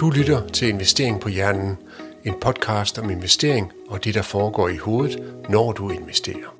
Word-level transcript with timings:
Du 0.00 0.10
lytter 0.10 0.48
til 0.48 0.68
Investering 0.68 1.20
på 1.20 1.28
Hjernen, 1.28 1.76
en 2.24 2.34
podcast 2.40 2.98
om 2.98 3.10
investering 3.10 3.72
og 3.88 4.04
det, 4.04 4.14
der 4.14 4.22
foregår 4.22 4.68
i 4.68 4.76
hovedet, 4.76 5.44
når 5.50 5.72
du 5.72 5.90
investerer. 5.90 6.56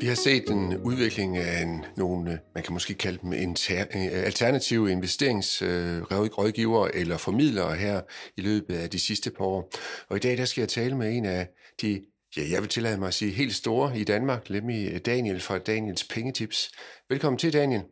Vi 0.00 0.06
har 0.06 0.14
set 0.14 0.50
en 0.50 0.76
udvikling 0.76 1.36
af 1.36 1.62
en, 1.62 1.84
nogle, 1.96 2.40
man 2.54 2.64
kan 2.64 2.72
måske 2.72 2.94
kalde 2.94 3.18
dem 3.22 3.32
inter, 3.32 3.84
alternative 4.12 4.90
investeringsrådgivere 4.90 6.94
eller 6.94 7.16
formidlere 7.16 7.74
her 7.74 8.00
i 8.36 8.40
løbet 8.40 8.74
af 8.74 8.90
de 8.90 8.98
sidste 8.98 9.30
par 9.30 9.44
år. 9.44 9.70
Og 10.08 10.16
i 10.16 10.20
dag 10.20 10.36
der 10.36 10.44
skal 10.44 10.62
jeg 10.62 10.68
tale 10.68 10.96
med 10.96 11.16
en 11.16 11.24
af 11.24 11.48
de, 11.82 12.02
ja, 12.36 12.42
jeg 12.50 12.60
vil 12.60 12.68
tillade 12.68 12.98
mig 12.98 13.08
at 13.08 13.14
sige, 13.14 13.32
helt 13.32 13.54
store 13.54 13.98
i 13.98 14.04
Danmark, 14.04 14.50
nemlig 14.50 15.06
Daniel 15.06 15.40
fra 15.40 15.58
Daniels 15.58 16.04
Pengetips. 16.04 16.70
Velkommen 17.08 17.38
til, 17.38 17.52
Daniel. 17.52 17.82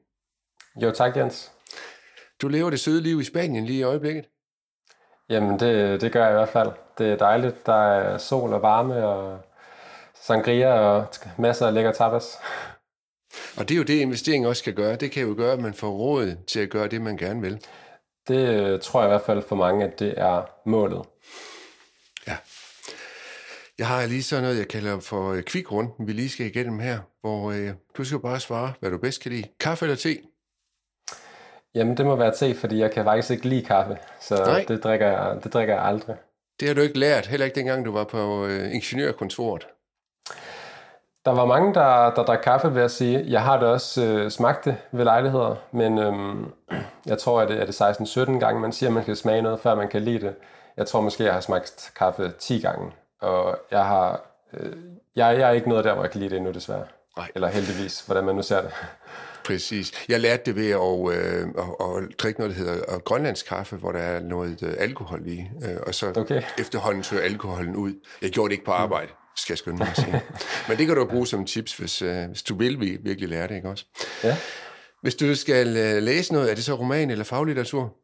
Jo, 0.83 0.91
tak 0.91 1.17
Jens. 1.17 1.53
Du 2.43 2.49
lever 2.49 2.71
det 2.71 2.81
søde 2.81 3.03
liv 3.03 3.21
i 3.21 3.25
Spanien 3.25 3.65
lige 3.65 3.79
i 3.79 3.83
øjeblikket. 3.83 4.25
Jamen, 5.29 5.61
det, 5.61 6.01
det 6.01 6.13
gør 6.13 6.25
jeg 6.25 6.31
i 6.31 6.35
hvert 6.35 6.49
fald. 6.49 6.71
Det 6.99 7.13
er 7.13 7.17
dejligt. 7.17 7.67
Der 7.67 7.93
er 7.93 8.19
sol 8.19 8.53
og 8.53 8.63
varme 8.63 9.07
og 9.07 9.41
sangria 10.15 10.73
og 10.73 11.07
masser 11.39 11.67
af 11.67 11.75
lækker 11.75 11.93
tapas. 11.93 12.39
Og 13.57 13.69
det 13.69 13.75
er 13.75 13.79
jo 13.79 13.83
det, 13.83 14.01
investering 14.01 14.47
også 14.47 14.61
skal 14.61 14.75
gøre. 14.75 14.97
Det 14.97 15.11
kan 15.11 15.23
jo 15.23 15.35
gøre, 15.37 15.53
at 15.53 15.61
man 15.61 15.75
får 15.75 15.91
råd 15.91 16.37
til 16.47 16.61
at 16.61 16.71
gøre 16.71 16.89
det, 16.89 17.01
man 17.01 17.17
gerne 17.17 17.41
vil. 17.41 17.65
Det 18.29 18.49
øh, 18.49 18.81
tror 18.81 19.01
jeg 19.01 19.09
i 19.09 19.13
hvert 19.13 19.27
fald 19.27 19.43
for 19.43 19.57
mange, 19.57 19.85
at 19.85 19.99
det 19.99 20.15
er 20.17 20.43
målet. 20.67 21.03
Ja. 22.27 22.37
Jeg 23.79 23.87
har 23.87 24.07
lige 24.07 24.23
sådan 24.23 24.43
noget, 24.43 24.59
jeg 24.59 24.69
kalder 24.69 25.01
for 25.01 25.33
øh, 25.33 25.43
kvikrunden, 25.43 26.07
vi 26.07 26.13
lige 26.13 26.29
skal 26.29 26.47
igennem 26.47 26.79
her, 26.79 26.99
hvor 27.21 27.53
øh, 27.53 27.71
du 27.97 28.05
skal 28.05 28.21
bare 28.21 28.41
svare, 28.41 28.73
hvad 28.81 28.91
du 28.91 28.99
bedst 28.99 29.23
kan 29.23 29.33
lide. 29.33 29.49
Kaffe 29.61 29.85
eller 29.85 29.97
te? 29.97 30.32
Jamen, 31.75 31.97
det 31.97 32.07
må 32.07 32.17
være 32.17 32.35
te, 32.35 32.55
fordi 32.55 32.79
jeg 32.79 32.91
kan 32.91 33.05
faktisk 33.05 33.31
ikke 33.31 33.49
lide 33.49 33.65
kaffe, 33.65 33.99
så 34.21 34.35
Nej. 34.35 34.65
det 34.69 34.85
drikker, 34.85 35.07
jeg, 35.07 35.37
det 35.45 35.53
drikker 35.55 35.75
jeg 35.75 35.85
aldrig. 35.85 36.17
Det 36.61 36.69
har 36.69 36.75
du 36.75 36.81
ikke 36.81 36.99
lært, 36.99 37.27
heller 37.27 37.47
ikke 37.47 37.55
dengang 37.55 37.85
du 37.85 37.93
var 37.93 38.05
på 38.05 38.47
øh, 38.47 38.75
ingeniørkontoret. 38.75 39.67
Der 41.25 41.31
var 41.31 41.45
mange, 41.45 41.75
der, 41.75 42.15
der 42.15 42.23
drak 42.25 42.39
kaffe, 42.39 42.73
vil 42.73 42.81
jeg 42.81 42.91
sige. 42.91 43.25
Jeg 43.29 43.43
har 43.43 43.59
det 43.59 43.69
også 43.69 44.05
øh, 44.05 44.31
smagt 44.31 44.65
det 44.65 44.77
ved 44.93 45.05
lejligheder, 45.05 45.57
men 45.73 45.99
øhm, 45.99 46.53
jeg 47.07 47.19
tror, 47.19 47.41
at 47.41 47.49
det 47.49 47.61
er 47.61 47.67
det 47.67 47.83
16-17 48.37 48.39
gange, 48.39 48.61
man 48.61 48.73
siger, 48.73 48.91
at 48.91 48.95
man 48.95 49.03
skal 49.03 49.17
smage 49.17 49.43
noget, 49.43 49.61
før 49.61 49.75
man 49.75 49.89
kan 49.89 50.03
lide 50.03 50.21
det. 50.21 50.35
Jeg 50.77 50.87
tror 50.87 51.01
måske, 51.01 51.25
jeg 51.25 51.33
har 51.33 51.41
smagt 51.41 51.93
kaffe 51.97 52.33
10 52.39 52.61
gange, 52.61 52.93
og 53.21 53.59
jeg 53.71 53.85
har... 53.85 54.21
Øh, 54.53 54.73
jeg, 55.17 55.39
jeg 55.39 55.49
er 55.49 55.53
ikke 55.53 55.69
noget 55.69 55.85
der, 55.85 55.95
hvor 55.95 56.03
jeg 56.03 56.11
kan 56.11 56.21
lide 56.21 56.31
det 56.31 56.37
endnu, 56.37 56.53
desværre. 56.53 56.85
Nej. 57.17 57.29
Eller 57.35 57.49
heldigvis, 57.49 58.01
hvordan 58.01 58.25
man 58.25 58.35
nu 58.35 58.43
ser 58.43 58.61
det. 58.61 58.71
Præcis. 59.45 59.93
Jeg 60.09 60.21
lærte 60.21 60.43
det 60.47 60.57
ved 60.57 60.71
at, 60.71 61.19
øh, 61.19 61.49
at, 61.59 61.87
at 61.87 62.19
drikke 62.19 62.41
noget, 62.41 62.57
der 62.57 62.65
hedder 62.65 62.99
grønlandsk 62.99 63.47
kaffe, 63.47 63.77
hvor 63.77 63.93
der 63.93 63.99
er 63.99 64.21
noget 64.21 64.63
øh, 64.63 64.75
alkohol 64.79 65.23
i, 65.27 65.41
øh, 65.41 65.77
og 65.87 65.95
så 65.95 66.13
okay. 66.17 66.43
efterhånden 66.59 67.03
tør 67.03 67.21
alkoholen 67.21 67.77
ud. 67.77 67.93
Jeg 68.23 68.31
gjorde 68.31 68.49
det 68.49 68.53
ikke 68.53 68.65
på 68.65 68.73
arbejde, 68.73 69.13
skal 69.37 69.53
jeg 69.53 69.59
skynde 69.59 69.79
mig 69.79 69.89
at 69.89 69.97
sige. 69.97 70.23
Men 70.69 70.79
det 70.79 70.87
kan 70.87 70.97
du 70.97 71.05
bruge 71.05 71.27
som 71.27 71.45
tips, 71.45 71.77
hvis, 71.77 72.03
øh, 72.03 72.27
hvis 72.29 72.43
du 72.43 72.55
vil 72.55 72.81
virkelig 72.81 73.29
lære 73.29 73.49
det, 73.49 73.55
ikke 73.55 73.69
også? 73.69 73.85
Ja. 74.25 74.37
Hvis 75.03 75.15
du 75.15 75.35
skal 75.35 75.77
øh, 75.77 76.03
læse 76.03 76.33
noget, 76.33 76.51
er 76.51 76.55
det 76.55 76.65
så 76.65 76.75
roman 76.75 77.11
eller 77.11 77.25
faglitteratur? 77.25 77.95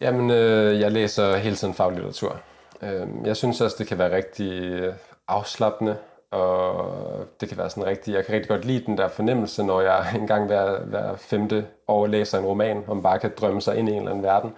Jamen, 0.00 0.30
øh, 0.30 0.80
jeg 0.80 0.92
læser 0.92 1.36
hele 1.36 1.56
tiden 1.56 1.74
faglitteratur. 1.74 2.40
Øh, 2.82 3.06
jeg 3.24 3.36
synes 3.36 3.60
også, 3.60 3.76
det 3.78 3.86
kan 3.86 3.98
være 3.98 4.16
rigtig 4.16 4.62
øh, 4.62 4.94
afslappende 5.28 5.96
og 6.32 7.26
det 7.40 7.48
kan 7.48 7.58
være 7.58 7.70
sådan 7.70 7.86
rigtig, 7.86 8.14
jeg 8.14 8.26
kan 8.26 8.34
rigtig 8.34 8.48
godt 8.48 8.64
lide 8.64 8.86
den 8.86 8.98
der 8.98 9.08
fornemmelse, 9.08 9.62
når 9.62 9.80
jeg 9.80 10.06
engang 10.20 10.46
hver, 10.46 10.78
hver 10.80 11.16
femte 11.16 11.66
år 11.88 12.06
læser 12.06 12.38
en 12.38 12.44
roman, 12.44 12.84
om 12.88 13.02
bare 13.02 13.18
kan 13.18 13.32
drømme 13.40 13.60
sig 13.60 13.76
ind 13.76 13.88
i 13.88 13.92
en 13.92 13.98
eller 13.98 14.10
anden 14.10 14.24
verden. 14.24 14.52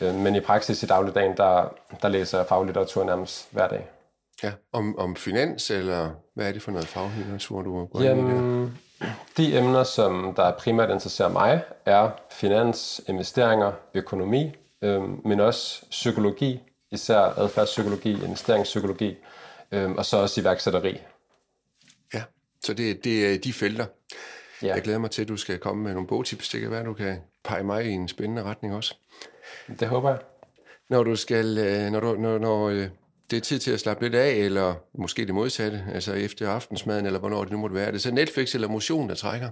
Øh, 0.00 0.14
men 0.14 0.36
i 0.36 0.40
praksis 0.40 0.82
i 0.82 0.86
dagligdagen, 0.86 1.36
der, 1.36 1.74
der 2.02 2.08
læser 2.08 2.38
jeg 2.38 2.46
faglitteratur 2.46 3.04
nærmest 3.04 3.48
hver 3.50 3.68
dag. 3.68 3.88
Ja, 4.42 4.52
om, 4.72 4.98
om 4.98 5.16
finans, 5.16 5.70
eller 5.70 6.08
hvad 6.34 6.48
er 6.48 6.52
det 6.52 6.62
for 6.62 6.70
noget 6.70 6.86
faglitteratur, 6.86 7.62
du 7.62 7.84
går 7.86 8.02
Jamen, 8.02 8.78
de 9.36 9.58
emner, 9.58 9.82
som 9.82 10.32
der 10.36 10.52
primært 10.52 10.90
interesserer 10.90 11.28
mig, 11.28 11.62
er 11.86 12.10
finans, 12.30 13.00
investeringer, 13.08 13.72
økonomi, 13.94 14.56
øh, 14.82 15.02
men 15.26 15.40
også 15.40 15.84
psykologi, 15.90 16.60
især 16.90 17.18
adfærdspsykologi, 17.18 18.24
investeringspsykologi, 18.24 19.16
øhm, 19.72 19.96
og 19.96 20.04
så 20.04 20.16
også 20.16 20.40
iværksætteri. 20.40 20.98
Ja, 22.14 22.22
så 22.64 22.74
det, 22.74 23.04
det 23.04 23.34
er 23.34 23.38
de 23.38 23.52
felter. 23.52 23.86
Ja. 24.62 24.74
Jeg 24.74 24.82
glæder 24.82 24.98
mig 24.98 25.10
til, 25.10 25.22
at 25.22 25.28
du 25.28 25.36
skal 25.36 25.58
komme 25.58 25.82
med 25.82 25.92
nogle 25.92 26.06
bogtips. 26.06 26.48
Det 26.48 26.60
kan 26.60 26.70
være, 26.70 26.80
at 26.80 26.86
du 26.86 26.94
kan 26.94 27.16
pege 27.44 27.64
mig 27.64 27.84
i 27.84 27.90
en 27.90 28.08
spændende 28.08 28.42
retning 28.42 28.74
også. 28.74 28.94
Det 29.80 29.88
håber 29.88 30.10
jeg. 30.10 30.18
Når 30.88 31.02
du 31.02 31.16
skal, 31.16 31.58
øh, 31.58 31.90
når, 31.90 32.00
du, 32.00 32.14
når, 32.14 32.38
når 32.38 32.68
øh, 32.68 32.88
det 33.30 33.36
er 33.36 33.40
tid 33.40 33.58
til 33.58 33.70
at 33.70 33.80
slappe 33.80 34.04
lidt 34.04 34.14
af, 34.14 34.30
eller 34.30 34.74
måske 34.94 35.26
det 35.26 35.34
modsatte, 35.34 35.84
altså 35.94 36.12
efter 36.12 36.50
aftensmaden, 36.50 37.06
eller 37.06 37.18
hvornår 37.18 37.42
det 37.42 37.52
nu 37.52 37.58
måtte 37.58 37.76
være, 37.76 37.86
er 37.86 37.90
det 37.90 38.02
så 38.02 38.10
Netflix 38.10 38.54
eller 38.54 38.68
motion, 38.68 39.08
der 39.08 39.14
trækker? 39.14 39.50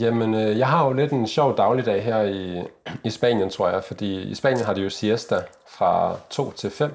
Jamen, 0.00 0.34
øh, 0.34 0.58
jeg 0.58 0.68
har 0.68 0.86
jo 0.86 0.92
lidt 0.92 1.12
en 1.12 1.26
sjov 1.26 1.56
dagligdag 1.56 2.04
her 2.04 2.22
i, 2.22 2.62
i 3.04 3.10
Spanien, 3.10 3.50
tror 3.50 3.68
jeg, 3.68 3.84
fordi 3.84 4.22
i 4.22 4.34
Spanien 4.34 4.64
har 4.64 4.74
de 4.74 4.80
jo 4.80 4.90
siesta 4.90 5.42
fra 5.68 6.18
2 6.30 6.52
til 6.52 6.70
5, 6.70 6.94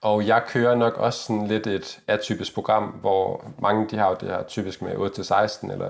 og 0.00 0.26
jeg 0.26 0.42
kører 0.48 0.74
nok 0.74 0.98
også 0.98 1.18
sådan 1.22 1.46
lidt 1.46 1.66
et 1.66 2.00
atypisk 2.06 2.54
program, 2.54 2.84
hvor 2.84 3.44
mange 3.58 3.88
de 3.90 3.96
har 3.96 4.08
jo 4.08 4.16
det 4.20 4.28
her 4.28 4.42
typisk 4.42 4.82
med 4.82 4.92
8-16 4.92 5.72
eller 5.72 5.88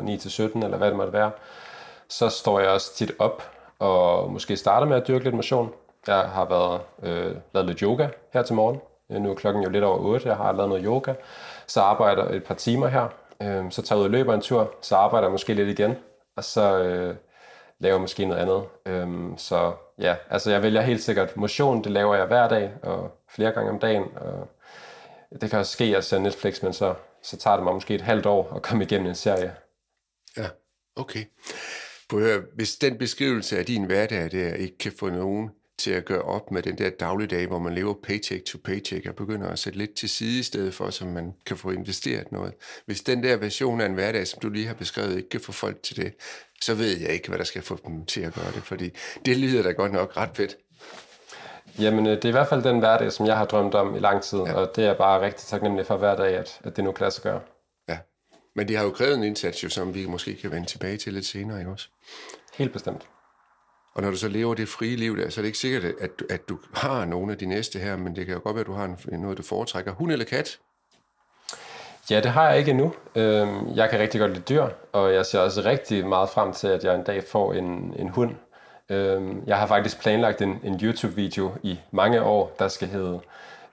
9-17 0.58 0.64
eller 0.64 0.76
hvad 0.76 0.88
det 0.88 0.96
måtte 0.96 1.12
være. 1.12 1.30
Så 2.08 2.28
står 2.28 2.60
jeg 2.60 2.68
også 2.68 2.94
tit 2.94 3.12
op 3.18 3.42
og 3.78 4.32
måske 4.32 4.56
starter 4.56 4.86
med 4.86 4.96
at 4.96 5.08
dyrke 5.08 5.24
lidt 5.24 5.34
motion. 5.34 5.72
Jeg 6.06 6.18
har 6.18 6.44
været, 6.44 6.80
øh, 7.02 7.36
lavet 7.52 7.68
lidt 7.68 7.80
yoga 7.80 8.08
her 8.32 8.42
til 8.42 8.54
morgen. 8.54 8.80
Øh, 9.10 9.22
nu 9.22 9.30
er 9.30 9.34
klokken 9.34 9.62
jo 9.62 9.70
lidt 9.70 9.84
over 9.84 9.98
8, 9.98 10.28
jeg 10.28 10.36
har 10.36 10.52
lavet 10.52 10.68
noget 10.68 10.84
yoga. 10.84 11.14
Så 11.66 11.80
arbejder 11.80 12.24
et 12.24 12.44
par 12.44 12.54
timer 12.54 12.88
her. 12.88 13.08
Øh, 13.42 13.70
så 13.70 13.82
tager 13.82 13.98
jeg 13.98 14.00
ud 14.00 14.04
og 14.04 14.10
løber 14.10 14.34
en 14.34 14.40
tur, 14.40 14.74
så 14.80 14.96
arbejder 14.96 15.26
jeg 15.26 15.32
måske 15.32 15.54
lidt 15.54 15.78
igen. 15.78 15.96
Og 16.36 16.44
så 16.44 16.78
øh, 16.78 17.16
laver 17.78 17.98
måske 17.98 18.24
noget 18.24 18.40
andet. 18.42 18.62
Øh, 18.86 19.08
så 19.36 19.72
ja, 20.00 20.16
altså 20.30 20.50
jeg 20.50 20.62
vælger 20.62 20.80
helt 20.80 21.02
sikkert 21.02 21.36
motion, 21.36 21.84
det 21.84 21.92
laver 21.92 22.14
jeg 22.14 22.26
hver 22.26 22.48
dag 22.48 22.72
og 22.82 23.10
flere 23.28 23.52
gange 23.52 23.70
om 23.70 23.78
dagen. 23.78 24.04
Og 24.16 24.48
det 25.40 25.50
kan 25.50 25.58
også 25.58 25.72
ske, 25.72 25.84
at 25.84 25.90
jeg 25.90 26.04
ser 26.04 26.18
Netflix, 26.18 26.62
men 26.62 26.72
så, 26.72 26.94
så 27.22 27.36
tager 27.36 27.56
det 27.56 27.64
mig 27.64 27.74
måske 27.74 27.94
et 27.94 28.00
halvt 28.00 28.26
år 28.26 28.52
at 28.56 28.62
komme 28.62 28.84
igennem 28.84 29.08
en 29.08 29.14
serie. 29.14 29.54
Ja, 30.36 30.46
okay. 30.96 31.24
Høre, 32.12 32.42
hvis 32.54 32.76
den 32.76 32.98
beskrivelse 32.98 33.58
af 33.58 33.66
din 33.66 33.84
hverdag 33.84 34.30
der 34.30 34.54
ikke 34.54 34.78
kan 34.78 34.92
få 34.98 35.10
nogen 35.10 35.50
til 35.80 35.90
at 35.90 36.04
gøre 36.04 36.22
op 36.22 36.50
med 36.50 36.62
den 36.62 36.78
der 36.78 36.90
dagligdag, 36.90 37.46
hvor 37.46 37.58
man 37.58 37.74
lever 37.74 37.94
paycheck 38.02 38.44
to 38.44 38.58
paycheck 38.64 39.06
og 39.06 39.14
begynder 39.14 39.48
at 39.48 39.58
sætte 39.58 39.78
lidt 39.78 39.94
til 39.94 40.08
side 40.08 40.38
i 40.38 40.42
stedet 40.42 40.74
for, 40.74 40.90
så 40.90 41.04
man 41.04 41.34
kan 41.46 41.56
få 41.56 41.70
investeret 41.70 42.32
noget. 42.32 42.52
Hvis 42.86 43.00
den 43.00 43.22
der 43.22 43.36
version 43.36 43.80
af 43.80 43.86
en 43.86 43.94
hverdag, 43.94 44.26
som 44.26 44.40
du 44.40 44.48
lige 44.48 44.66
har 44.66 44.74
beskrevet, 44.74 45.16
ikke 45.16 45.28
kan 45.28 45.40
få 45.40 45.52
folk 45.52 45.82
til 45.82 45.96
det, 45.96 46.14
så 46.62 46.74
ved 46.74 46.98
jeg 46.98 47.10
ikke, 47.10 47.28
hvad 47.28 47.38
der 47.38 47.44
skal 47.44 47.62
få 47.62 47.78
dem 47.86 48.04
til 48.04 48.20
at 48.20 48.34
gøre 48.34 48.52
det, 48.54 48.62
fordi 48.62 48.90
det 49.24 49.36
lyder 49.36 49.62
da 49.62 49.70
godt 49.70 49.92
nok 49.92 50.16
ret 50.16 50.30
fedt. 50.34 50.56
Jamen, 51.78 52.06
øh, 52.06 52.12
det 52.12 52.24
er 52.24 52.28
i 52.28 52.32
hvert 52.32 52.48
fald 52.48 52.62
den 52.62 52.78
hverdag, 52.78 53.12
som 53.12 53.26
jeg 53.26 53.36
har 53.36 53.44
drømt 53.44 53.74
om 53.74 53.96
i 53.96 53.98
lang 53.98 54.22
tid, 54.22 54.38
ja. 54.38 54.52
og 54.52 54.76
det 54.76 54.84
er 54.86 54.94
bare 54.94 55.20
rigtig 55.20 55.46
taknemmelig 55.46 55.86
for 55.86 55.96
hver 55.96 56.16
dag, 56.16 56.36
at, 56.36 56.60
at 56.64 56.76
det 56.76 56.84
nu 56.84 56.92
kan 56.92 57.02
lade 57.02 57.14
sig 57.14 57.22
gøre. 57.22 57.40
Ja, 57.88 57.98
men 58.56 58.68
det 58.68 58.76
har 58.76 58.84
jo 58.84 58.90
krævet 58.90 59.14
en 59.14 59.22
indsats, 59.22 59.64
jo, 59.64 59.68
som 59.68 59.94
vi 59.94 60.06
måske 60.06 60.36
kan 60.36 60.50
vende 60.50 60.66
tilbage 60.66 60.96
til 60.96 61.12
lidt 61.12 61.26
senere, 61.26 61.58
ikke 61.58 61.70
også? 61.70 61.88
Helt 62.54 62.72
bestemt. 62.72 63.06
Og 63.94 64.02
når 64.02 64.10
du 64.10 64.16
så 64.16 64.28
lever 64.28 64.54
det 64.54 64.68
frie 64.68 64.96
liv 64.96 65.16
der, 65.16 65.30
så 65.30 65.40
er 65.40 65.42
det 65.42 65.46
ikke 65.46 65.58
sikkert, 65.58 65.84
at, 65.84 66.10
at 66.30 66.48
du 66.48 66.58
har 66.74 67.04
nogle 67.04 67.32
af 67.32 67.38
de 67.38 67.46
næste 67.46 67.78
her, 67.78 67.96
men 67.96 68.16
det 68.16 68.26
kan 68.26 68.34
jo 68.34 68.40
godt 68.44 68.54
være, 68.54 68.60
at 68.60 68.66
du 68.66 68.72
har 68.72 69.16
noget, 69.18 69.38
du 69.38 69.42
foretrækker. 69.42 69.92
Hund 69.92 70.12
eller 70.12 70.24
kat? 70.24 70.58
Ja, 72.10 72.20
det 72.20 72.30
har 72.30 72.48
jeg 72.48 72.58
ikke 72.58 72.70
endnu. 72.70 72.92
Øhm, 73.14 73.74
jeg 73.74 73.90
kan 73.90 74.00
rigtig 74.00 74.20
godt 74.20 74.32
lide 74.32 74.44
dyr, 74.48 74.68
og 74.92 75.14
jeg 75.14 75.26
ser 75.26 75.38
også 75.38 75.62
rigtig 75.64 76.06
meget 76.06 76.30
frem 76.30 76.52
til, 76.52 76.68
at 76.68 76.84
jeg 76.84 76.94
en 76.94 77.02
dag 77.02 77.24
får 77.24 77.52
en, 77.52 77.94
en 77.98 78.08
hund. 78.08 78.34
Øhm, 78.88 79.42
jeg 79.46 79.58
har 79.58 79.66
faktisk 79.66 80.00
planlagt 80.00 80.42
en, 80.42 80.60
en 80.64 80.80
YouTube-video 80.82 81.52
i 81.62 81.78
mange 81.90 82.22
år, 82.22 82.56
der 82.58 82.68
skal 82.68 82.88
hedde 82.88 83.20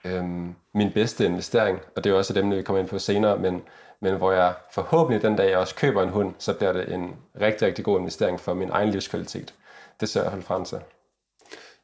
øhm, 0.04 0.54
Min 0.74 0.92
bedste 0.92 1.26
investering, 1.26 1.80
og 1.96 2.04
det 2.04 2.12
er 2.12 2.16
også 2.16 2.32
et 2.32 2.36
emne, 2.36 2.56
vi 2.56 2.62
kommer 2.62 2.80
ind 2.80 2.88
på 2.88 2.98
senere, 2.98 3.38
men, 3.38 3.62
men 4.00 4.14
hvor 4.14 4.32
jeg 4.32 4.54
forhåbentlig 4.72 5.22
den 5.22 5.36
dag, 5.36 5.50
jeg 5.50 5.58
også 5.58 5.74
køber 5.74 6.02
en 6.02 6.08
hund, 6.08 6.34
så 6.38 6.52
bliver 6.52 6.72
det 6.72 6.94
en 6.94 7.16
rigtig, 7.40 7.66
rigtig 7.66 7.84
god 7.84 7.98
investering 7.98 8.40
for 8.40 8.54
min 8.54 8.70
egen 8.70 8.90
livskvalitet 8.90 9.54
det 10.00 10.08
ser 10.08 10.22
jeg 10.22 10.30
holde 10.30 10.44
frem 10.44 10.64
til. 10.64 10.78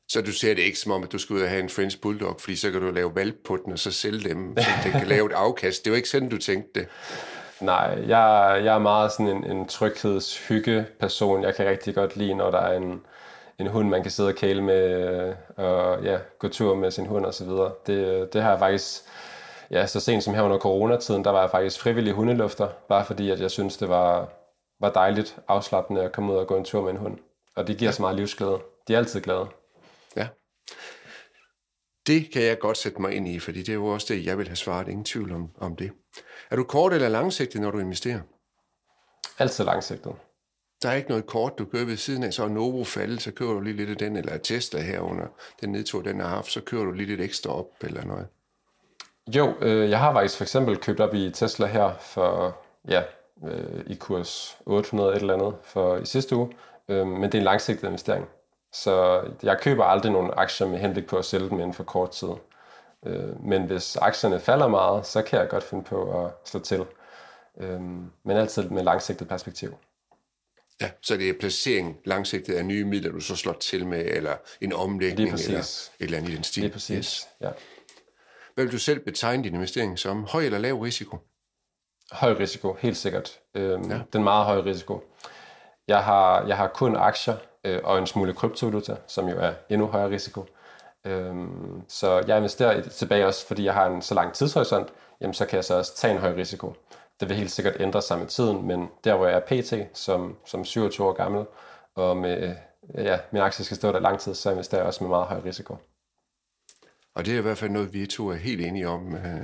Så 0.08 0.22
du 0.22 0.32
ser 0.32 0.54
det 0.54 0.62
ikke 0.62 0.78
som 0.78 0.92
om, 0.92 1.02
at 1.02 1.12
du 1.12 1.18
skal 1.18 1.36
ud 1.36 1.42
og 1.42 1.48
have 1.48 1.62
en 1.62 1.70
French 1.70 2.00
Bulldog, 2.00 2.36
fordi 2.40 2.56
så 2.56 2.70
kan 2.70 2.80
du 2.80 2.90
lave 2.90 3.14
valp 3.14 3.36
på 3.44 3.56
den, 3.64 3.72
og 3.72 3.78
så 3.78 3.92
sælge 3.92 4.28
dem, 4.28 4.56
så 4.56 4.68
den 4.84 4.92
kan 4.92 5.06
lave 5.06 5.26
et 5.26 5.32
afkast. 5.32 5.84
Det 5.84 5.90
var 5.90 5.96
ikke 5.96 6.08
sådan, 6.08 6.28
du 6.28 6.38
tænkte 6.38 6.80
det. 6.80 6.88
Nej, 7.60 7.98
jeg, 8.08 8.60
jeg 8.64 8.74
er 8.74 8.78
meget 8.78 9.12
sådan 9.12 9.28
en, 9.28 9.44
en 9.50 9.68
tryghedshygge 9.68 10.86
person. 11.00 11.42
Jeg 11.42 11.54
kan 11.54 11.66
rigtig 11.66 11.94
godt 11.94 12.16
lide, 12.16 12.34
når 12.34 12.50
der 12.50 12.58
er 12.58 12.76
en, 12.76 13.00
en 13.58 13.66
hund, 13.66 13.88
man 13.88 14.02
kan 14.02 14.10
sidde 14.10 14.28
og 14.28 14.34
kæle 14.34 14.62
med, 14.62 15.34
og 15.56 16.04
ja, 16.04 16.18
gå 16.38 16.48
tur 16.48 16.74
med 16.74 16.90
sin 16.90 17.06
hund 17.06 17.26
osv. 17.26 17.48
Det, 17.86 18.32
det 18.32 18.42
har 18.42 18.50
jeg 18.50 18.58
faktisk, 18.58 19.02
ja, 19.70 19.86
så 19.86 20.00
sent 20.00 20.24
som 20.24 20.34
her 20.34 20.42
under 20.42 20.58
coronatiden, 20.58 21.24
der 21.24 21.30
var 21.30 21.40
jeg 21.40 21.50
faktisk 21.50 21.80
frivillig 21.80 22.12
hundelufter, 22.12 22.68
bare 22.88 23.04
fordi 23.04 23.30
at 23.30 23.40
jeg 23.40 23.50
synes, 23.50 23.76
det 23.76 23.88
var, 23.88 24.28
var 24.80 24.90
dejligt 24.90 25.38
afslappende 25.48 26.02
at 26.02 26.12
komme 26.12 26.32
ud 26.32 26.38
og 26.38 26.46
gå 26.46 26.56
en 26.56 26.64
tur 26.64 26.82
med 26.82 26.90
en 26.90 26.96
hund. 26.96 27.18
Og 27.56 27.66
det 27.66 27.78
giver 27.78 27.90
så 27.90 28.02
meget 28.02 28.16
livsglæde. 28.16 28.62
De 28.88 28.94
er 28.94 28.98
altid 28.98 29.20
glade. 29.20 29.46
Ja. 30.16 30.28
Det 32.06 32.30
kan 32.32 32.42
jeg 32.42 32.58
godt 32.58 32.78
sætte 32.78 33.00
mig 33.00 33.12
ind 33.12 33.28
i, 33.28 33.38
fordi 33.38 33.58
det 33.58 33.68
er 33.68 33.74
jo 33.74 33.86
også 33.86 34.14
det, 34.14 34.26
jeg 34.26 34.38
vil 34.38 34.46
have 34.46 34.56
svaret. 34.56 34.88
Ingen 34.88 35.04
tvivl 35.04 35.32
om, 35.32 35.50
om 35.58 35.76
det. 35.76 35.92
Er 36.50 36.56
du 36.56 36.64
kort 36.64 36.92
eller 36.92 37.08
langsigtet, 37.08 37.60
når 37.60 37.70
du 37.70 37.78
investerer? 37.78 38.20
Altid 39.38 39.64
langsigtet. 39.64 40.12
Der 40.82 40.88
er 40.90 40.94
ikke 40.94 41.08
noget 41.08 41.26
kort, 41.26 41.58
du 41.58 41.64
kører 41.64 41.84
ved 41.84 41.96
siden 41.96 42.22
af, 42.22 42.32
så 42.34 42.44
er 42.44 42.48
Novo 42.48 42.84
faldet, 42.84 43.22
så 43.22 43.30
kører 43.32 43.52
du 43.52 43.60
lige 43.60 43.76
lidt 43.76 43.90
af 43.90 43.96
den, 43.96 44.16
eller 44.16 44.38
Tesla 44.38 44.80
herunder, 44.80 45.26
den 45.60 45.72
nedtur, 45.72 46.02
den 46.02 46.20
har 46.20 46.28
haft, 46.28 46.52
så 46.52 46.60
kører 46.60 46.84
du 46.84 46.92
lige 46.92 47.06
lidt 47.06 47.20
ekstra 47.20 47.50
op, 47.50 47.66
eller 47.80 48.04
noget. 48.04 48.26
Jo, 49.36 49.54
øh, 49.60 49.90
jeg 49.90 49.98
har 49.98 50.12
faktisk 50.12 50.36
for 50.36 50.44
eksempel 50.44 50.76
købt 50.76 51.00
op 51.00 51.14
i 51.14 51.30
Tesla 51.30 51.66
her 51.66 51.94
for, 52.00 52.58
ja, 52.88 53.02
øh, 53.44 53.84
i 53.86 53.94
kurs 53.94 54.58
800 54.66 55.10
et 55.12 55.20
eller 55.20 55.34
andet 55.34 55.54
for 55.62 55.96
i 55.96 56.06
sidste 56.06 56.36
uge, 56.36 56.52
øh, 56.88 57.06
men 57.06 57.22
det 57.22 57.34
er 57.34 57.38
en 57.38 57.44
langsigtet 57.44 57.88
investering. 57.88 58.26
Så 58.72 59.22
jeg 59.42 59.60
køber 59.60 59.84
aldrig 59.84 60.12
nogen 60.12 60.30
aktier 60.36 60.66
med 60.66 60.78
henblik 60.78 61.06
på 61.06 61.16
at 61.16 61.24
sælge 61.24 61.48
dem 61.48 61.58
inden 61.58 61.74
for 61.74 61.84
kort 61.84 62.10
tid. 62.10 62.28
Øh, 63.06 63.44
men 63.44 63.62
hvis 63.62 63.96
aktierne 63.96 64.40
falder 64.40 64.68
meget, 64.68 65.06
så 65.06 65.22
kan 65.22 65.38
jeg 65.38 65.48
godt 65.48 65.64
finde 65.64 65.84
på 65.84 66.24
at 66.24 66.32
slå 66.44 66.60
til. 66.60 66.84
Øh, 67.60 67.80
men 68.24 68.36
altid 68.36 68.68
med 68.68 68.82
langsigtet 68.82 69.28
perspektiv. 69.28 69.74
Ja, 70.80 70.90
så 71.02 71.16
det 71.16 71.28
er 71.28 71.34
placering 71.40 71.96
langsigtet 72.04 72.54
af 72.54 72.64
nye 72.64 72.84
midler, 72.84 73.12
du 73.12 73.20
så 73.20 73.36
slår 73.36 73.52
til 73.52 73.86
med, 73.86 74.04
eller 74.04 74.36
en 74.60 74.72
omlægning, 74.72 75.28
eller 75.32 75.58
et 75.58 75.90
eller 76.00 76.18
andet 76.18 76.30
i 76.30 76.34
den 76.34 76.44
stil. 76.44 76.62
Det 76.62 76.68
er 76.68 76.72
præcis, 76.72 76.96
yes. 76.96 77.28
ja. 77.40 77.50
Hvad 78.54 78.64
vil 78.64 78.72
du 78.72 78.78
selv 78.78 79.00
betegne 79.00 79.44
din 79.44 79.54
investering 79.54 79.98
som? 79.98 80.24
Høj 80.24 80.44
eller 80.44 80.58
lav 80.58 80.80
risiko? 80.80 81.18
Høj 82.12 82.32
risiko, 82.32 82.76
helt 82.80 82.96
sikkert. 82.96 83.40
Øhm, 83.54 83.90
ja. 83.90 84.00
Den 84.12 84.24
meget 84.24 84.46
høj 84.46 84.56
risiko. 84.56 85.04
Jeg 85.88 86.04
har, 86.04 86.46
jeg 86.46 86.56
har 86.56 86.68
kun 86.68 86.96
aktier 86.96 87.36
øh, 87.64 87.80
og 87.84 87.98
en 87.98 88.06
smule 88.06 88.34
kryptovaluta, 88.34 88.96
som 89.06 89.28
jo 89.28 89.36
er 89.38 89.52
endnu 89.68 89.86
højere 89.86 90.10
risiko. 90.10 90.46
Øhm, 91.04 91.82
så 91.88 92.24
jeg 92.26 92.36
investerer 92.36 92.82
tilbage 92.82 93.26
også, 93.26 93.46
fordi 93.46 93.64
jeg 93.64 93.74
har 93.74 93.86
en 93.86 94.02
så 94.02 94.14
lang 94.14 94.32
tidshorisont, 94.32 94.88
jamen 95.20 95.34
så 95.34 95.46
kan 95.46 95.56
jeg 95.56 95.64
så 95.64 95.74
også 95.74 95.96
tage 95.96 96.14
en 96.14 96.20
høj 96.20 96.34
risiko. 96.34 96.74
Det 97.20 97.28
vil 97.28 97.36
helt 97.36 97.50
sikkert 97.50 97.76
ændre 97.80 98.02
sig 98.02 98.18
med 98.18 98.26
tiden, 98.26 98.66
men 98.66 98.88
der 99.04 99.16
hvor 99.16 99.26
jeg 99.26 99.36
er 99.36 99.62
pt. 99.62 99.98
som, 99.98 100.36
som 100.46 100.64
27 100.64 101.06
år 101.06 101.12
gammel, 101.12 101.44
og 101.94 102.16
med, 102.16 102.54
ja, 102.94 103.18
min 103.30 103.42
aktie 103.42 103.64
skal 103.64 103.76
stå 103.76 103.92
der 103.92 104.00
lang 104.00 104.20
tid, 104.20 104.34
så 104.34 104.50
investerer 104.50 104.80
jeg 104.80 104.86
også 104.86 105.04
med 105.04 105.08
meget 105.08 105.26
høj 105.26 105.40
risiko. 105.44 105.76
Og 107.14 107.24
det 107.24 107.34
er 107.34 107.38
i 107.38 107.42
hvert 107.42 107.58
fald 107.58 107.70
noget, 107.70 107.94
vi 107.94 108.06
to 108.06 108.28
er 108.28 108.34
helt 108.34 108.60
enige 108.60 108.88
om, 108.88 109.14
øh, 109.14 109.40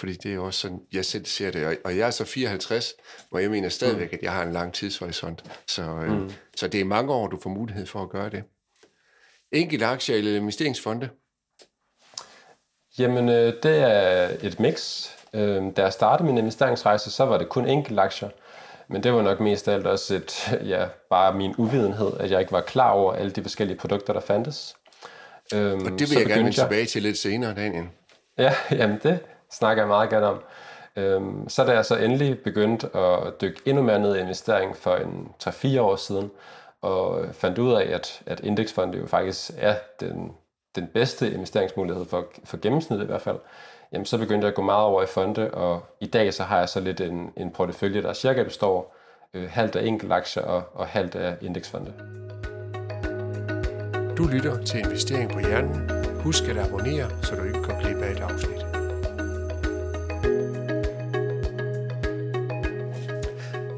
fordi 0.00 0.12
det 0.12 0.34
er 0.34 0.38
også 0.38 0.60
sådan, 0.60 0.80
jeg 0.92 1.04
selv 1.04 1.26
ser 1.26 1.50
det. 1.50 1.66
Og, 1.66 1.74
og 1.84 1.96
jeg 1.96 2.06
er 2.06 2.10
så 2.10 2.24
54, 2.24 2.94
hvor 3.30 3.38
jeg 3.38 3.50
mener 3.50 3.68
stadigvæk, 3.68 4.12
mm. 4.12 4.18
at 4.18 4.22
jeg 4.22 4.32
har 4.32 4.42
en 4.42 4.52
lang 4.52 4.72
tidshorisont. 4.72 5.44
Så, 5.66 5.82
øh, 5.82 6.12
mm. 6.12 6.30
så 6.56 6.68
det 6.68 6.80
er 6.80 6.84
mange 6.84 7.12
år, 7.12 7.26
du 7.26 7.38
får 7.42 7.50
mulighed 7.50 7.86
for 7.86 8.02
at 8.02 8.10
gøre 8.10 8.30
det. 8.30 8.44
Enkelt 9.52 9.82
aktier 9.82 10.16
eller 10.16 10.36
investeringsfonde? 10.36 11.08
Jamen, 12.98 13.28
øh, 13.28 13.54
det 13.62 13.78
er 13.78 14.36
et 14.42 14.60
mix. 14.60 15.08
Øh, 15.34 15.62
da 15.76 15.82
jeg 15.82 15.92
startede 15.92 16.28
min 16.28 16.38
investeringsrejse, 16.38 17.10
så 17.10 17.24
var 17.24 17.38
det 17.38 17.48
kun 17.48 17.66
enkelt 17.66 17.98
aktier. 17.98 18.28
Men 18.88 19.02
det 19.02 19.12
var 19.12 19.22
nok 19.22 19.40
mest 19.40 19.68
af 19.68 19.74
alt 19.74 19.86
også 19.86 20.14
et, 20.14 20.58
ja, 20.74 20.86
bare 21.10 21.34
min 21.34 21.54
uvidenhed, 21.58 22.12
at 22.20 22.30
jeg 22.30 22.40
ikke 22.40 22.52
var 22.52 22.60
klar 22.60 22.90
over 22.90 23.12
alle 23.12 23.30
de 23.30 23.42
forskellige 23.42 23.78
produkter, 23.78 24.12
der 24.12 24.20
fandtes. 24.20 24.76
Øhm, 25.54 25.86
og 25.86 25.98
det 25.98 26.10
vil 26.10 26.18
jeg 26.18 26.26
gerne 26.26 26.44
vende 26.44 26.56
tilbage 26.56 26.86
til 26.86 27.02
lidt 27.02 27.18
senere, 27.18 27.54
Daniel. 27.54 27.84
Ja, 28.38 28.54
jamen 28.78 29.00
det 29.02 29.18
snakker 29.50 29.82
jeg 29.82 29.88
meget 29.88 30.10
gerne 30.10 30.26
om. 30.26 30.42
Øhm, 30.96 31.48
så 31.48 31.64
da 31.64 31.72
jeg 31.72 31.84
så 31.84 31.96
endelig 31.96 32.38
begyndt 32.38 32.84
at 32.84 33.40
dykke 33.40 33.60
endnu 33.66 33.82
mere 33.82 33.98
ned 33.98 34.16
i 34.16 34.20
investering 34.20 34.76
for 34.76 34.96
en 34.96 35.28
3-4 35.44 35.80
år 35.80 35.96
siden, 35.96 36.30
og 36.82 37.24
fandt 37.32 37.58
ud 37.58 37.72
af, 37.72 37.94
at, 37.94 38.22
at 38.26 38.40
indeksfonde 38.40 38.98
jo 38.98 39.06
faktisk 39.06 39.50
er 39.58 39.74
den, 40.00 40.32
den 40.76 40.86
bedste 40.94 41.32
investeringsmulighed 41.32 42.04
for, 42.04 42.26
for 42.44 42.56
gennemsnittet 42.56 43.04
i 43.04 43.06
hvert 43.06 43.22
fald, 43.22 43.38
jamen 43.92 44.06
så 44.06 44.18
begyndte 44.18 44.44
jeg 44.44 44.48
at 44.48 44.54
gå 44.54 44.62
meget 44.62 44.84
over 44.84 45.02
i 45.02 45.06
fonde, 45.06 45.50
og 45.50 45.82
i 46.00 46.06
dag 46.06 46.34
så 46.34 46.42
har 46.42 46.58
jeg 46.58 46.68
så 46.68 46.80
lidt 46.80 47.00
en, 47.00 47.32
en 47.36 47.50
portefølje, 47.50 48.02
der 48.02 48.12
cirka 48.12 48.42
består 48.42 48.96
øh, 49.34 49.50
halvt 49.50 49.76
af 49.76 49.86
enkelt 49.86 50.12
aktier 50.12 50.42
og, 50.42 50.62
og 50.74 50.86
halvt 50.86 51.14
af 51.14 51.36
indeksfonde. 51.40 51.92
Du 54.22 54.26
lytter 54.26 54.64
til 54.64 54.80
Investering 54.80 55.30
på 55.30 55.38
Hjernen. 55.38 55.90
Husk 56.20 56.42
at 56.44 56.56
abonnere, 56.56 57.22
så 57.22 57.36
du 57.36 57.44
ikke 57.44 57.62
går 57.62 57.80
glip 57.80 57.96
af 57.96 58.10
et 58.10 58.20
afsnit. 58.20 58.60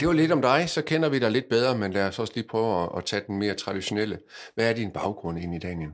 Det 0.01 0.09
var 0.09 0.15
lidt 0.15 0.33
om 0.33 0.43
dig, 0.43 0.69
så 0.69 0.83
kender 0.83 1.09
vi 1.09 1.19
dig 1.19 1.31
lidt 1.31 1.49
bedre, 1.49 1.79
men 1.79 1.93
lad 1.93 2.09
os 2.09 2.19
også 2.19 2.33
lige 2.37 2.49
prøve 2.49 2.97
at, 2.97 3.05
tage 3.05 3.23
den 3.27 3.39
mere 3.39 3.55
traditionelle. 3.55 4.19
Hvad 4.55 4.71
er 4.71 4.75
din 4.75 4.91
baggrund 4.91 5.39
ind 5.39 5.55
i 5.55 5.59
Daniel? 5.59 5.91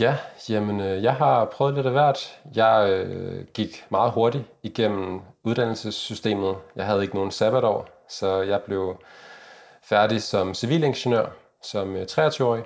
Ja, 0.00 0.16
jamen 0.48 0.80
øh, 0.80 1.02
jeg 1.02 1.14
har 1.14 1.44
prøvet 1.44 1.74
lidt 1.74 1.86
af 1.86 1.92
hvert. 1.92 2.38
Jeg 2.54 2.90
øh, 2.90 3.44
gik 3.54 3.84
meget 3.90 4.12
hurtigt 4.12 4.44
igennem 4.62 5.20
uddannelsessystemet. 5.42 6.56
Jeg 6.76 6.86
havde 6.86 7.02
ikke 7.02 7.14
nogen 7.14 7.30
sabbatår, 7.30 7.88
så 8.08 8.42
jeg 8.42 8.62
blev 8.62 8.96
færdig 9.82 10.22
som 10.22 10.54
civilingeniør 10.54 11.37
som 11.62 11.96
23-årig 11.96 12.64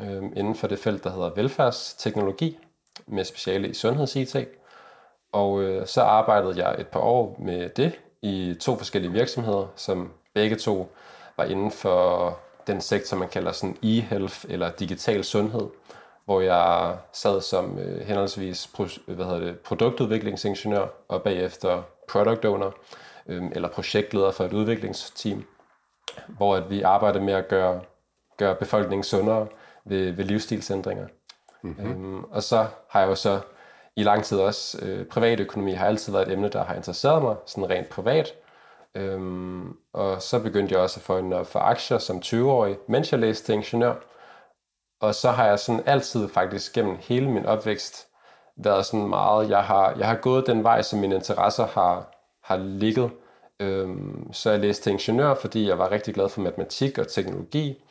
øh, 0.00 0.16
øhm, 0.16 0.32
inden 0.36 0.54
for 0.54 0.66
det 0.66 0.78
felt, 0.78 1.04
der 1.04 1.10
hedder 1.10 1.34
velfærdsteknologi 1.34 2.58
med 3.06 3.24
speciale 3.24 3.68
i 3.68 3.74
sundheds-IT. 3.74 4.36
Og 5.32 5.62
øh, 5.62 5.86
så 5.86 6.02
arbejdede 6.02 6.66
jeg 6.66 6.76
et 6.78 6.88
par 6.88 7.00
år 7.00 7.36
med 7.38 7.68
det 7.68 7.92
i 8.22 8.54
to 8.60 8.76
forskellige 8.76 9.12
virksomheder, 9.12 9.66
som 9.76 10.12
begge 10.34 10.56
to 10.56 10.92
var 11.36 11.44
inden 11.44 11.70
for 11.70 12.38
den 12.66 12.80
sektor, 12.80 13.16
man 13.16 13.28
kalder 13.28 13.52
sådan 13.52 13.76
e-health 13.84 14.44
eller 14.48 14.70
digital 14.70 15.24
sundhed, 15.24 15.68
hvor 16.24 16.40
jeg 16.40 16.96
sad 17.12 17.40
som 17.40 17.78
øh, 17.78 18.06
henholdsvis 18.06 18.70
pro, 18.74 18.86
hvad 19.06 19.24
hedder 19.24 19.40
det, 19.40 19.58
produktudviklingsingeniør 19.58 20.86
og 21.08 21.22
bagefter 21.22 21.82
product 22.08 22.44
owner 22.44 22.70
øh, 23.26 23.42
eller 23.52 23.68
projektleder 23.68 24.30
for 24.30 24.44
et 24.44 24.52
udviklingsteam, 24.52 25.44
hvor 26.28 26.56
at 26.56 26.70
vi 26.70 26.82
arbejdede 26.82 27.24
med 27.24 27.34
at 27.34 27.48
gøre 27.48 27.80
gøre 28.36 28.54
befolkningen 28.54 29.04
sundere 29.04 29.46
ved, 29.84 30.12
ved 30.12 30.24
livsstilsændringer. 30.24 31.06
Mm-hmm. 31.62 31.90
Øhm, 31.90 32.24
og 32.24 32.42
så 32.42 32.66
har 32.88 33.00
jeg 33.00 33.08
jo 33.08 33.14
så 33.14 33.40
i 33.96 34.02
lang 34.02 34.24
tid 34.24 34.38
også, 34.38 34.78
øh, 34.82 35.06
privatøkonomi 35.06 35.72
har 35.72 35.86
altid 35.86 36.12
været 36.12 36.28
et 36.28 36.32
emne, 36.32 36.48
der 36.48 36.64
har 36.64 36.74
interesseret 36.74 37.22
mig, 37.22 37.36
sådan 37.46 37.70
rent 37.70 37.88
privat. 37.88 38.34
Øhm, 38.94 39.76
og 39.92 40.22
så 40.22 40.40
begyndte 40.40 40.74
jeg 40.74 40.82
også 40.82 41.00
at 41.00 41.04
få 41.04 41.18
en 41.18 41.44
for 41.44 41.58
aktier 41.58 41.98
som 41.98 42.18
20-årig, 42.24 42.76
mens 42.88 43.12
jeg 43.12 43.20
læste 43.20 43.46
til 43.46 43.54
ingeniør. 43.54 43.94
Og 45.00 45.14
så 45.14 45.30
har 45.30 45.46
jeg 45.46 45.58
sådan 45.58 45.82
altid 45.86 46.28
faktisk 46.28 46.72
gennem 46.72 46.96
hele 47.00 47.30
min 47.30 47.46
opvækst 47.46 48.06
været 48.56 48.86
sådan 48.86 49.08
meget, 49.08 49.50
jeg 49.50 49.64
har, 49.64 49.94
jeg 49.98 50.06
har 50.06 50.16
gået 50.16 50.46
den 50.46 50.64
vej, 50.64 50.82
som 50.82 50.98
mine 50.98 51.14
interesser 51.14 51.66
har, 51.66 52.14
har 52.42 52.56
ligget. 52.56 53.10
Øhm, 53.60 54.32
så 54.32 54.50
jeg 54.50 54.60
læste 54.60 54.82
til 54.82 54.92
ingeniør, 54.92 55.34
fordi 55.34 55.68
jeg 55.68 55.78
var 55.78 55.90
rigtig 55.90 56.14
glad 56.14 56.28
for 56.28 56.40
matematik 56.40 56.98
og 56.98 57.08
teknologi 57.08 57.83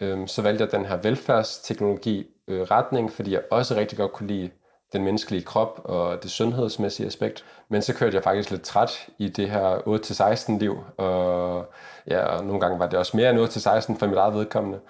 øh, 0.00 0.28
så 0.28 0.42
valgte 0.42 0.64
jeg 0.64 0.72
den 0.72 0.84
her 0.84 0.96
velfærdsteknologi 0.96 2.26
øh, 2.48 2.62
retning, 2.62 3.12
fordi 3.12 3.32
jeg 3.32 3.42
også 3.50 3.74
rigtig 3.74 3.98
godt 3.98 4.12
kunne 4.12 4.28
lide 4.28 4.50
den 4.92 5.04
menneskelige 5.04 5.42
krop 5.42 5.80
og 5.84 6.22
det 6.22 6.30
sundhedsmæssige 6.30 7.06
aspekt. 7.06 7.44
Men 7.68 7.82
så 7.82 7.94
kørte 7.94 8.14
jeg 8.14 8.24
faktisk 8.24 8.50
lidt 8.50 8.62
træt 8.62 9.08
i 9.18 9.28
det 9.28 9.50
her 9.50 9.78
8-16 10.56 10.58
liv, 10.58 10.78
og, 10.96 11.66
ja, 12.06 12.24
og 12.24 12.44
nogle 12.44 12.60
gange 12.60 12.78
var 12.78 12.86
det 12.86 12.98
også 12.98 13.16
mere 13.16 13.30
end 13.30 13.38
8-16 13.40 13.98
for 13.98 14.06
mit 14.06 14.16
eget 14.16 14.34
vedkommende. 14.34 14.80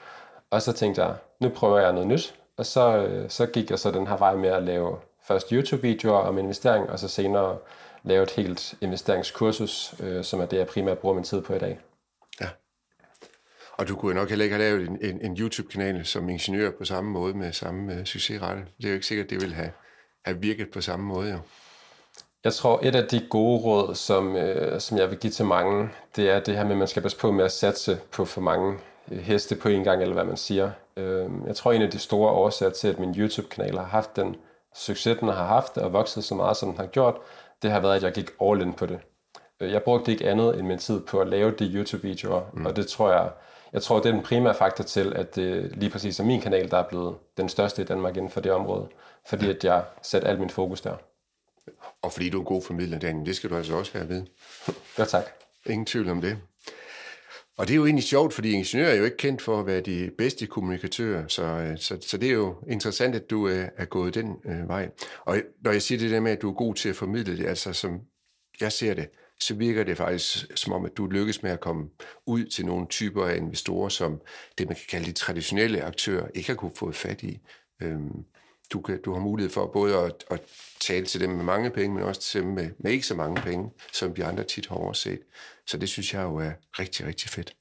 Og 0.51 0.63
så 0.63 0.73
tænkte 0.73 1.03
jeg, 1.03 1.15
nu 1.41 1.49
prøver 1.49 1.79
jeg 1.79 1.93
noget 1.93 2.09
nyt, 2.09 2.35
og 2.57 2.67
så, 2.67 2.97
øh, 2.97 3.31
så 3.31 3.47
gik 3.47 3.71
jeg 3.71 3.79
så 3.79 3.91
den 3.91 4.07
her 4.07 4.17
vej 4.17 4.35
med 4.35 4.49
at 4.49 4.63
lave 4.63 4.97
først 5.29 5.51
YouTube-videoer 5.51 6.19
om 6.19 6.39
investering, 6.39 6.91
og 6.91 6.99
så 6.99 7.09
senere 7.09 7.57
lave 8.03 8.23
et 8.23 8.31
helt 8.31 8.75
investeringskursus, 8.81 9.95
øh, 10.01 10.25
som 10.25 10.41
er 10.41 10.47
det, 10.47 10.57
jeg 10.57 10.67
primært 10.67 10.99
bruger 10.99 11.15
min 11.15 11.25
tid 11.25 11.43
på 11.43 11.55
i 11.55 11.59
dag. 11.59 11.79
Og 13.79 13.89
du 13.89 13.97
kunne 13.97 14.15
nok 14.15 14.29
heller 14.29 14.45
ikke 14.45 14.57
have 14.57 14.69
lavet 14.69 14.89
en, 14.89 14.99
en, 15.03 15.21
en 15.21 15.37
YouTube-kanal 15.37 16.07
som 16.07 16.29
ingeniør 16.29 16.71
på 16.71 16.85
samme 16.85 17.11
måde 17.11 17.35
med 17.35 17.53
samme 17.53 17.93
uh, 17.93 18.05
succesrette. 18.05 18.63
Det 18.77 18.85
er 18.85 18.89
jo 18.89 18.95
ikke 18.95 19.07
sikkert, 19.07 19.25
at 19.25 19.31
det 19.31 19.41
ville 19.41 19.55
have, 19.55 19.71
have 20.25 20.41
virket 20.41 20.71
på 20.71 20.81
samme 20.81 21.07
måde. 21.07 21.33
Jo. 21.33 21.39
Jeg 22.45 22.53
tror, 22.53 22.81
et 22.83 22.95
af 22.95 23.09
de 23.09 23.27
gode 23.31 23.61
råd, 23.61 23.95
som, 23.95 24.37
øh, 24.37 24.81
som 24.81 24.99
jeg 24.99 25.11
vil 25.11 25.19
give 25.19 25.31
til 25.31 25.45
mange, 25.45 25.89
det 26.17 26.31
er 26.31 26.41
det 26.41 26.57
her 26.57 26.65
med, 26.65 26.73
at 26.73 26.79
man 26.79 26.89
skal 26.89 27.03
passe 27.03 27.19
på 27.19 27.33
med 27.33 27.45
at 27.45 27.53
satse 27.53 27.99
på 28.13 28.25
for 28.25 28.41
mange 28.41 28.79
øh, 29.13 29.19
heste 29.19 29.57
på 29.57 29.69
en 29.69 29.85
gang, 29.85 30.03
eller 30.03 30.15
hvad 30.15 30.25
man 30.25 30.37
siger. 30.37 30.71
Øh, 30.97 31.31
jeg 31.47 31.57
tror, 31.57 31.73
en 31.73 31.83
af 31.83 31.91
de 31.91 31.99
store 31.99 32.31
årsager 32.31 32.73
til, 32.73 32.89
at 32.89 32.99
min 32.99 33.15
YouTube-kanal 33.15 33.77
har 33.77 33.85
haft 33.85 34.17
den 34.17 34.37
succes, 34.75 35.19
den 35.19 35.29
har 35.29 35.47
haft, 35.47 35.79
og 35.79 35.93
vokset 35.93 36.25
så 36.25 36.35
meget, 36.35 36.57
som 36.57 36.69
den 36.69 36.79
har 36.79 36.87
gjort, 36.87 37.17
det 37.63 37.71
har 37.71 37.81
været, 37.81 37.97
at 37.97 38.03
jeg 38.03 38.13
gik 38.13 38.31
all 38.43 38.61
in 38.63 38.73
på 38.73 38.87
det. 38.87 38.99
Øh, 39.61 39.73
jeg 39.73 39.83
brugte 39.83 40.13
ikke 40.13 40.31
andet 40.31 40.59
end 40.59 40.67
min 40.67 40.79
tid 40.79 41.01
på 41.01 41.21
at 41.21 41.29
lave 41.29 41.51
de 41.51 41.65
YouTube-videoer, 41.75 42.43
mm. 42.53 42.67
og 42.67 42.77
det 42.77 42.87
tror 42.87 43.11
jeg 43.13 43.31
jeg 43.75 43.83
tror, 43.83 44.01
det 44.01 44.09
er 44.09 44.13
den 44.13 44.23
primære 44.23 44.55
faktor 44.55 44.85
til, 44.85 45.13
at 45.17 45.35
det 45.37 45.77
lige 45.77 45.91
præcis 45.91 46.21
er 46.21 46.25
min 46.25 46.41
kanal, 46.41 46.71
der 46.71 46.79
er 46.79 46.89
blevet 46.89 47.17
den 47.37 47.49
største 47.49 47.83
i 47.83 47.85
Danmark 47.85 48.17
inden 48.17 48.31
for 48.31 48.41
det 48.41 48.53
område. 48.53 48.89
Fordi 49.27 49.51
at 49.51 49.65
jeg 49.65 49.85
sætter 50.03 50.29
alt 50.29 50.41
min 50.41 50.51
fokus 50.51 50.81
der. 50.81 50.97
Og 52.03 52.13
fordi 52.13 52.31
du 52.31 52.41
er 52.41 52.45
god 52.45 52.63
formidler, 52.63 52.99
Daniel, 52.99 53.27
det 53.27 53.37
skal 53.37 53.51
du 53.51 53.57
altså 53.57 53.75
også 53.75 53.93
have 53.99 54.09
ved. 54.09 54.23
Ja, 54.99 55.05
tak. 55.05 55.25
Ingen 55.67 55.87
tvivl 55.87 56.09
om 56.09 56.21
det. 56.21 56.39
Og 57.57 57.69
det 57.69 57.75
er 57.75 57.77
jo 57.77 57.87
egentlig 57.87 58.05
sjovt, 58.05 58.35
fordi 58.35 58.53
ingeniører 58.53 58.93
er 58.93 58.97
jo 58.97 59.05
ikke 59.05 59.17
kendt 59.17 59.43
for 59.43 59.61
at 59.61 59.67
være 59.67 59.81
de 59.81 60.11
bedste 60.19 60.47
kommunikatører, 60.47 61.29
så, 61.29 61.43
øh, 61.43 61.79
så, 61.79 61.99
så 62.01 62.17
det 62.17 62.29
er 62.29 62.33
jo 62.33 62.57
interessant, 62.69 63.15
at 63.15 63.31
du 63.31 63.49
øh, 63.49 63.69
er 63.77 63.85
gået 63.85 64.15
den 64.15 64.37
øh, 64.45 64.69
vej. 64.69 64.91
Og 65.21 65.37
når 65.61 65.73
jeg 65.73 65.83
siger 65.83 65.99
det 65.99 66.11
der 66.11 66.21
med, 66.21 66.33
at 66.33 66.43
du 66.43 66.51
er 66.51 66.55
god 66.55 66.75
til 66.75 66.89
at 66.89 66.97
formidle 66.97 67.37
det, 67.37 67.47
altså 67.47 67.73
som 67.73 68.01
jeg 68.61 68.73
ser 68.73 68.95
det, 68.95 69.09
så 69.41 69.55
virker 69.55 69.85
det 69.85 69.97
faktisk 69.97 70.47
som 70.55 70.73
om, 70.73 70.85
at 70.85 70.97
du 70.97 71.07
lykkes 71.07 71.43
med 71.43 71.51
at 71.51 71.61
komme 71.61 71.89
ud 72.27 72.45
til 72.45 72.67
nogle 72.67 72.87
typer 72.87 73.27
af 73.27 73.37
investorer, 73.37 73.89
som 73.89 74.21
det, 74.59 74.69
man 74.69 74.77
kan 74.77 74.85
kalde 74.91 75.07
de 75.07 75.13
traditionelle 75.13 75.83
aktører, 75.83 76.29
ikke 76.35 76.49
har 76.49 76.55
kunne 76.55 76.77
få 76.77 76.93
fat 76.93 77.23
i. 77.23 77.41
Øhm, 77.83 78.25
du, 78.73 78.81
kan, 78.81 79.03
du 79.03 79.13
har 79.13 79.21
mulighed 79.21 79.51
for 79.51 79.67
både 79.67 79.97
at, 79.97 80.25
at 80.31 80.41
tale 80.81 81.07
til 81.07 81.21
dem 81.21 81.31
med 81.31 81.45
mange 81.45 81.71
penge, 81.71 81.95
men 81.95 82.05
også 82.05 82.21
til 82.21 82.43
dem 82.43 82.51
med, 82.51 82.71
med 82.79 82.93
ikke 82.93 83.07
så 83.07 83.15
mange 83.15 83.43
penge, 83.43 83.71
som 83.93 84.17
vi 84.17 84.23
andre 84.23 84.45
tit 84.45 84.67
har 84.67 84.77
overset. 84.77 85.21
Så 85.67 85.77
det 85.77 85.89
synes 85.89 86.15
jeg 86.15 86.23
jo 86.23 86.37
er 86.37 86.51
rigtig, 86.79 87.07
rigtig 87.07 87.31
fedt. 87.31 87.57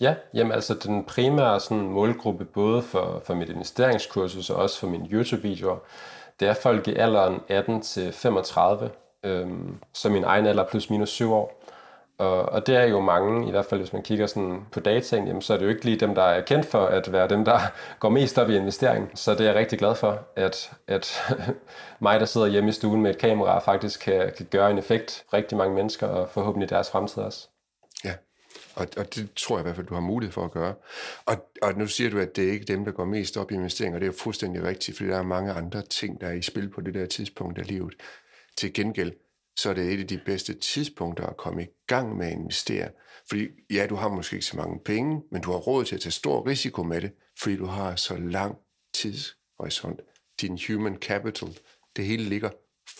Ja, 0.00 0.14
jamen 0.34 0.52
altså 0.52 0.74
den 0.74 1.04
primære 1.04 1.60
sådan, 1.60 1.88
målgruppe, 1.88 2.44
både 2.44 2.82
for, 2.82 3.22
for 3.26 3.34
mit 3.34 3.48
investeringskursus 3.48 4.50
og 4.50 4.56
også 4.56 4.80
for 4.80 4.86
mine 4.86 5.08
YouTube-videoer, 5.12 5.78
det 6.40 6.48
er 6.48 6.54
folk 6.54 6.88
i 6.88 6.94
alderen 6.94 7.40
18 7.48 7.82
til 7.82 8.12
35, 8.12 8.90
øhm, 9.24 9.78
som 9.92 10.12
min 10.12 10.24
egen 10.24 10.46
alder 10.46 10.64
plus 10.64 10.90
minus 10.90 11.08
7 11.08 11.32
år. 11.32 11.60
Og, 12.20 12.42
og 12.42 12.66
det 12.66 12.76
er 12.76 12.84
jo 12.84 13.00
mange, 13.00 13.48
i 13.48 13.50
hvert 13.50 13.64
fald 13.64 13.80
hvis 13.80 13.92
man 13.92 14.02
kigger 14.02 14.26
sådan 14.26 14.66
på 14.72 14.80
dataen, 14.80 15.26
jamen, 15.26 15.42
så 15.42 15.54
er 15.54 15.58
det 15.58 15.64
jo 15.64 15.70
ikke 15.70 15.84
lige 15.84 16.00
dem, 16.00 16.14
der 16.14 16.22
er 16.22 16.40
kendt 16.40 16.66
for 16.66 16.86
at 16.86 17.12
være 17.12 17.28
dem, 17.28 17.44
der 17.44 17.58
går 18.00 18.08
mest 18.08 18.38
op 18.38 18.50
i 18.50 18.56
investering. 18.56 19.10
Så 19.14 19.32
det 19.32 19.40
er 19.40 19.44
jeg 19.44 19.54
rigtig 19.54 19.78
glad 19.78 19.94
for, 19.94 20.18
at, 20.36 20.72
at 20.86 21.34
mig, 22.00 22.20
der 22.20 22.26
sidder 22.26 22.46
hjemme 22.46 22.68
i 22.68 22.72
stuen 22.72 23.02
med 23.02 23.10
et 23.10 23.18
kamera, 23.18 23.58
faktisk 23.58 24.00
kan, 24.00 24.32
kan 24.36 24.46
gøre 24.50 24.70
en 24.70 24.78
effekt 24.78 25.24
for 25.30 25.36
rigtig 25.36 25.58
mange 25.58 25.74
mennesker, 25.74 26.06
og 26.06 26.30
forhåbentlig 26.30 26.70
deres 26.70 26.90
fremtid 26.90 27.22
også. 27.22 27.48
Ja, 28.04 28.14
og, 28.74 28.86
og 28.96 29.14
det 29.14 29.28
tror 29.36 29.56
jeg 29.56 29.62
i 29.62 29.64
hvert 29.64 29.76
fald, 29.76 29.86
du 29.86 29.94
har 29.94 30.00
mulighed 30.00 30.32
for 30.32 30.44
at 30.44 30.50
gøre. 30.50 30.74
Og, 31.26 31.50
og 31.62 31.74
nu 31.74 31.86
siger 31.86 32.10
du, 32.10 32.18
at 32.18 32.36
det 32.36 32.48
er 32.48 32.52
ikke 32.52 32.64
dem, 32.64 32.84
der 32.84 32.92
går 32.92 33.04
mest 33.04 33.36
op 33.36 33.50
i 33.50 33.54
investeringer, 33.54 33.96
og 33.96 34.00
det 34.00 34.06
er 34.06 34.12
jo 34.12 34.18
fuldstændig 34.18 34.62
rigtigt, 34.62 34.96
fordi 34.96 35.10
der 35.10 35.18
er 35.18 35.22
mange 35.22 35.52
andre 35.52 35.82
ting, 35.82 36.20
der 36.20 36.26
er 36.26 36.32
i 36.32 36.42
spil 36.42 36.68
på 36.68 36.80
det 36.80 36.94
der 36.94 37.06
tidspunkt 37.06 37.58
af 37.58 37.66
livet. 37.66 37.94
Til 38.56 38.72
gengæld, 38.72 39.12
så 39.56 39.70
er 39.70 39.74
det 39.74 39.92
et 39.92 40.00
af 40.00 40.06
de 40.06 40.20
bedste 40.26 40.54
tidspunkter 40.54 41.26
at 41.26 41.36
komme 41.36 41.62
i 41.62 41.66
gang 41.86 42.16
med 42.16 42.26
at 42.26 42.32
investere. 42.32 42.90
Fordi 43.28 43.48
ja, 43.70 43.86
du 43.86 43.94
har 43.94 44.08
måske 44.08 44.34
ikke 44.34 44.46
så 44.46 44.56
mange 44.56 44.80
penge, 44.84 45.22
men 45.30 45.42
du 45.42 45.50
har 45.50 45.58
råd 45.58 45.84
til 45.84 45.94
at 45.94 46.00
tage 46.00 46.12
stor 46.12 46.46
risiko 46.46 46.82
med 46.82 47.00
det, 47.00 47.12
fordi 47.40 47.56
du 47.56 47.66
har 47.66 47.96
så 47.96 48.16
lang 48.16 48.56
tidshorisont. 48.94 50.00
Din 50.40 50.58
human 50.68 50.96
capital, 50.96 51.58
det 51.96 52.04
hele 52.04 52.24
ligger 52.24 52.50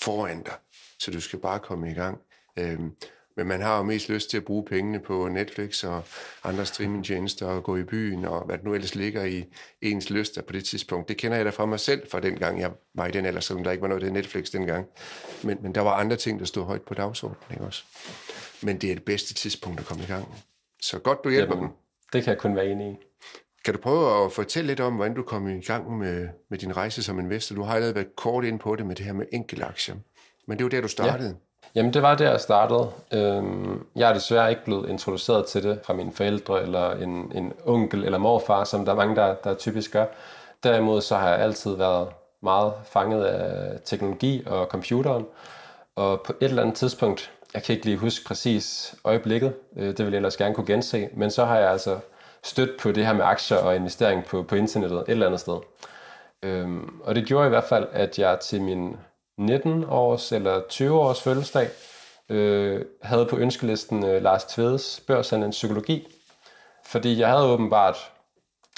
foran 0.01 0.43
dig, 0.43 0.55
så 0.99 1.11
du 1.11 1.21
skal 1.21 1.39
bare 1.39 1.59
komme 1.59 1.91
i 1.91 1.95
gang. 1.95 2.21
Øhm, 2.59 2.97
men 3.37 3.47
man 3.47 3.61
har 3.61 3.77
jo 3.77 3.83
mest 3.83 4.09
lyst 4.09 4.31
til 4.31 4.37
at 4.37 4.45
bruge 4.45 4.65
pengene 4.65 5.01
på 5.01 5.29
Netflix 5.29 5.85
og 5.85 6.03
andre 6.45 6.67
streamingtjenester 6.67 7.47
og 7.47 7.65
gå 7.65 7.77
i 7.77 7.83
byen 7.83 8.25
og 8.25 8.45
hvad 8.47 8.57
det 8.57 8.65
nu 8.65 8.75
ellers 8.75 8.95
ligger 8.95 9.25
i 9.25 9.45
ens 9.83 10.11
lyster 10.11 10.43
på 10.43 10.53
det 10.53 10.65
tidspunkt. 10.65 11.09
Det 11.09 11.17
kender 11.17 11.37
jeg 11.37 11.47
da 11.47 11.51
fra 11.51 11.67
mig 11.67 11.81
selv 11.81 12.11
fra 12.11 12.21
den 12.21 12.37
gang, 12.37 12.61
jeg 12.61 12.71
var 12.95 13.07
i 13.07 13.11
den 13.11 13.27
alder, 13.27 13.41
selvom 13.41 13.65
der 13.65 13.71
ikke 13.71 13.83
var 13.83 13.89
noget 13.89 14.03
af 14.03 14.13
Netflix 14.13 14.51
dengang. 14.51 14.87
Men, 15.43 15.59
men 15.63 15.75
der 15.75 15.81
var 15.81 15.93
andre 15.93 16.17
ting, 16.17 16.39
der 16.39 16.45
stod 16.45 16.65
højt 16.65 16.83
på 16.83 16.95
dagsordenen 16.95 17.43
ikke 17.51 17.65
også. 17.65 17.85
Men 18.63 18.79
det 18.79 18.91
er 18.91 18.95
det 18.95 19.05
bedste 19.05 19.35
tidspunkt 19.35 19.81
at 19.81 19.87
komme 19.87 20.03
i 20.03 20.07
gang. 20.07 20.35
Så 20.83 20.99
godt, 20.99 21.25
du 21.25 21.31
hjælper 21.31 21.55
Jamen, 21.55 21.69
dem. 21.69 21.77
Det 22.13 22.25
kan 22.25 22.31
jeg 22.31 22.39
kun 22.39 22.57
være 22.57 22.67
enig 22.67 22.93
i. 22.93 22.97
Kan 23.65 23.75
du 23.75 23.81
prøve 23.81 24.25
at 24.25 24.33
fortælle 24.33 24.67
lidt 24.67 24.81
om, 24.81 24.95
hvordan 24.95 25.15
du 25.15 25.23
kom 25.23 25.49
i 25.49 25.61
gang 25.61 25.99
med, 25.99 26.29
med 26.49 26.59
din 26.59 26.77
rejse 26.77 27.03
som 27.03 27.19
investor? 27.19 27.57
Du 27.57 27.63
har 27.63 27.75
allerede 27.75 27.95
været 27.95 28.17
kort 28.17 28.45
ind 28.45 28.59
på 28.59 28.77
det 28.77 28.87
med 28.87 28.97
det 28.97 29.05
her 29.05 29.13
med 29.13 29.27
enkelaktier. 29.33 29.95
Men 30.47 30.59
det 30.59 30.65
var 30.65 30.71
der, 30.71 30.81
du 30.81 30.89
startede. 30.89 31.29
Ja. 31.29 31.35
Jamen, 31.75 31.95
det 31.95 32.03
var 32.03 32.15
der, 32.15 32.31
jeg 32.31 32.41
startede. 32.41 32.91
Øhm, 33.13 33.87
jeg 33.97 34.09
er 34.11 34.15
desværre 34.15 34.51
ikke 34.51 34.65
blevet 34.65 34.89
introduceret 34.89 35.47
til 35.47 35.63
det 35.63 35.81
fra 35.85 35.95
mine 35.95 36.13
forældre, 36.13 36.63
eller 36.63 36.91
en, 36.91 37.33
en 37.35 37.53
onkel 37.65 38.05
eller 38.05 38.19
morfar, 38.19 38.65
som 38.65 38.85
der 38.85 38.93
er 38.93 38.97
mange, 38.97 39.17
der, 39.17 39.35
der 39.35 39.55
typisk 39.55 39.93
gør. 39.93 40.07
Derimod 40.65 41.01
så 41.01 41.17
har 41.17 41.29
jeg 41.29 41.39
altid 41.39 41.77
været 41.77 42.09
meget 42.43 42.73
fanget 42.85 43.25
af 43.25 43.79
teknologi 43.85 44.43
og 44.47 44.67
computeren. 44.67 45.27
Og 45.97 46.21
på 46.21 46.33
et 46.41 46.49
eller 46.49 46.63
andet 46.63 46.77
tidspunkt, 46.77 47.31
jeg 47.55 47.63
kan 47.63 47.75
ikke 47.75 47.87
lige 47.87 47.97
huske 47.97 48.25
præcis 48.25 48.95
øjeblikket, 49.05 49.55
øh, 49.77 49.87
det 49.87 49.99
vil 49.99 50.11
jeg 50.13 50.17
ellers 50.17 50.37
gerne 50.37 50.55
kunne 50.55 50.67
gense, 50.67 51.09
men 51.15 51.31
så 51.31 51.45
har 51.45 51.59
jeg 51.59 51.71
altså 51.71 51.99
stødt 52.43 52.81
på 52.81 52.93
det 52.93 53.07
her 53.07 53.13
med 53.13 53.25
aktier 53.25 53.59
og 53.59 53.77
investering 53.77 54.25
på, 54.25 54.43
på 54.43 54.55
internettet 54.55 54.99
et 54.99 55.09
eller 55.09 55.27
andet 55.27 55.41
sted. 55.41 55.57
Øhm, 56.43 57.01
og 57.05 57.15
det 57.15 57.27
gjorde 57.27 57.47
i 57.47 57.49
hvert 57.49 57.65
fald, 57.65 57.87
at 57.93 58.19
jeg 58.19 58.39
til 58.41 58.63
min 58.63 58.97
19 59.41 59.85
års 59.89 60.33
eller 60.33 60.61
20 60.69 61.01
års 61.01 61.23
fødselsdag, 61.23 61.69
øh, 62.29 62.85
havde 63.03 63.27
på 63.27 63.37
ønskelisten 63.37 64.05
øh, 64.05 64.23
Lars 64.23 64.45
Tvedes 64.45 65.03
børshandel 65.07 65.51
psykologi. 65.51 66.09
Fordi 66.87 67.19
jeg 67.19 67.29
havde 67.29 67.45
åbenbart, 67.45 68.11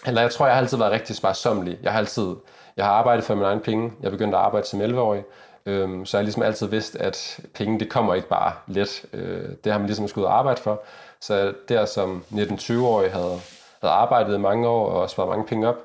eller 0.06 0.20
jeg 0.20 0.30
tror, 0.30 0.46
jeg 0.46 0.54
har 0.54 0.60
altid 0.60 0.78
været 0.78 0.92
rigtig 0.92 1.16
sparsomlig. 1.16 1.78
Jeg 1.82 1.92
har 1.92 1.98
altid, 1.98 2.34
jeg 2.76 2.84
har 2.84 2.92
arbejdet 2.92 3.24
for 3.24 3.34
min 3.34 3.44
egen 3.44 3.60
penge. 3.60 3.92
Jeg 4.02 4.10
begyndte 4.10 4.38
at 4.38 4.44
arbejde 4.44 4.66
som 4.66 4.80
11-årig. 4.80 5.24
Øh, 5.66 6.06
så 6.06 6.16
jeg 6.16 6.20
har 6.20 6.24
ligesom 6.24 6.42
altid 6.42 6.66
vidst, 6.66 6.96
at 6.96 7.40
penge, 7.54 7.80
det 7.80 7.90
kommer 7.90 8.14
ikke 8.14 8.28
bare 8.28 8.52
let. 8.66 9.04
Øh, 9.12 9.48
det 9.64 9.72
har 9.72 9.78
man 9.78 9.86
ligesom 9.86 10.08
skulle 10.08 10.28
arbejde 10.28 10.60
for. 10.60 10.82
Så 11.20 11.54
der 11.68 11.84
som 11.84 12.24
19-20-årig 12.32 13.12
havde, 13.12 13.40
havde 13.80 13.94
arbejdet 13.94 14.40
mange 14.40 14.68
år 14.68 14.90
og 14.90 15.10
sparet 15.10 15.28
mange 15.28 15.46
penge 15.46 15.68
op, 15.68 15.76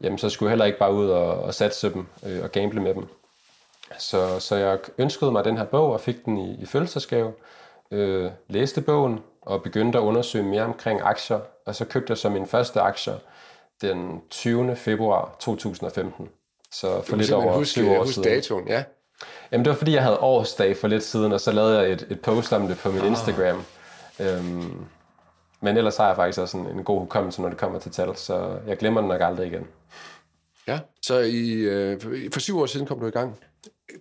jamen 0.00 0.18
så 0.18 0.30
skulle 0.30 0.46
jeg 0.46 0.52
heller 0.52 0.64
ikke 0.64 0.78
bare 0.78 0.92
ud 0.92 1.08
og, 1.10 1.42
og 1.42 1.54
satse 1.54 1.92
dem 1.92 2.06
øh, 2.26 2.42
og 2.42 2.52
gamble 2.52 2.80
med 2.80 2.94
dem. 2.94 3.08
Så, 3.98 4.40
så 4.40 4.56
jeg 4.56 4.78
ønskede 4.98 5.32
mig 5.32 5.44
den 5.44 5.56
her 5.56 5.64
bog 5.64 5.92
og 5.92 6.00
fik 6.00 6.24
den 6.24 6.38
i, 6.38 6.62
i 6.62 6.66
fødselsdagsgave, 6.66 7.32
øh, 7.90 8.30
læste 8.48 8.80
bogen 8.80 9.20
og 9.42 9.62
begyndte 9.62 9.98
at 9.98 10.02
undersøge 10.02 10.44
mere 10.44 10.62
omkring 10.62 11.00
aktier, 11.02 11.40
og 11.66 11.74
så 11.74 11.84
købte 11.84 12.10
jeg 12.10 12.18
så 12.18 12.28
min 12.28 12.46
første 12.46 12.80
aktier 12.80 13.14
den 13.80 14.22
20. 14.30 14.76
februar 14.76 15.36
2015. 15.40 16.28
Så 16.70 17.02
for 17.02 17.16
lidt 17.16 17.32
over 17.32 17.52
huske, 17.58 17.72
20 17.72 17.90
år 17.90 17.98
huske 17.98 18.14
siden. 18.14 18.28
datoen, 18.28 18.68
ja. 18.68 18.84
Jamen 19.52 19.64
det 19.64 19.70
var 19.70 19.76
fordi, 19.76 19.92
jeg 19.92 20.02
havde 20.02 20.18
årsdag 20.18 20.76
for 20.76 20.88
lidt 20.88 21.02
siden, 21.02 21.32
og 21.32 21.40
så 21.40 21.52
lavede 21.52 21.78
jeg 21.78 21.92
et, 21.92 22.06
et 22.10 22.20
post 22.20 22.52
om 22.52 22.68
det 22.68 22.78
på 22.78 22.90
min 22.90 23.00
ah. 23.00 23.06
Instagram. 23.06 23.64
Øhm, 24.20 24.86
men 25.60 25.76
ellers 25.76 25.96
har 25.96 26.06
jeg 26.06 26.16
faktisk 26.16 26.38
også 26.38 26.56
en, 26.56 26.66
en 26.66 26.84
god 26.84 27.00
hukommelse, 27.00 27.42
når 27.42 27.48
det 27.48 27.58
kommer 27.58 27.78
til 27.78 27.92
tal, 27.92 28.16
så 28.16 28.58
jeg 28.66 28.76
glemmer 28.76 29.00
den 29.00 29.08
nok 29.08 29.20
aldrig 29.20 29.46
igen. 29.46 29.66
Ja, 30.68 30.80
så 31.02 31.18
i, 31.18 31.52
øh, 31.52 32.00
for 32.32 32.40
syv 32.40 32.60
år 32.60 32.66
siden 32.66 32.86
kom 32.86 33.00
du 33.00 33.06
i 33.06 33.10
gang 33.10 33.38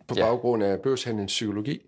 på 0.07 0.15
ja. 0.17 0.25
baggrund 0.25 0.63
af 0.63 0.81
børshandelens 0.81 1.31
psykologi? 1.31 1.81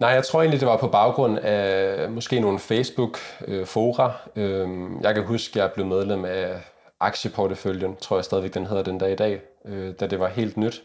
Nej, 0.00 0.10
jeg 0.10 0.24
tror 0.24 0.40
egentlig, 0.40 0.60
det 0.60 0.68
var 0.68 0.76
på 0.76 0.88
baggrund 0.88 1.38
af 1.38 2.10
måske 2.10 2.40
nogle 2.40 2.58
Facebook-fora. 2.58 4.12
Øhm, 4.36 5.00
jeg 5.00 5.14
kan 5.14 5.24
huske, 5.24 5.50
at 5.52 5.56
jeg 5.56 5.72
blev 5.72 5.86
medlem 5.86 6.24
af 6.24 6.60
aktieporteføljen, 7.00 7.96
tror 7.96 8.16
jeg 8.16 8.24
stadigvæk, 8.24 8.54
den 8.54 8.66
hedder 8.66 8.82
den 8.82 8.98
dag 8.98 9.12
i 9.12 9.16
dag, 9.16 9.40
øh, 9.64 9.94
da 10.00 10.06
det 10.06 10.20
var 10.20 10.28
helt 10.28 10.56
nyt. 10.56 10.82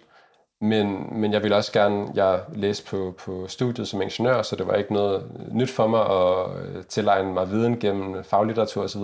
Men, 0.62 1.08
men 1.12 1.34
jeg 1.34 1.44
ville 1.44 1.56
også 1.56 1.72
gerne, 1.72 2.08
jeg 2.16 2.42
læste 2.56 2.86
på, 2.86 3.16
på 3.18 3.48
studiet 3.48 3.88
som 3.88 4.02
ingeniør, 4.02 4.42
så 4.42 4.56
det 4.56 4.68
var 4.68 4.74
ikke 4.76 4.94
noget 4.94 5.32
nyt 5.52 5.70
for 5.70 5.88
mig 5.88 6.02
at 6.02 6.66
øh, 6.66 6.84
tilegne 6.84 7.34
mig 7.34 7.52
viden 7.52 7.80
gennem 7.80 8.24
faglitteratur 8.24 8.84
osv. 8.84 9.04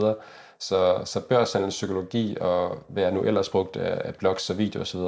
Så, 0.59 1.01
så 1.05 1.19
børshandelens 1.29 1.75
psykologi 1.75 2.37
og 2.41 2.77
hvad 2.87 3.03
jeg 3.03 3.11
nu 3.11 3.21
ellers 3.21 3.49
brugte 3.49 3.79
af 3.81 4.15
blogs 4.15 4.49
og 4.49 4.57
videoer 4.57 4.81
osv., 4.81 4.99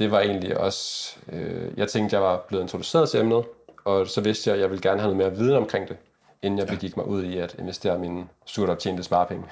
det 0.00 0.10
var 0.10 0.20
egentlig 0.20 0.58
også, 0.58 1.16
øh, 1.32 1.70
jeg 1.76 1.88
tænkte, 1.88 2.16
jeg 2.16 2.22
var 2.22 2.44
blevet 2.48 2.62
introduceret 2.62 3.10
til 3.10 3.20
emnet, 3.20 3.44
og 3.84 4.06
så 4.06 4.20
vidste 4.20 4.50
jeg, 4.50 4.54
at 4.54 4.60
jeg 4.62 4.70
ville 4.70 4.82
gerne 4.82 5.00
have 5.00 5.14
noget 5.14 5.32
mere 5.32 5.38
viden 5.38 5.56
omkring 5.56 5.88
det, 5.88 5.96
inden 6.42 6.58
jeg 6.58 6.68
ja. 6.68 6.74
begik 6.74 6.96
mig 6.96 7.06
ud 7.06 7.24
i 7.24 7.38
at 7.38 7.56
investere 7.58 7.98
mine 7.98 8.26
surt 8.46 8.68
optjente 8.68 9.02
sparepenge. 9.02 9.44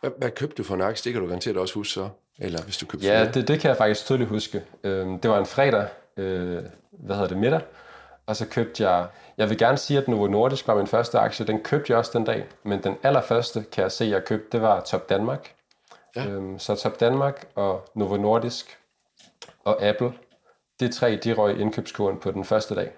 Hvad, 0.00 0.10
hvad 0.18 0.30
købte 0.30 0.56
du 0.56 0.62
for 0.62 0.74
en 0.74 0.80
aktie? 0.80 1.04
Det 1.04 1.12
kan 1.12 1.22
du 1.22 1.28
garanteret 1.28 1.56
også 1.56 1.74
huske 1.74 1.92
så. 1.92 2.08
Eller 2.38 2.62
hvis 2.62 2.76
du 2.76 2.86
købte 2.86 3.06
Ja, 3.06 3.30
det, 3.34 3.48
det 3.48 3.60
kan 3.60 3.68
jeg 3.68 3.76
faktisk 3.76 4.04
tydeligt 4.04 4.30
huske. 4.30 4.62
Øhm, 4.84 5.18
det 5.18 5.30
var 5.30 5.38
en 5.38 5.46
fredag, 5.46 5.88
øh, 6.16 6.62
hvad 6.90 7.16
hedder 7.16 7.28
det, 7.28 7.36
middag, 7.36 7.60
og 8.26 8.36
så 8.36 8.46
købte 8.46 8.88
jeg, 8.88 9.06
jeg 9.38 9.50
vil 9.50 9.58
gerne 9.58 9.78
sige, 9.78 9.98
at 9.98 10.08
Novo 10.08 10.26
Nordisk 10.26 10.68
var 10.68 10.74
min 10.74 10.86
første 10.86 11.18
aktie, 11.18 11.46
den 11.46 11.60
købte 11.62 11.90
jeg 11.90 11.98
også 11.98 12.10
den 12.14 12.24
dag, 12.24 12.46
men 12.62 12.82
den 12.82 12.96
allerførste, 13.02 13.64
kan 13.72 13.82
jeg 13.82 13.92
se, 13.92 14.04
jeg 14.04 14.24
købte, 14.24 14.46
det 14.52 14.62
var 14.62 14.80
Top 14.80 15.08
Danmark. 15.08 15.54
Ja. 16.16 16.26
Øhm, 16.26 16.58
så 16.58 16.74
Top 16.74 17.00
Danmark 17.00 17.48
og 17.54 17.88
Novo 17.94 18.16
Nordisk 18.16 18.78
og 19.66 19.82
Apple, 19.82 20.12
det 20.80 20.94
tre, 20.94 21.16
de 21.24 21.32
røg 21.32 21.60
indkøbskuren 21.60 22.18
på 22.20 22.30
den 22.30 22.44
første 22.44 22.74
dag. 22.74 22.90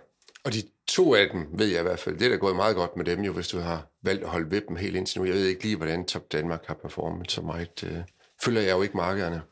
Og 0.45 0.53
de 0.53 0.63
to 0.87 1.15
af 1.15 1.29
dem, 1.33 1.47
ved 1.53 1.67
jeg 1.67 1.81
i 1.81 1.83
hvert 1.83 1.99
fald, 1.99 2.19
det 2.19 2.27
er 2.27 2.31
da 2.31 2.37
gået 2.37 2.57
meget 2.57 2.77
godt 2.77 2.97
med 2.97 3.05
dem 3.05 3.21
jo, 3.21 3.33
hvis 3.33 3.49
du 3.49 3.59
har 3.59 3.87
valgt 4.03 4.25
at 4.25 4.31
holde 4.31 4.51
ved 4.51 4.61
dem 4.69 4.77
helt 4.77 4.97
indtil 4.97 5.21
nu. 5.21 5.27
Jeg 5.27 5.35
ved 5.35 5.45
ikke 5.47 5.63
lige, 5.63 5.77
hvordan 5.77 6.05
Top 6.05 6.33
Danmark 6.33 6.67
har 6.67 6.75
performet 6.75 7.31
så 7.31 7.43
meget. 7.43 7.85
Øh, 7.85 7.99
følger 8.45 8.61
jeg 8.61 8.73
jo 8.73 8.83
ikke 8.83 8.97
markederne. 8.97 9.43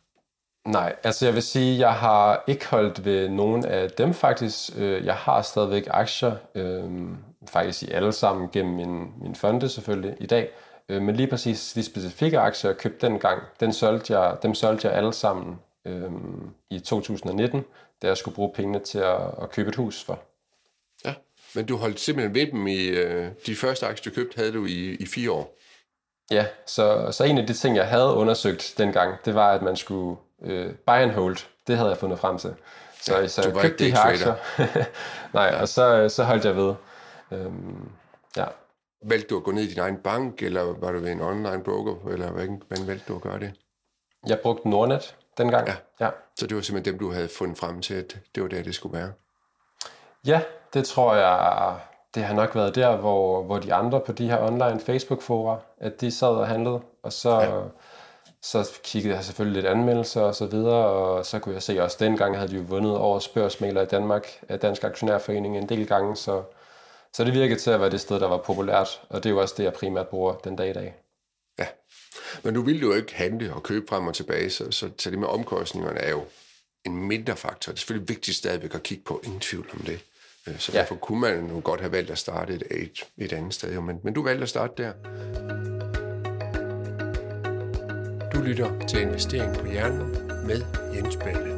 Nej, 0.66 0.96
altså 1.02 1.26
jeg 1.26 1.34
vil 1.34 1.42
sige, 1.42 1.78
jeg 1.78 1.92
har 1.92 2.44
ikke 2.46 2.66
holdt 2.66 3.04
ved 3.04 3.28
nogen 3.28 3.64
af 3.64 3.90
dem 3.90 4.14
faktisk. 4.14 4.70
Øh, 4.78 5.06
jeg 5.06 5.14
har 5.14 5.42
stadigvæk 5.42 5.86
aktier, 5.90 6.36
øh, 6.54 6.90
faktisk 7.48 7.82
i 7.82 7.90
alle 7.90 8.12
sammen 8.12 8.48
gennem 8.52 8.74
min, 8.74 9.12
min 9.22 9.34
fonde 9.34 9.68
selvfølgelig 9.68 10.16
i 10.20 10.26
dag. 10.26 10.50
Øh, 10.88 11.02
men 11.02 11.16
lige 11.16 11.26
præcis 11.26 11.72
de 11.72 11.82
specifikke 11.82 12.38
aktier, 12.38 12.70
jeg 12.70 12.78
købte 12.78 13.06
dengang, 13.06 13.42
den 13.60 13.72
solgte 13.72 14.18
jeg, 14.18 14.36
dem 14.42 14.54
solgte 14.54 14.88
jeg 14.88 14.96
alle 14.96 15.12
sammen 15.12 15.58
øh, 15.86 16.10
i 16.70 16.80
2019, 16.80 17.64
da 18.02 18.06
jeg 18.06 18.16
skulle 18.16 18.34
bruge 18.34 18.52
pengene 18.54 18.78
til 18.78 18.98
at, 18.98 19.20
at 19.42 19.50
købe 19.50 19.68
et 19.68 19.76
hus 19.76 20.04
for. 20.04 20.18
Ja, 21.04 21.14
Men 21.54 21.66
du 21.66 21.76
holdt 21.76 22.00
simpelthen 22.00 22.34
ved 22.34 22.46
dem 22.46 22.66
i... 22.66 22.86
Øh, 22.86 23.30
de 23.46 23.56
første 23.56 23.86
aktier, 23.86 24.12
du 24.12 24.14
købte, 24.14 24.36
havde 24.36 24.52
du 24.52 24.66
i, 24.66 24.94
i 24.94 25.06
fire 25.06 25.30
år. 25.30 25.56
Ja, 26.30 26.46
så, 26.66 27.08
så 27.12 27.24
en 27.24 27.38
af 27.38 27.46
de 27.46 27.52
ting, 27.52 27.76
jeg 27.76 27.88
havde 27.88 28.12
undersøgt 28.14 28.74
dengang, 28.78 29.24
det 29.24 29.34
var, 29.34 29.52
at 29.52 29.62
man 29.62 29.76
skulle 29.76 30.16
øh, 30.42 30.74
buy 30.86 30.92
and 30.92 31.10
hold. 31.10 31.36
Det 31.66 31.76
havde 31.76 31.90
jeg 31.90 31.98
fundet 31.98 32.18
frem 32.18 32.38
til. 32.38 32.54
Så, 33.02 33.18
ja, 33.18 33.28
så 33.28 33.42
jeg 33.42 33.54
købte 33.54 33.84
de 33.84 33.90
her 33.90 34.00
aktier. 34.00 34.34
Nej, 35.34 35.44
ja. 35.44 35.60
og 35.60 35.68
så, 35.68 36.08
så 36.08 36.24
holdt 36.24 36.44
jeg 36.44 36.56
ved. 36.56 36.74
Øhm, 37.32 37.88
ja. 38.36 38.44
Valgte 39.04 39.28
du 39.28 39.36
at 39.36 39.42
gå 39.44 39.50
ned 39.50 39.62
i 39.62 39.70
din 39.70 39.78
egen 39.78 39.96
bank, 39.96 40.42
eller 40.42 40.62
var 40.62 40.92
du 40.92 40.98
ved 40.98 41.12
en 41.12 41.20
online 41.20 41.62
broker, 41.64 42.08
eller 42.12 42.30
hvordan, 42.30 42.62
valgte 42.70 43.04
du 43.08 43.16
at 43.16 43.22
gøre 43.22 43.40
det? 43.40 43.52
Jeg 44.26 44.40
brugte 44.40 44.68
Nordnet 44.68 45.16
dengang. 45.38 45.68
Ja. 45.68 45.74
ja. 46.00 46.10
Så 46.38 46.46
det 46.46 46.56
var 46.56 46.62
simpelthen 46.62 46.94
dem, 46.94 47.00
du 47.00 47.12
havde 47.12 47.28
fundet 47.28 47.58
frem 47.58 47.82
til, 47.82 47.94
at 47.94 48.16
det 48.34 48.42
var 48.42 48.48
der, 48.48 48.62
det 48.62 48.74
skulle 48.74 48.98
være? 48.98 49.12
Ja, 50.26 50.40
det 50.74 50.86
tror 50.86 51.14
jeg, 51.14 51.76
det 52.14 52.24
har 52.24 52.34
nok 52.34 52.54
været 52.54 52.74
der, 52.74 52.96
hvor, 52.96 53.42
hvor 53.42 53.58
de 53.58 53.74
andre 53.74 54.00
på 54.00 54.12
de 54.12 54.30
her 54.30 54.42
online 54.42 54.80
Facebook-fora, 54.80 55.58
at 55.78 56.00
de 56.00 56.10
sad 56.10 56.28
og 56.28 56.48
handlede, 56.48 56.80
og 57.02 57.12
så, 57.12 57.40
ja. 57.40 57.50
så 58.42 58.78
kiggede 58.84 59.14
jeg 59.14 59.24
selvfølgelig 59.24 59.62
lidt 59.62 59.72
anmeldelser 59.72 60.20
og 60.20 60.34
så 60.34 60.46
videre, 60.46 60.86
og 60.86 61.26
så 61.26 61.38
kunne 61.38 61.54
jeg 61.54 61.62
se 61.62 61.82
også 61.82 61.96
dengang 62.00 62.36
havde 62.36 62.50
de 62.50 62.56
jo 62.56 62.62
vundet 62.68 62.96
over 62.96 63.18
spørgsmåler 63.18 63.82
i 63.82 63.86
Danmark 63.86 64.28
af 64.48 64.60
Dansk 64.60 64.84
Aktionærforening 64.84 65.58
en 65.58 65.68
del 65.68 65.86
gange, 65.86 66.16
så, 66.16 66.42
så 67.12 67.24
det 67.24 67.32
virkede 67.32 67.58
til 67.58 67.70
at 67.70 67.80
være 67.80 67.90
det 67.90 68.00
sted, 68.00 68.20
der 68.20 68.28
var 68.28 68.38
populært, 68.38 69.00
og 69.08 69.24
det 69.24 69.30
er 69.30 69.34
jo 69.34 69.40
også 69.40 69.54
det, 69.58 69.64
jeg 69.64 69.72
primært 69.72 70.08
bruger 70.08 70.34
den 70.34 70.56
dag 70.56 70.70
i 70.70 70.72
dag. 70.72 70.94
Men 72.42 72.54
nu 72.54 72.62
vil 72.62 72.82
du 72.82 72.86
jo 72.86 72.94
ikke 72.94 73.14
handle 73.14 73.54
og 73.54 73.62
købe 73.62 73.86
frem 73.88 74.06
og 74.06 74.14
tilbage, 74.14 74.50
så, 74.50 74.70
så, 74.70 74.90
så 74.98 75.10
det 75.10 75.18
med 75.18 75.28
omkostningerne 75.28 75.98
er 75.98 76.10
jo 76.10 76.24
en 76.84 76.96
mindre 77.08 77.36
faktor. 77.36 77.72
Det 77.72 77.76
er 77.76 77.80
selvfølgelig 77.80 78.08
vigtigt 78.08 78.36
stadigvæk 78.36 78.74
at 78.74 78.82
kigge 78.82 79.04
på, 79.04 79.20
ingen 79.24 79.40
tvivl 79.40 79.68
om 79.72 79.78
det. 79.78 80.00
Øh, 80.48 80.58
så 80.58 80.72
ja. 80.72 80.78
derfor 80.78 80.94
kunne 80.94 81.20
man 81.20 81.46
jo 81.46 81.60
godt 81.64 81.80
have 81.80 81.92
valgt 81.92 82.10
at 82.10 82.18
starte 82.18 82.54
et, 82.54 82.62
et, 82.70 83.04
et 83.18 83.32
andet 83.32 83.54
sted. 83.54 83.80
Men, 83.80 84.00
men 84.02 84.14
du 84.14 84.22
valgte 84.22 84.42
at 84.42 84.48
starte 84.48 84.82
der. 84.82 84.92
Du 88.34 88.40
lytter 88.40 88.86
til 88.86 89.00
Investering 89.00 89.56
på 89.56 89.66
Hjernen 89.66 90.10
med 90.46 90.62
Jens 90.94 91.16
Balle. 91.16 91.56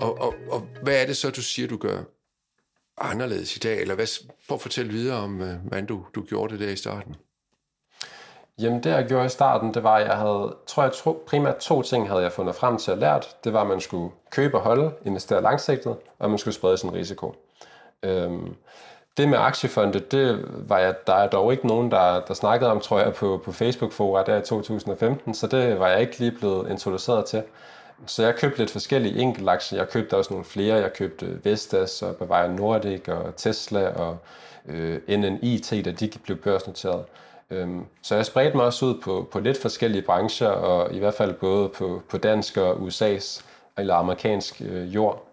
Og, 0.00 0.20
og, 0.20 0.34
og 0.48 0.60
hvad 0.82 1.02
er 1.02 1.06
det 1.06 1.16
så, 1.16 1.30
du 1.30 1.42
siger, 1.42 1.68
du 1.68 1.76
gør 1.76 2.02
anderledes 2.98 3.56
i 3.56 3.58
dag? 3.58 3.80
Eller 3.80 3.94
hvad, 3.94 4.06
prøv 4.48 4.54
at 4.54 4.60
fortælle 4.60 4.92
videre 4.92 5.18
om, 5.18 5.40
øh, 5.40 5.56
hvordan 5.56 5.86
du, 5.86 6.04
du 6.14 6.22
gjorde 6.22 6.52
det 6.52 6.60
der 6.60 6.72
i 6.72 6.76
starten. 6.76 7.16
Jamen 8.58 8.82
det 8.82 8.90
jeg 8.90 9.06
gjorde 9.06 9.26
i 9.26 9.28
starten, 9.28 9.74
det 9.74 9.82
var, 9.82 9.96
at 9.96 10.06
jeg 10.06 10.16
havde, 10.16 10.56
tror 10.66 10.82
jeg 10.82 10.92
to, 10.92 11.24
primært 11.26 11.56
to 11.56 11.82
ting 11.82 12.08
havde 12.08 12.22
jeg 12.22 12.32
fundet 12.32 12.54
frem 12.54 12.78
til 12.78 12.90
at 12.90 12.98
lært. 12.98 13.36
Det 13.44 13.52
var, 13.52 13.60
at 13.60 13.66
man 13.66 13.80
skulle 13.80 14.10
købe 14.30 14.56
og 14.56 14.62
holde, 14.62 14.92
investere 15.04 15.42
langsigtet, 15.42 15.96
og 16.18 16.30
man 16.30 16.38
skulle 16.38 16.54
sprede 16.54 16.78
sin 16.78 16.92
risiko. 16.92 17.34
Øhm, 18.02 18.56
det 19.16 19.28
med 19.28 19.38
aktiefonde, 19.38 19.98
det 19.98 20.44
var 20.68 20.78
jeg, 20.78 20.94
der 21.06 21.14
er 21.14 21.28
dog 21.28 21.52
ikke 21.52 21.66
nogen, 21.66 21.90
der, 21.90 22.20
der 22.20 22.34
snakkede 22.34 22.70
om, 22.70 22.80
tror 22.80 23.00
jeg, 23.00 23.14
på, 23.14 23.42
på 23.44 23.52
Facebook-fora 23.52 24.24
der 24.24 24.36
i 24.36 24.42
2015, 24.42 25.34
så 25.34 25.46
det 25.46 25.78
var 25.78 25.88
jeg 25.88 26.00
ikke 26.00 26.18
lige 26.18 26.32
blevet 26.32 26.70
introduceret 26.70 27.24
til. 27.24 27.42
Så 28.06 28.22
jeg 28.22 28.36
købte 28.36 28.58
lidt 28.58 28.70
forskellige 28.70 29.18
enkeltaktier. 29.18 29.78
Jeg 29.78 29.88
købte 29.88 30.16
også 30.16 30.32
nogle 30.32 30.44
flere. 30.44 30.76
Jeg 30.76 30.92
købte 30.92 31.44
Vestas 31.44 32.02
og 32.02 32.16
Bavaria 32.16 32.52
Nordic 32.52 33.08
og 33.08 33.36
Tesla 33.36 33.88
og 33.88 34.18
øh, 34.68 35.00
NNIT, 35.08 35.70
da 35.84 35.90
de 35.90 36.10
blev 36.24 36.36
børsnoteret. 36.36 37.04
Øhm, 37.50 37.84
så 38.02 38.14
jeg 38.14 38.26
spredte 38.26 38.56
mig 38.56 38.66
også 38.66 38.86
ud 38.86 39.00
på, 39.00 39.28
på 39.32 39.40
lidt 39.40 39.62
forskellige 39.62 40.02
brancher, 40.02 40.48
og 40.48 40.92
i 40.92 40.98
hvert 40.98 41.14
fald 41.14 41.34
både 41.34 41.68
på, 41.68 42.02
på 42.08 42.18
dansk 42.18 42.56
og 42.56 42.76
USA's 42.76 43.44
eller 43.78 43.94
amerikansk 43.94 44.62
øh, 44.64 44.94
jord. 44.94 45.26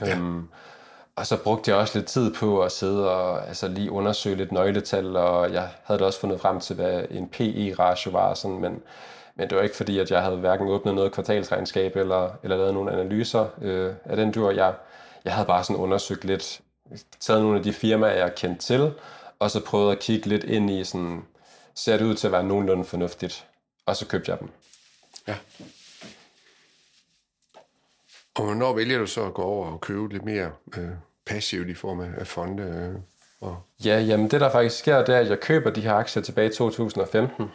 Ja. 0.00 0.16
Øhm, 0.16 0.48
og 1.16 1.26
så 1.26 1.36
brugte 1.36 1.70
jeg 1.70 1.78
også 1.78 1.98
lidt 1.98 2.08
tid 2.08 2.34
på 2.34 2.62
at 2.62 2.72
sidde 2.72 3.10
og 3.10 3.48
altså, 3.48 3.68
lige 3.68 3.90
undersøge 3.90 4.36
lidt 4.36 4.52
nøgletal, 4.52 5.16
og 5.16 5.52
jeg 5.52 5.68
havde 5.84 6.00
da 6.00 6.04
også 6.04 6.20
fundet 6.20 6.40
frem 6.40 6.60
til, 6.60 6.76
hvad 6.76 7.04
en 7.10 7.28
PE-ratio 7.28 8.10
var, 8.10 8.34
sådan, 8.34 8.58
men, 8.58 8.82
men 9.38 9.50
det 9.50 9.56
var 9.56 9.62
ikke 9.62 9.76
fordi, 9.76 9.98
at 9.98 10.10
jeg 10.10 10.22
havde 10.22 10.36
hverken 10.36 10.68
åbnet 10.68 10.94
noget 10.94 11.12
kvartalsregnskab 11.12 11.96
eller, 11.96 12.30
eller 12.42 12.56
lavet 12.56 12.74
nogle 12.74 12.92
analyser 12.92 13.46
øh, 13.62 13.94
af 14.04 14.16
den 14.16 14.32
dur. 14.32 14.50
Jeg, 14.50 14.74
jeg 15.24 15.32
havde 15.32 15.46
bare 15.46 15.64
sådan 15.64 15.76
undersøgt 15.76 16.24
lidt, 16.24 16.60
taget 17.20 17.42
nogle 17.42 17.58
af 17.58 17.62
de 17.62 17.72
firmaer, 17.72 18.12
jeg 18.12 18.34
kendte 18.34 18.66
til, 18.66 18.92
og 19.38 19.50
så 19.50 19.64
prøvet 19.64 19.92
at 19.92 19.98
kigge 19.98 20.28
lidt 20.28 20.44
ind 20.44 20.70
i 20.70 20.84
sådan, 20.84 21.24
ser 21.74 21.96
det 21.96 22.04
ud 22.04 22.14
til 22.14 22.26
at 22.26 22.32
være 22.32 22.44
nogenlunde 22.44 22.84
fornuftigt. 22.84 23.46
Og 23.86 23.96
så 23.96 24.06
købte 24.06 24.30
jeg 24.30 24.40
dem. 24.40 24.48
Ja. 25.28 25.36
Og 28.34 28.44
hvornår 28.44 28.72
vælger 28.72 28.98
du 28.98 29.06
så 29.06 29.26
at 29.26 29.34
gå 29.34 29.42
over 29.42 29.66
og 29.66 29.80
købe 29.80 30.12
lidt 30.12 30.24
mere 30.24 30.50
øh, 30.76 30.88
passivt 31.26 31.68
i 31.68 31.74
form 31.74 32.00
af 32.00 32.26
fonde? 32.26 32.62
Øh, 32.62 33.00
og... 33.40 33.62
Ja, 33.84 34.00
jamen 34.00 34.30
det 34.30 34.40
der 34.40 34.50
faktisk 34.50 34.78
sker, 34.78 35.04
det 35.04 35.14
er, 35.14 35.18
at 35.18 35.30
jeg 35.30 35.40
køber 35.40 35.70
de 35.70 35.80
her 35.80 35.94
aktier 35.94 36.22
tilbage 36.22 36.50
i 36.50 36.54
2015. 36.54 37.50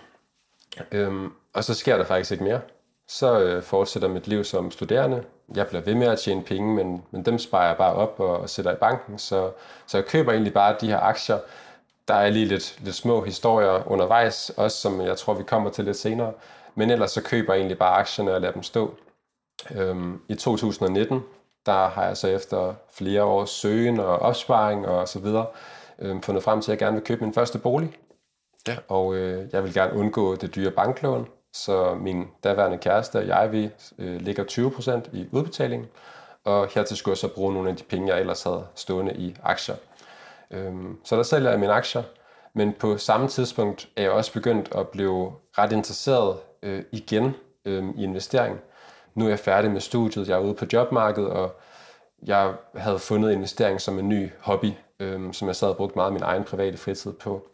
Øhm, 0.92 1.32
og 1.54 1.64
så 1.64 1.74
sker 1.74 1.98
der 1.98 2.04
faktisk 2.04 2.32
ikke 2.32 2.44
mere. 2.44 2.62
Så 3.08 3.40
øh, 3.40 3.64
fortsætter 3.64 4.10
mit 4.10 4.28
liv 4.28 4.44
som 4.44 4.72
studerende. 4.72 5.24
Jeg 5.56 5.68
bliver 5.68 5.82
ved 5.82 5.96
med 5.96 6.08
at 6.08 6.20
tjene 6.20 6.44
penge, 6.44 6.76
men, 6.76 7.04
men 7.12 7.26
dem 7.26 7.40
sparer 7.40 7.68
jeg 7.68 7.78
bare 7.78 7.94
op 7.94 8.20
og, 8.20 8.38
og 8.38 8.50
sætter 8.50 8.72
i 8.72 8.76
banken. 8.76 9.20
Så, 9.20 9.52
så 9.88 9.98
jeg 9.98 10.06
køber 10.06 10.32
egentlig 10.32 10.54
bare 10.54 10.76
de 10.82 10.88
her 10.88 11.00
aktier, 11.00 11.40
der 12.08 12.14
er 12.14 12.30
lige 12.30 12.46
lidt, 12.46 12.80
lidt 12.84 12.96
små 12.96 13.24
historier 13.24 13.92
undervejs, 13.92 14.50
også 14.50 14.78
som 14.78 15.02
jeg 15.02 15.18
tror, 15.18 15.34
vi 15.34 15.44
kommer 15.44 15.70
til 15.70 15.86
lidt 15.86 15.98
senere. 15.98 16.34
Men 16.76 16.90
ellers 16.90 17.12
så 17.12 17.22
køber 17.24 17.54
jeg 17.54 17.60
egentlig 17.60 17.78
bare 17.78 17.96
aktierne 17.96 18.34
og 18.34 18.42
lader 18.42 18.54
dem 18.54 18.64
stå. 18.64 18.94
Øhm, 19.76 20.22
I 20.30 20.36
2019, 20.36 21.24
der 21.66 21.88
har 21.88 22.06
jeg 22.06 22.18
så 22.18 22.28
efter 22.28 22.74
flere 22.94 23.24
års 23.24 23.50
søgen 23.50 24.00
og 24.00 24.20
opsparing 24.20 24.88
og 24.88 25.08
så 25.08 25.20
videre, 25.20 25.46
øhm, 26.00 26.22
fundet 26.22 26.44
frem 26.44 26.62
til, 26.62 26.72
at 26.72 26.82
jeg 26.82 26.86
gerne 26.86 26.96
vil 26.96 27.06
købe 27.06 27.24
min 27.24 27.34
første 27.34 27.60
bolig. 27.60 27.98
Ja. 28.68 28.78
Og 28.88 29.16
øh, 29.16 29.50
jeg 29.54 29.64
vil 29.64 29.74
gerne 29.74 29.94
undgå 29.94 30.36
det 30.36 30.56
dyre 30.56 30.72
banklån, 30.72 31.28
så 31.54 31.96
min 31.96 32.28
daværende 32.44 32.78
kæreste 32.78 33.20
og 33.20 33.28
jeg, 33.28 33.52
vi 33.52 33.70
øh, 33.98 34.22
ligger 34.22 34.44
20% 34.44 35.18
i 35.18 35.28
udbetalingen. 35.32 35.88
Og 36.44 36.68
hertil 36.68 36.98
skulle 36.98 37.12
jeg 37.12 37.18
så 37.18 37.28
bruge 37.28 37.54
nogle 37.54 37.70
af 37.70 37.76
de 37.76 37.84
penge, 37.84 38.14
jeg 38.14 38.20
ellers 38.20 38.44
havde 38.44 38.66
stående 38.76 39.16
i 39.16 39.36
aktier. 39.44 39.76
Øhm, 40.52 41.00
så 41.04 41.16
der 41.16 41.24
sælger 41.24 41.50
jeg 41.50 41.60
mine 41.60 41.74
aktier, 41.74 42.04
men 42.54 42.74
på 42.74 42.98
samme 42.98 43.28
tidspunkt 43.28 43.90
er 43.96 44.02
jeg 44.02 44.12
også 44.12 44.34
begyndt 44.34 44.76
at 44.76 44.88
blive 44.88 45.34
ret 45.58 45.72
interesseret 45.72 46.38
øh, 46.64 46.84
igen 46.92 47.36
øh, 47.66 47.84
i 47.96 48.04
investering. 48.04 48.60
Nu 49.16 49.26
er 49.26 49.30
jeg 49.30 49.40
færdig 49.40 49.72
med 49.72 49.82
studiet, 49.82 50.30
jeg 50.30 50.36
er 50.36 50.42
ude 50.42 50.54
på 50.54 50.66
jobmarkedet, 50.74 51.30
og 51.30 51.60
jeg 52.24 52.54
havde 52.76 53.00
fundet 53.00 53.32
investering 53.32 53.82
som 53.82 54.00
en 54.00 54.10
ny 54.10 54.30
hobby, 54.40 54.72
øh, 55.00 55.34
som 55.34 55.48
jeg 55.48 55.56
sad 55.56 55.70
og 55.70 55.78
brugte 55.78 55.96
meget 55.96 56.08
af 56.08 56.14
min 56.14 56.24
egen 56.24 56.44
private 56.44 56.78
fritid 56.78 57.14
på. 57.14 57.48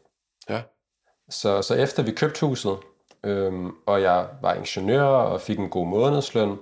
Ja. 0.50 0.62
Så, 1.30 1.62
så 1.62 1.76
efter 1.76 2.04
vi 2.04 2.12
købte 2.12 2.46
huset, 2.46 2.78
øhm, 3.24 3.72
og 3.86 4.02
jeg 4.02 4.26
var 4.42 4.54
ingeniør 4.54 5.04
og 5.04 5.42
fik 5.42 5.60
en 5.60 5.70
god 5.70 5.88
månedsløn, 5.88 6.58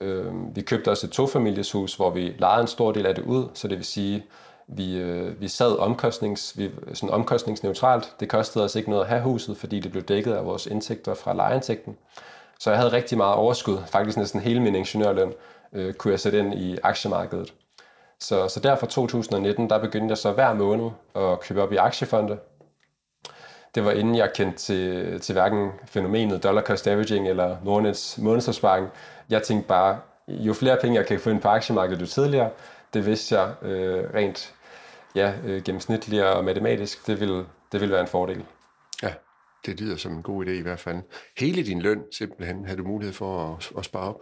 øhm, 0.00 0.56
vi 0.56 0.60
købte 0.60 0.90
også 0.90 1.06
et 1.06 1.12
tofamilieshus, 1.12 1.94
hvor 1.94 2.10
vi 2.10 2.34
lejede 2.38 2.60
en 2.60 2.66
stor 2.66 2.92
del 2.92 3.06
af 3.06 3.14
det 3.14 3.24
ud, 3.24 3.48
så 3.54 3.68
det 3.68 3.76
vil 3.76 3.84
sige, 3.84 4.24
vi, 4.66 4.96
øh, 4.96 5.40
vi 5.40 5.48
sad 5.48 5.78
omkostnings, 5.78 6.58
vi, 6.58 6.70
sådan 6.94 7.14
omkostningsneutralt. 7.14 8.14
Det 8.20 8.28
kostede 8.28 8.64
os 8.64 8.74
ikke 8.74 8.90
noget 8.90 9.02
at 9.02 9.08
have 9.08 9.22
huset, 9.22 9.56
fordi 9.56 9.80
det 9.80 9.90
blev 9.90 10.02
dækket 10.02 10.32
af 10.32 10.44
vores 10.44 10.66
indtægter 10.66 11.14
fra 11.14 11.34
lejeindtægten. 11.34 11.96
Så 12.58 12.70
jeg 12.70 12.78
havde 12.78 12.92
rigtig 12.92 13.18
meget 13.18 13.34
overskud. 13.34 13.78
Faktisk 13.86 14.18
næsten 14.18 14.40
hele 14.40 14.60
min 14.60 14.74
ingeniørløn 14.74 15.32
øh, 15.72 15.94
kunne 15.94 16.10
jeg 16.10 16.20
sætte 16.20 16.38
ind 16.38 16.54
i 16.54 16.78
aktiemarkedet. 16.82 17.54
Så, 18.20 18.48
så 18.48 18.60
der 18.60 18.76
fra 18.76 18.86
2019, 18.86 19.70
der 19.70 19.78
begyndte 19.78 20.08
jeg 20.12 20.18
så 20.18 20.32
hver 20.32 20.54
måned 20.54 20.90
at 21.14 21.40
købe 21.40 21.62
op 21.62 21.72
i 21.72 21.76
aktiefonde. 21.76 22.38
Det 23.74 23.84
var 23.84 23.92
inden 23.92 24.14
jeg 24.14 24.32
kendte 24.34 24.58
til, 24.58 25.20
til 25.20 25.32
hverken 25.32 25.70
fænomenet 25.86 26.42
dollar 26.42 26.62
cost 26.62 26.86
averaging 26.86 27.28
eller 27.28 27.56
Nordnets 27.64 28.18
månedsopsparing. 28.18 28.88
Jeg 29.30 29.42
tænkte 29.42 29.68
bare, 29.68 30.00
jo 30.28 30.52
flere 30.52 30.78
penge 30.80 30.98
jeg 30.98 31.06
kan 31.06 31.20
få 31.20 31.30
ind 31.30 31.40
på 31.40 31.48
aktiemarkedet, 31.48 32.00
jo 32.00 32.06
tidligere. 32.06 32.50
Det 32.94 33.06
vidste 33.06 33.38
jeg 33.38 33.54
øh, 33.62 34.14
rent 34.14 34.54
ja, 35.14 35.32
øh, 35.44 35.62
gennemsnitligt 35.62 36.22
og 36.22 36.44
matematisk, 36.44 37.06
det 37.06 37.20
vil, 37.20 37.46
det 37.72 37.80
vil 37.80 37.90
være 37.90 38.00
en 38.00 38.06
fordel. 38.06 38.44
Ja, 39.02 39.12
det 39.66 39.80
lyder 39.80 39.96
som 39.96 40.12
en 40.12 40.22
god 40.22 40.46
idé 40.46 40.50
i 40.50 40.62
hvert 40.62 40.80
fald. 40.80 40.96
Hele 41.38 41.62
din 41.66 41.82
løn 41.82 42.02
simpelthen, 42.12 42.64
har 42.66 42.76
du 42.76 42.82
mulighed 42.84 43.14
for 43.14 43.56
at, 43.56 43.72
at 43.78 43.84
spare 43.84 44.08
op? 44.08 44.20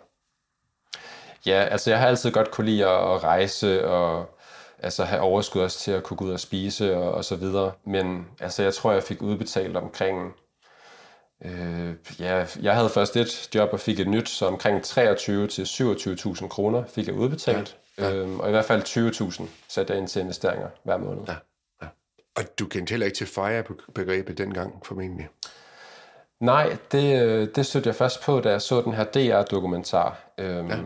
Ja, 1.47 1.67
altså 1.71 1.91
jeg 1.91 1.99
har 1.99 2.07
altid 2.07 2.33
godt 2.33 2.51
kunne 2.51 2.67
lide 2.67 2.87
at 2.87 3.25
rejse 3.25 3.89
og 3.89 4.40
altså 4.83 5.05
have 5.05 5.21
overskud 5.21 5.63
også 5.63 5.79
til 5.79 5.91
at 5.91 6.03
kunne 6.03 6.17
gå 6.17 6.25
ud 6.25 6.31
og 6.31 6.41
spise 6.41 6.97
og, 6.97 7.13
og 7.13 7.25
så 7.25 7.37
videre. 7.37 7.73
Men 7.85 8.27
altså 8.41 8.63
jeg 8.63 8.75
tror, 8.75 8.93
jeg 8.93 9.03
fik 9.03 9.23
udbetalt 9.23 9.77
omkring 9.77 10.35
Øh, 11.45 11.95
ja, 12.19 12.47
jeg 12.63 12.75
havde 12.75 12.89
først 12.89 13.17
et 13.17 13.51
job 13.55 13.69
og 13.73 13.81
fik 13.81 14.01
et 14.01 14.09
nyt, 14.09 14.29
så 14.29 14.47
omkring 14.47 14.85
23 14.85 15.47
til 15.47 15.63
27.000 15.63 16.49
kroner 16.49 16.85
fik 16.87 17.07
jeg 17.07 17.15
udbetalt. 17.15 17.77
Ja, 17.99 18.09
ja. 18.09 18.15
Øhm, 18.15 18.41
og 18.41 18.49
i 18.49 18.51
hvert 18.51 18.65
fald 18.65 18.83
20.000 18.83 19.45
satte 19.69 19.93
jeg 19.93 20.01
ind 20.01 20.09
til 20.09 20.23
investeringer 20.23 20.69
hver 20.85 20.97
måned. 20.97 21.23
Ja, 21.29 21.35
ja. 21.83 21.87
Og 22.37 22.43
du 22.59 22.67
kendte 22.67 22.91
heller 22.91 23.07
ikke 23.07 23.17
til 23.17 23.27
FIRE-begrebet 23.27 24.39
dengang, 24.39 24.83
formentlig? 24.85 25.29
Nej, 26.41 26.77
det, 26.93 27.23
øh, 27.23 27.49
det 27.55 27.67
stødte 27.67 27.89
jeg 27.89 27.95
først 27.95 28.23
på, 28.23 28.41
da 28.41 28.51
jeg 28.51 28.63
så 28.63 28.81
den 28.81 28.93
her 28.93 29.05
DR-dokumentar, 29.05 30.19
øhm, 30.39 30.69
ja. 30.69 30.77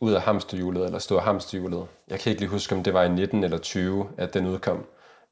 ud 0.00 0.12
af 0.12 0.20
hamsterhjulet, 0.20 0.84
eller 0.84 0.98
stå 0.98 1.16
af 1.16 1.22
hamsterhjulet. 1.22 1.86
Jeg 2.08 2.20
kan 2.20 2.30
ikke 2.30 2.40
lige 2.40 2.50
huske, 2.50 2.74
om 2.74 2.82
det 2.82 2.94
var 2.94 3.02
i 3.02 3.08
19 3.08 3.44
eller 3.44 3.58
20, 3.58 4.08
at 4.16 4.34
den 4.34 4.46
udkom. 4.46 4.84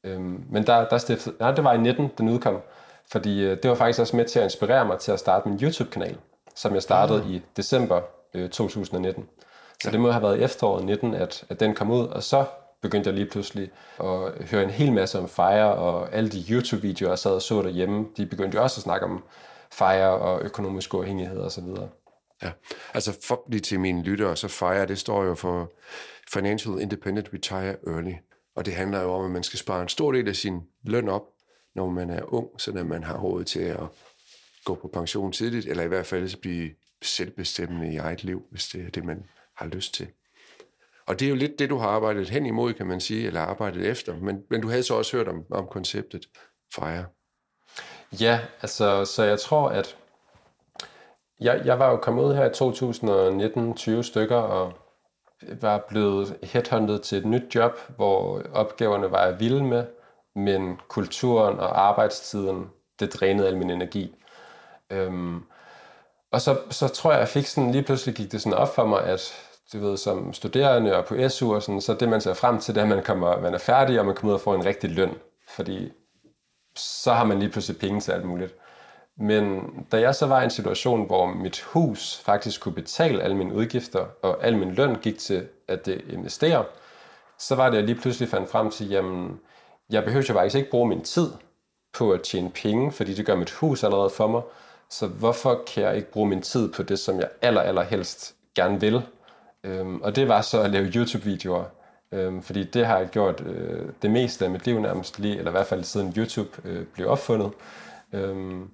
Øhm, 0.03 0.43
men 0.49 0.67
der, 0.67 0.87
der 0.87 0.97
stiftede, 0.97 1.35
nej, 1.39 1.51
det 1.51 1.63
var 1.63 1.73
i 1.73 1.77
19, 1.77 2.11
den 2.17 2.29
udkom. 2.29 2.61
Fordi 3.11 3.43
øh, 3.43 3.57
det 3.63 3.69
var 3.69 3.75
faktisk 3.75 3.99
også 3.99 4.15
med 4.15 4.25
til 4.25 4.39
at 4.39 4.43
inspirere 4.43 4.85
mig 4.85 4.99
til 4.99 5.11
at 5.11 5.19
starte 5.19 5.49
min 5.49 5.59
YouTube-kanal, 5.61 6.17
som 6.55 6.73
jeg 6.73 6.81
startede 6.81 7.23
mm. 7.23 7.33
i 7.33 7.41
december 7.57 8.01
øh, 8.33 8.49
2019. 8.49 9.25
Så 9.83 9.89
ja. 9.89 9.91
det 9.91 9.99
må 9.99 10.11
have 10.11 10.23
været 10.23 10.39
i 10.39 10.43
efteråret 10.43 10.85
19, 10.85 11.13
at, 11.13 11.43
at 11.49 11.59
den 11.59 11.75
kom 11.75 11.91
ud, 11.91 12.07
og 12.07 12.23
så 12.23 12.45
begyndte 12.81 13.07
jeg 13.07 13.15
lige 13.15 13.29
pludselig 13.29 13.71
at 13.99 14.47
høre 14.51 14.63
en 14.63 14.69
hel 14.69 14.93
masse 14.93 15.19
om 15.19 15.29
FIRE, 15.29 15.73
og 15.73 16.13
alle 16.13 16.29
de 16.29 16.43
YouTube-videoer, 16.49 17.11
jeg 17.11 17.19
sad 17.19 17.31
og 17.31 17.41
så 17.41 17.61
derhjemme, 17.61 18.05
de 18.17 18.25
begyndte 18.25 18.55
jo 18.55 18.63
også 18.63 18.79
at 18.79 18.83
snakke 18.83 19.05
om 19.05 19.23
FIRE 19.73 20.09
og 20.09 20.41
økonomisk 20.41 20.93
uafhængighed 20.93 21.39
osv. 21.39 21.63
Ja, 22.43 22.51
altså 22.93 23.17
for 23.23 23.43
lige 23.49 23.61
til 23.61 23.79
mine 23.79 24.03
lyttere, 24.03 24.37
så 24.37 24.47
FIRE, 24.47 24.87
det 24.87 24.97
står 24.97 25.23
jo 25.23 25.35
for 25.35 25.71
Financial 26.33 26.81
Independent 26.81 27.29
Retire 27.33 27.75
Early. 27.87 28.13
Og 28.55 28.65
det 28.65 28.75
handler 28.75 29.01
jo 29.01 29.11
om, 29.11 29.25
at 29.25 29.31
man 29.31 29.43
skal 29.43 29.59
spare 29.59 29.81
en 29.81 29.89
stor 29.89 30.11
del 30.11 30.27
af 30.27 30.35
sin 30.35 30.61
løn 30.83 31.09
op, 31.09 31.23
når 31.75 31.89
man 31.89 32.09
er 32.09 32.33
ung, 32.33 32.47
så 32.57 32.71
man 32.71 33.03
har 33.03 33.17
råd 33.17 33.43
til 33.43 33.59
at 33.59 33.83
gå 34.65 34.75
på 34.75 34.87
pension 34.93 35.31
tidligt, 35.31 35.65
eller 35.65 35.83
i 35.83 35.87
hvert 35.87 36.05
fald 36.05 36.41
blive 36.41 36.71
selvbestemmende 37.01 37.93
i 37.93 37.97
eget 37.97 38.23
liv, 38.23 38.43
hvis 38.51 38.67
det 38.67 38.85
er 38.85 38.89
det, 38.89 39.05
man 39.05 39.23
har 39.55 39.65
lyst 39.65 39.93
til. 39.93 40.07
Og 41.05 41.19
det 41.19 41.25
er 41.25 41.29
jo 41.29 41.35
lidt 41.35 41.59
det, 41.59 41.69
du 41.69 41.77
har 41.77 41.87
arbejdet 41.87 42.29
hen 42.29 42.45
imod, 42.45 42.73
kan 42.73 42.87
man 42.87 42.99
sige, 42.99 43.27
eller 43.27 43.41
arbejdet 43.41 43.85
efter. 43.85 44.19
Men, 44.19 44.43
men 44.49 44.61
du 44.61 44.67
havde 44.67 44.83
så 44.83 44.93
også 44.93 45.17
hørt 45.17 45.27
om, 45.27 45.45
om 45.51 45.67
konceptet 45.67 46.29
FIRE. 46.75 47.05
Ja, 48.11 48.39
altså, 48.61 49.05
så 49.05 49.23
jeg 49.23 49.39
tror, 49.39 49.69
at 49.69 49.97
jeg, 51.39 51.61
jeg 51.65 51.79
var 51.79 51.89
jo 51.89 51.97
kommet 51.97 52.23
ud 52.23 52.35
her 52.35 52.49
i 52.49 52.53
2019, 52.53 53.73
20 53.73 54.03
stykker, 54.03 54.35
og 54.35 54.73
var 55.61 55.85
blevet 55.87 56.37
headhunted 56.43 56.99
til 56.99 57.17
et 57.17 57.25
nyt 57.25 57.55
job, 57.55 57.71
hvor 57.95 58.41
opgaverne 58.53 59.11
var 59.11 59.25
jeg 59.25 59.39
vild 59.39 59.61
med, 59.61 59.85
men 60.35 60.79
kulturen 60.87 61.59
og 61.59 61.81
arbejdstiden, 61.81 62.69
det 62.99 63.13
drænede 63.13 63.47
al 63.47 63.57
min 63.57 63.69
energi. 63.69 64.15
Øhm, 64.89 65.43
og 66.31 66.41
så, 66.41 66.57
så 66.69 66.87
tror 66.87 67.11
jeg, 67.11 67.19
jeg 67.19 67.27
fik 67.27 67.45
sådan, 67.45 67.71
lige 67.71 67.83
pludselig 67.83 68.15
gik 68.15 68.31
det 68.31 68.41
sådan 68.41 68.57
op 68.57 68.75
for 68.75 68.85
mig, 68.85 69.03
at 69.03 69.33
du 69.73 69.79
ved, 69.79 69.97
som 69.97 70.33
studerende 70.33 70.97
og 70.97 71.05
på 71.05 71.29
SU 71.29 71.55
og 71.55 71.63
sådan, 71.63 71.81
så 71.81 71.93
det 71.93 72.09
man 72.09 72.21
ser 72.21 72.33
frem 72.33 72.59
til, 72.59 72.75
det 72.75 72.81
er, 72.81 72.85
at 72.85 72.89
man, 72.89 73.03
kommer, 73.03 73.41
man 73.41 73.53
er 73.53 73.57
færdig, 73.57 73.99
og 73.99 74.05
man 74.05 74.15
kommer 74.15 74.31
ud 74.31 74.35
og 74.35 74.41
får 74.41 74.55
en 74.55 74.65
rigtig 74.65 74.89
løn. 74.89 75.15
Fordi 75.47 75.91
så 76.79 77.13
har 77.13 77.25
man 77.25 77.39
lige 77.39 77.49
pludselig 77.51 77.79
penge 77.79 78.01
til 78.01 78.11
alt 78.11 78.25
muligt. 78.25 78.55
Men 79.17 79.61
da 79.91 79.99
jeg 79.99 80.15
så 80.15 80.25
var 80.25 80.41
i 80.41 80.43
en 80.43 80.49
situation, 80.49 81.05
hvor 81.05 81.27
mit 81.27 81.61
hus 81.61 82.21
faktisk 82.25 82.61
kunne 82.61 82.75
betale 82.75 83.21
alle 83.23 83.37
mine 83.37 83.53
udgifter, 83.53 84.05
og 84.21 84.43
al 84.43 84.57
min 84.57 84.71
løn 84.71 84.95
gik 84.95 85.17
til 85.17 85.47
at 85.67 85.85
det 85.85 86.01
investere, 86.09 86.65
så 87.37 87.55
var 87.55 87.65
det, 87.69 87.77
at 87.77 87.81
jeg 87.81 87.83
lige 87.83 88.01
pludselig 88.01 88.29
fandt 88.29 88.49
frem 88.49 88.71
til, 88.71 88.89
jamen, 88.89 89.39
jeg 89.89 90.03
behøver 90.03 90.25
jo 90.29 90.33
faktisk 90.33 90.55
ikke 90.55 90.71
bruge 90.71 90.89
min 90.89 91.01
tid 91.01 91.29
på 91.93 92.11
at 92.11 92.21
tjene 92.21 92.49
penge, 92.49 92.91
fordi 92.91 93.13
det 93.13 93.25
gør 93.25 93.35
mit 93.35 93.51
hus 93.51 93.83
allerede 93.83 94.09
for 94.09 94.27
mig. 94.27 94.41
Så 94.89 95.07
hvorfor 95.07 95.63
kan 95.67 95.83
jeg 95.83 95.95
ikke 95.95 96.11
bruge 96.11 96.29
min 96.29 96.41
tid 96.41 96.71
på 96.71 96.83
det, 96.83 96.99
som 96.99 97.19
jeg 97.19 97.29
aller, 97.41 97.61
aller 97.61 97.83
helst 97.83 98.35
gerne 98.55 98.79
vil? 98.79 99.01
Øhm, 99.63 100.01
og 100.01 100.15
det 100.15 100.27
var 100.27 100.41
så 100.41 100.61
at 100.61 100.69
lave 100.69 100.85
YouTube-videoer. 100.85 101.63
Øhm, 102.11 102.41
fordi 102.41 102.63
det 102.63 102.85
har 102.85 102.97
jeg 102.97 103.09
gjort 103.09 103.41
øh, 103.41 103.89
det 104.01 104.11
meste 104.11 104.45
af 104.45 104.51
mit 104.51 104.65
liv 104.65 104.79
nærmest 104.79 105.19
lige, 105.19 105.37
eller 105.37 105.51
i 105.51 105.57
hvert 105.57 105.67
fald 105.67 105.83
siden 105.83 106.13
YouTube 106.17 106.49
øh, 106.65 106.85
blev 106.85 107.09
opfundet. 107.09 107.51
Øhm, 108.13 108.69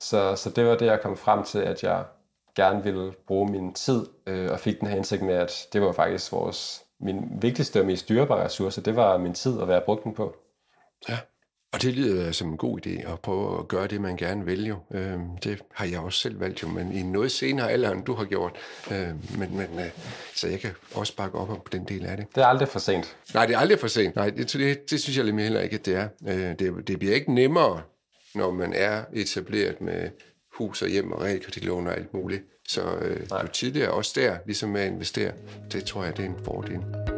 så, 0.00 0.36
så 0.36 0.50
det 0.50 0.66
var 0.66 0.76
det, 0.76 0.86
jeg 0.86 1.00
kom 1.00 1.16
frem 1.16 1.44
til, 1.44 1.58
at 1.58 1.82
jeg 1.82 2.04
gerne 2.54 2.82
ville 2.82 3.12
bruge 3.26 3.50
min 3.50 3.74
tid, 3.74 4.06
øh, 4.26 4.52
og 4.52 4.60
fik 4.60 4.80
den 4.80 4.88
her 4.88 4.96
indsigt 4.96 5.22
med, 5.22 5.34
at 5.34 5.66
det 5.72 5.82
var 5.82 5.92
faktisk 5.92 6.32
vores, 6.32 6.84
min 7.00 7.28
vigtigste 7.40 7.80
og 7.80 7.86
mest 7.86 8.08
dyrebare 8.08 8.44
ressource, 8.44 8.80
det 8.80 8.96
var 8.96 9.18
min 9.18 9.34
tid 9.34 9.60
at 9.60 9.68
være 9.68 9.80
brugt 9.80 10.04
den 10.04 10.14
på. 10.14 10.36
Ja. 11.08 11.18
Og 11.76 11.82
det 11.82 11.94
lyder 11.94 12.32
som 12.32 12.48
en 12.48 12.56
god 12.56 12.86
idé 12.86 13.12
at 13.12 13.20
prøve 13.20 13.58
at 13.58 13.68
gøre 13.68 13.86
det, 13.86 14.00
man 14.00 14.16
gerne 14.16 14.44
vil 14.44 14.66
jo. 14.66 14.76
Øh, 14.94 15.18
det 15.44 15.62
har 15.72 15.86
jeg 15.86 16.00
også 16.00 16.18
selv 16.20 16.40
valgt 16.40 16.62
jo, 16.62 16.68
men 16.68 16.92
i 16.92 17.02
noget 17.02 17.32
senere 17.32 17.70
alder, 17.70 17.90
end 17.90 18.04
du 18.04 18.14
har 18.14 18.24
gjort. 18.24 18.52
Øh, 18.90 19.08
men, 19.38 19.56
men, 19.56 19.68
øh, 19.78 19.90
så 20.34 20.48
jeg 20.48 20.60
kan 20.60 20.70
også 20.94 21.16
bakke 21.16 21.38
op 21.38 21.50
om 21.50 21.60
den 21.72 21.84
del 21.84 22.06
af 22.06 22.16
det. 22.16 22.26
Det 22.34 22.42
er 22.42 22.46
aldrig 22.46 22.68
for 22.68 22.78
sent. 22.78 23.16
Nej, 23.34 23.46
det 23.46 23.54
er 23.54 23.58
aldrig 23.58 23.78
for 23.78 23.86
sent. 23.86 24.16
Nej, 24.16 24.30
det, 24.30 24.52
det, 24.52 24.90
det 24.90 25.00
synes 25.00 25.16
jeg 25.16 25.24
lidt 25.24 25.40
heller 25.40 25.60
ikke, 25.60 25.74
at 25.74 25.86
det 25.86 25.94
er. 25.94 26.08
Øh, 26.28 26.58
det, 26.58 26.88
det 26.88 26.98
bliver 26.98 27.14
ikke 27.14 27.34
nemmere, 27.34 27.82
når 28.34 28.50
man 28.50 28.72
er 28.72 29.02
etableret 29.12 29.80
med 29.80 30.10
hus 30.52 30.82
og 30.82 30.88
hjem 30.88 31.12
og 31.12 31.22
realkreditlån 31.22 31.86
og 31.86 31.96
alt 31.96 32.14
muligt. 32.14 32.42
Så 32.68 32.96
øh, 32.96 33.20
jo 33.42 33.48
tidligere 33.52 33.90
også 33.90 34.12
der, 34.20 34.36
ligesom 34.46 34.70
med 34.70 34.80
at 34.80 34.92
investere, 34.92 35.32
det 35.72 35.84
tror 35.84 36.04
jeg, 36.04 36.16
det 36.16 36.24
er 36.24 36.28
en 36.28 36.44
fordel. 36.44 37.15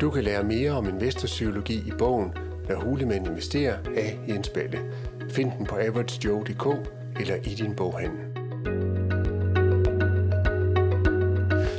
Du 0.00 0.10
kan 0.10 0.24
lære 0.24 0.44
mere 0.44 0.70
om 0.70 0.88
investorpsykologi 0.88 1.74
i 1.86 1.90
bogen 1.98 2.32
Når 2.68 2.76
hulemænd 2.76 3.26
investerer 3.26 3.78
af 3.96 4.18
Jens 4.28 4.48
Balle. 4.48 4.92
Find 5.30 5.52
den 5.58 5.66
på 5.66 5.76
averagejoe.dk 5.76 6.90
eller 7.20 7.36
i 7.36 7.54
din 7.54 7.76
boghandel. 7.76 8.34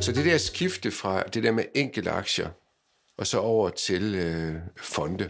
Så 0.01 0.12
det 0.12 0.25
der 0.25 0.38
skifte 0.38 0.91
fra 0.91 1.23
det 1.23 1.43
der 1.43 1.51
med 1.51 1.63
enkelte 1.73 2.12
aktier, 2.12 2.49
og 3.17 3.28
så 3.28 3.39
over 3.39 3.69
til 3.69 4.15
øh, 4.15 4.56
fonde. 4.78 5.30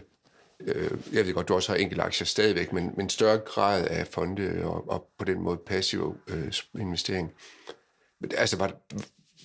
Øh, 0.60 0.90
jeg 1.12 1.26
ved 1.26 1.34
godt, 1.34 1.48
du 1.48 1.54
også 1.54 1.72
har 1.72 1.78
enkelte 1.78 2.02
aktier 2.02 2.26
stadigvæk, 2.26 2.72
men, 2.72 2.90
men 2.96 3.08
større 3.08 3.38
grad 3.38 3.86
af 3.86 4.06
fonde 4.06 4.60
og, 4.64 4.90
og 4.90 5.08
på 5.18 5.24
den 5.24 5.40
måde 5.42 5.58
passiv 5.66 6.16
øh, 6.28 6.52
investering. 6.80 7.32
Men, 8.20 8.30
altså, 8.36 8.56
var, 8.56 8.72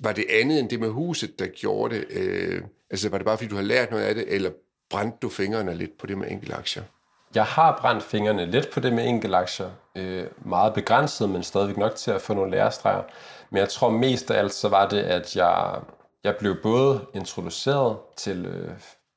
var 0.02 0.12
det 0.12 0.26
andet 0.30 0.60
end 0.60 0.70
det 0.70 0.80
med 0.80 0.90
huset, 0.90 1.40
der 1.40 1.48
gjorde 1.48 1.96
det? 1.96 2.06
Øh, 2.10 2.62
altså 2.92 3.10
var 3.10 3.18
det 3.18 3.26
bare 3.26 3.38
fordi, 3.38 3.50
du 3.50 3.56
har 3.56 3.64
lært 3.64 3.92
noget 3.92 4.04
af 4.04 4.16
det, 4.16 4.26
eller 4.28 4.52
brændte 4.90 5.18
du 5.22 5.30
fingrene 5.30 5.76
lidt 5.76 5.98
på 5.98 6.08
det 6.08 6.18
med 6.18 6.32
enkelte 6.32 6.56
aktier? 6.56 6.84
Jeg 7.36 7.46
har 7.46 7.78
brændt 7.82 8.04
fingrene 8.04 8.46
lidt 8.46 8.72
på 8.72 8.80
det 8.80 8.94
med 8.94 9.08
enkelte 9.08 9.38
aktier. 9.38 9.70
Øh, 9.96 10.26
meget 10.46 10.74
begrænset, 10.74 11.30
men 11.30 11.44
stadigvæk 11.44 11.78
nok 11.78 11.96
til 11.96 12.12
at 12.12 12.22
få 12.22 12.34
nogle 12.34 12.52
lærestreger. 12.52 13.04
Men 13.50 13.58
jeg 13.58 13.70
tror 13.70 13.90
mest 13.90 14.32
af 14.32 14.40
alt, 14.40 14.54
så 14.54 14.70
var 14.70 14.88
det, 14.88 15.00
at 15.00 15.36
jeg, 15.36 15.80
jeg 16.24 16.36
blev 16.36 16.56
både 16.64 17.06
introduceret 17.14 17.98
til, 18.18 18.46
øh, 18.46 18.72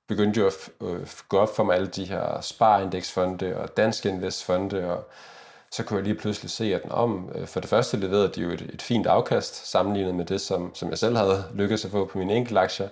begyndte 0.09 0.41
jo 0.41 0.47
at 0.47 0.53
øh, 0.83 1.07
gå 1.29 1.39
op 1.39 1.57
for 1.57 1.65
mig 1.65 1.77
alle 1.77 1.87
de 1.87 2.05
her 2.05 2.41
sparindeksfonde 2.41 3.57
og 3.57 3.77
danske 3.77 4.09
investfonde 4.09 4.91
og 4.91 5.09
så 5.75 5.83
kunne 5.85 5.97
jeg 5.97 6.05
lige 6.05 6.15
pludselig 6.15 6.51
se, 6.51 6.75
at 6.75 6.83
den 6.83 6.93
om, 6.93 7.31
øh, 7.35 7.47
for 7.47 7.61
det 7.61 7.71
første 7.71 7.97
leverede 7.97 8.29
de 8.29 8.41
jo 8.41 8.51
et, 8.51 8.61
et 8.61 8.83
fint 8.83 9.07
afkast, 9.07 9.71
sammenlignet 9.71 10.15
med 10.15 10.25
det, 10.25 10.41
som, 10.41 10.75
som 10.75 10.91
jeg 10.91 10.99
selv 10.99 11.17
havde 11.17 11.45
lykkedes 11.55 11.85
at 11.85 11.91
få 11.91 12.05
på 12.05 12.19
mine 12.19 12.35
enkelte 12.35 12.61
aktier. 12.61 12.89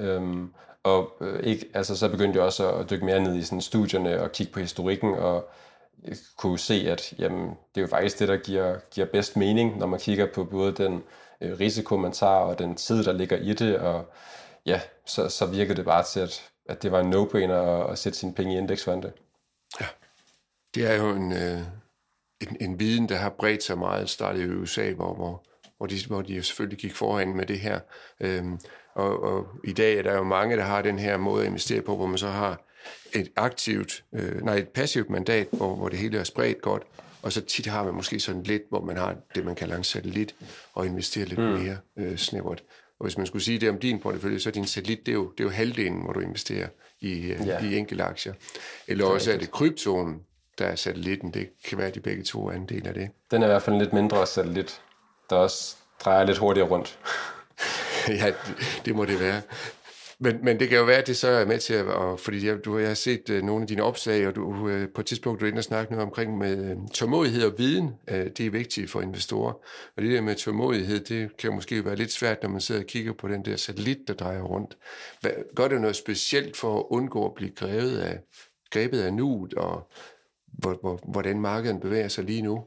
Øhm, 0.00 0.52
og 0.82 1.12
øh, 1.20 1.42
ikke, 1.42 1.70
altså, 1.74 1.96
så 1.96 2.08
begyndte 2.08 2.36
jeg 2.38 2.46
også 2.46 2.72
at 2.72 2.90
dykke 2.90 3.04
mere 3.04 3.20
ned 3.20 3.36
i 3.36 3.42
sådan, 3.42 3.60
studierne 3.60 4.22
og 4.22 4.32
kigge 4.32 4.52
på 4.52 4.60
historikken, 4.60 5.14
og 5.14 5.48
øh, 6.08 6.16
kunne 6.36 6.58
se, 6.58 6.74
at 6.74 7.14
jamen, 7.18 7.48
det 7.48 7.76
er 7.76 7.80
jo 7.80 7.86
faktisk 7.86 8.18
det, 8.18 8.28
der 8.28 8.36
giver, 8.36 8.78
giver 8.90 9.06
bedst 9.06 9.36
mening, 9.36 9.78
når 9.78 9.86
man 9.86 10.00
kigger 10.00 10.26
på 10.34 10.44
både 10.44 10.72
den 10.72 11.02
øh, 11.40 11.60
risiko, 11.60 11.96
man 11.96 12.12
tager, 12.12 12.32
og 12.32 12.58
den 12.58 12.74
tid, 12.74 13.04
der 13.04 13.12
ligger 13.12 13.36
i 13.36 13.52
det, 13.52 13.78
og 13.78 14.04
ja, 14.66 14.80
så, 15.06 15.28
så 15.28 15.46
virkede 15.46 15.76
det 15.76 15.84
bare 15.84 16.04
til, 16.04 16.20
at, 16.20 16.50
at 16.66 16.82
det 16.82 16.92
var 16.92 17.00
en 17.00 17.14
no-brainer 17.14 17.52
at, 17.52 17.90
at 17.90 17.98
sætte 17.98 18.18
sine 18.18 18.34
penge 18.34 18.54
i 18.54 18.58
indeksfonde. 18.58 19.12
Ja, 19.80 19.86
det 20.74 20.90
er 20.90 20.94
jo 20.94 21.10
en, 21.10 21.32
øh, 21.32 21.60
en, 22.40 22.56
en 22.60 22.80
viden, 22.80 23.08
der 23.08 23.16
har 23.16 23.30
bredt 23.30 23.62
sig 23.62 23.78
meget, 23.78 24.10
startede 24.10 24.44
i 24.44 24.48
USA, 24.48 24.92
hvor, 24.92 25.14
hvor, 25.14 25.42
hvor, 25.80 25.86
de, 25.86 25.96
hvor 26.06 26.22
de 26.22 26.34
jo 26.34 26.42
selvfølgelig 26.42 26.78
gik 26.78 26.94
foran 26.94 27.36
med 27.36 27.46
det 27.46 27.58
her. 27.58 27.80
Øhm, 28.20 28.58
og, 28.94 29.22
og 29.22 29.46
i 29.64 29.72
dag 29.72 29.98
er 29.98 30.02
der 30.02 30.14
jo 30.14 30.22
mange, 30.22 30.56
der 30.56 30.62
har 30.62 30.82
den 30.82 30.98
her 30.98 31.16
måde 31.16 31.42
at 31.42 31.46
investere 31.46 31.82
på, 31.82 31.96
hvor 31.96 32.06
man 32.06 32.18
så 32.18 32.28
har 32.28 32.64
et 33.14 33.28
aktivt, 33.36 34.04
øh, 34.14 34.42
nej, 34.42 34.54
et 34.54 34.68
passivt 34.68 35.10
mandat, 35.10 35.48
hvor, 35.52 35.74
hvor 35.74 35.88
det 35.88 35.98
hele 35.98 36.18
er 36.18 36.24
spredt 36.24 36.62
godt, 36.62 36.82
og 37.22 37.32
så 37.32 37.40
tit 37.40 37.66
har 37.66 37.84
man 37.84 37.94
måske 37.94 38.20
sådan 38.20 38.42
lidt, 38.42 38.62
hvor 38.68 38.80
man 38.80 38.96
har 38.96 39.16
det, 39.34 39.44
man 39.44 39.54
kalder 39.54 39.76
en 39.76 39.84
satellit, 39.84 40.34
og 40.74 40.86
investerer 40.86 41.26
lidt 41.26 41.40
mm. 41.40 41.46
mere 41.46 41.76
øh, 41.96 42.16
snævert. 42.16 42.62
Og 42.98 43.04
hvis 43.06 43.16
man 43.16 43.26
skulle 43.26 43.42
sige 43.42 43.58
det 43.58 43.68
om 43.68 43.78
din 43.78 43.98
portefølje, 43.98 44.40
så 44.40 44.48
er 44.48 44.52
din 44.52 44.66
satellit, 44.66 45.06
det 45.06 45.12
er 45.12 45.16
jo, 45.16 45.32
det 45.38 45.40
er 45.40 45.44
jo 45.44 45.50
halvdelen, 45.50 46.02
hvor 46.02 46.12
du 46.12 46.20
investerer 46.20 46.68
i, 47.00 47.12
øh, 47.12 47.46
ja. 47.46 47.64
i 47.64 47.76
enkelte 47.76 48.04
aktier. 48.04 48.34
Eller 48.88 49.04
også 49.04 49.32
er 49.32 49.38
det 49.38 49.50
kryptoen, 49.50 50.20
der 50.58 50.66
er 50.66 50.74
satellitten. 50.74 51.34
Det 51.34 51.50
kan 51.64 51.78
være, 51.78 51.86
at 51.86 51.94
de 51.94 52.00
begge 52.00 52.22
to 52.22 52.46
er 52.46 52.52
en 52.52 52.66
del 52.66 52.86
af 52.86 52.94
det. 52.94 53.10
Den 53.30 53.42
er 53.42 53.46
i 53.46 53.50
hvert 53.50 53.62
fald 53.62 53.74
en 53.74 53.82
lidt 53.82 53.92
mindre 53.92 54.26
satellit, 54.26 54.80
der 55.30 55.36
også 55.36 55.76
drejer 56.04 56.26
lidt 56.26 56.38
hurtigere 56.38 56.68
rundt. 56.68 56.98
ja, 58.20 58.26
det, 58.26 58.82
det 58.84 58.96
må 58.96 59.04
det 59.04 59.20
være. 59.20 59.42
Men, 60.22 60.44
men 60.44 60.60
det 60.60 60.68
kan 60.68 60.78
jo 60.78 60.84
være, 60.84 60.98
at 60.98 61.06
det 61.06 61.16
så 61.16 61.28
er 61.28 61.44
med 61.44 61.58
til 61.58 61.74
at... 61.74 61.86
Og, 61.86 62.20
fordi 62.20 62.46
jeg, 62.46 62.64
du, 62.64 62.78
jeg 62.78 62.88
har 62.88 62.94
set 62.94 63.30
uh, 63.30 63.36
nogle 63.36 63.62
af 63.62 63.68
dine 63.68 63.82
opslag, 63.82 64.26
og 64.26 64.34
du, 64.34 64.44
uh, 64.44 64.84
på 64.94 65.00
et 65.00 65.06
tidspunkt 65.06 65.40
du 65.40 65.44
er 65.44 65.48
inde 65.48 65.60
og 65.60 65.64
snakke 65.64 65.92
noget 65.92 66.06
omkring 66.06 66.38
med 66.38 66.76
uh, 66.76 66.88
tålmodighed 66.88 67.44
og 67.44 67.52
viden. 67.58 67.84
Uh, 67.84 68.16
det 68.16 68.40
er 68.40 68.50
vigtigt 68.50 68.90
for 68.90 69.00
investorer. 69.00 69.52
Og 69.96 70.02
det 70.02 70.12
der 70.12 70.20
med 70.20 70.34
tålmodighed, 70.34 71.00
det 71.00 71.36
kan 71.36 71.54
måske 71.54 71.84
være 71.84 71.96
lidt 71.96 72.12
svært, 72.12 72.42
når 72.42 72.50
man 72.50 72.60
sidder 72.60 72.80
og 72.80 72.86
kigger 72.86 73.12
på 73.12 73.28
den 73.28 73.44
der 73.44 73.56
satellit, 73.56 73.98
der 74.08 74.14
drejer 74.14 74.42
rundt. 74.42 74.76
Hvad, 75.20 75.30
gør 75.56 75.68
det 75.68 75.80
noget 75.80 75.96
specielt 75.96 76.56
for 76.56 76.78
at 76.78 76.84
undgå 76.90 77.26
at 77.26 77.34
blive 77.34 77.50
grevet 77.50 77.98
af 77.98 78.20
grebet 78.70 79.00
af 79.00 79.14
nuet, 79.14 79.54
og 79.54 79.90
hvor, 80.46 80.78
hvor, 80.80 81.00
hvordan 81.08 81.40
markedet 81.40 81.80
bevæger 81.80 82.08
sig 82.08 82.24
lige 82.24 82.42
nu? 82.42 82.64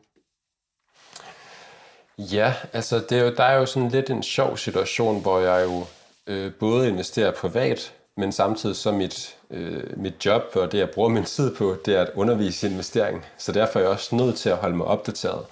Ja, 2.18 2.54
altså 2.74 3.00
det 3.10 3.20
er 3.20 3.24
jo, 3.24 3.34
der 3.36 3.44
er 3.44 3.58
jo 3.58 3.66
sådan 3.66 3.90
lidt 3.90 4.10
en 4.10 4.24
sjov 4.24 4.58
situation, 4.58 5.22
hvor 5.22 5.40
jeg 5.40 5.66
jo 5.66 5.86
øh, 6.28 6.52
både 6.60 6.90
investerer 6.90 7.32
privat, 7.32 7.94
men 8.18 8.32
samtidig 8.32 8.76
så 8.76 8.92
mit, 8.92 9.36
øh, 9.50 9.98
mit 9.98 10.26
job 10.26 10.44
og 10.56 10.72
det, 10.72 10.78
jeg 10.78 10.90
bruger 10.90 11.10
min 11.10 11.24
tid 11.24 11.56
på, 11.56 11.76
det 11.86 11.96
er 11.96 12.02
at 12.02 12.12
undervise 12.16 12.68
i 12.68 12.72
investering. 12.72 13.26
Så 13.38 13.52
derfor 13.52 13.80
er 13.80 13.84
jeg 13.84 13.92
også 13.92 14.16
nødt 14.16 14.36
til 14.36 14.50
at 14.50 14.58
holde 14.58 14.76
mig 14.76 14.86
opdateret. 14.86 15.46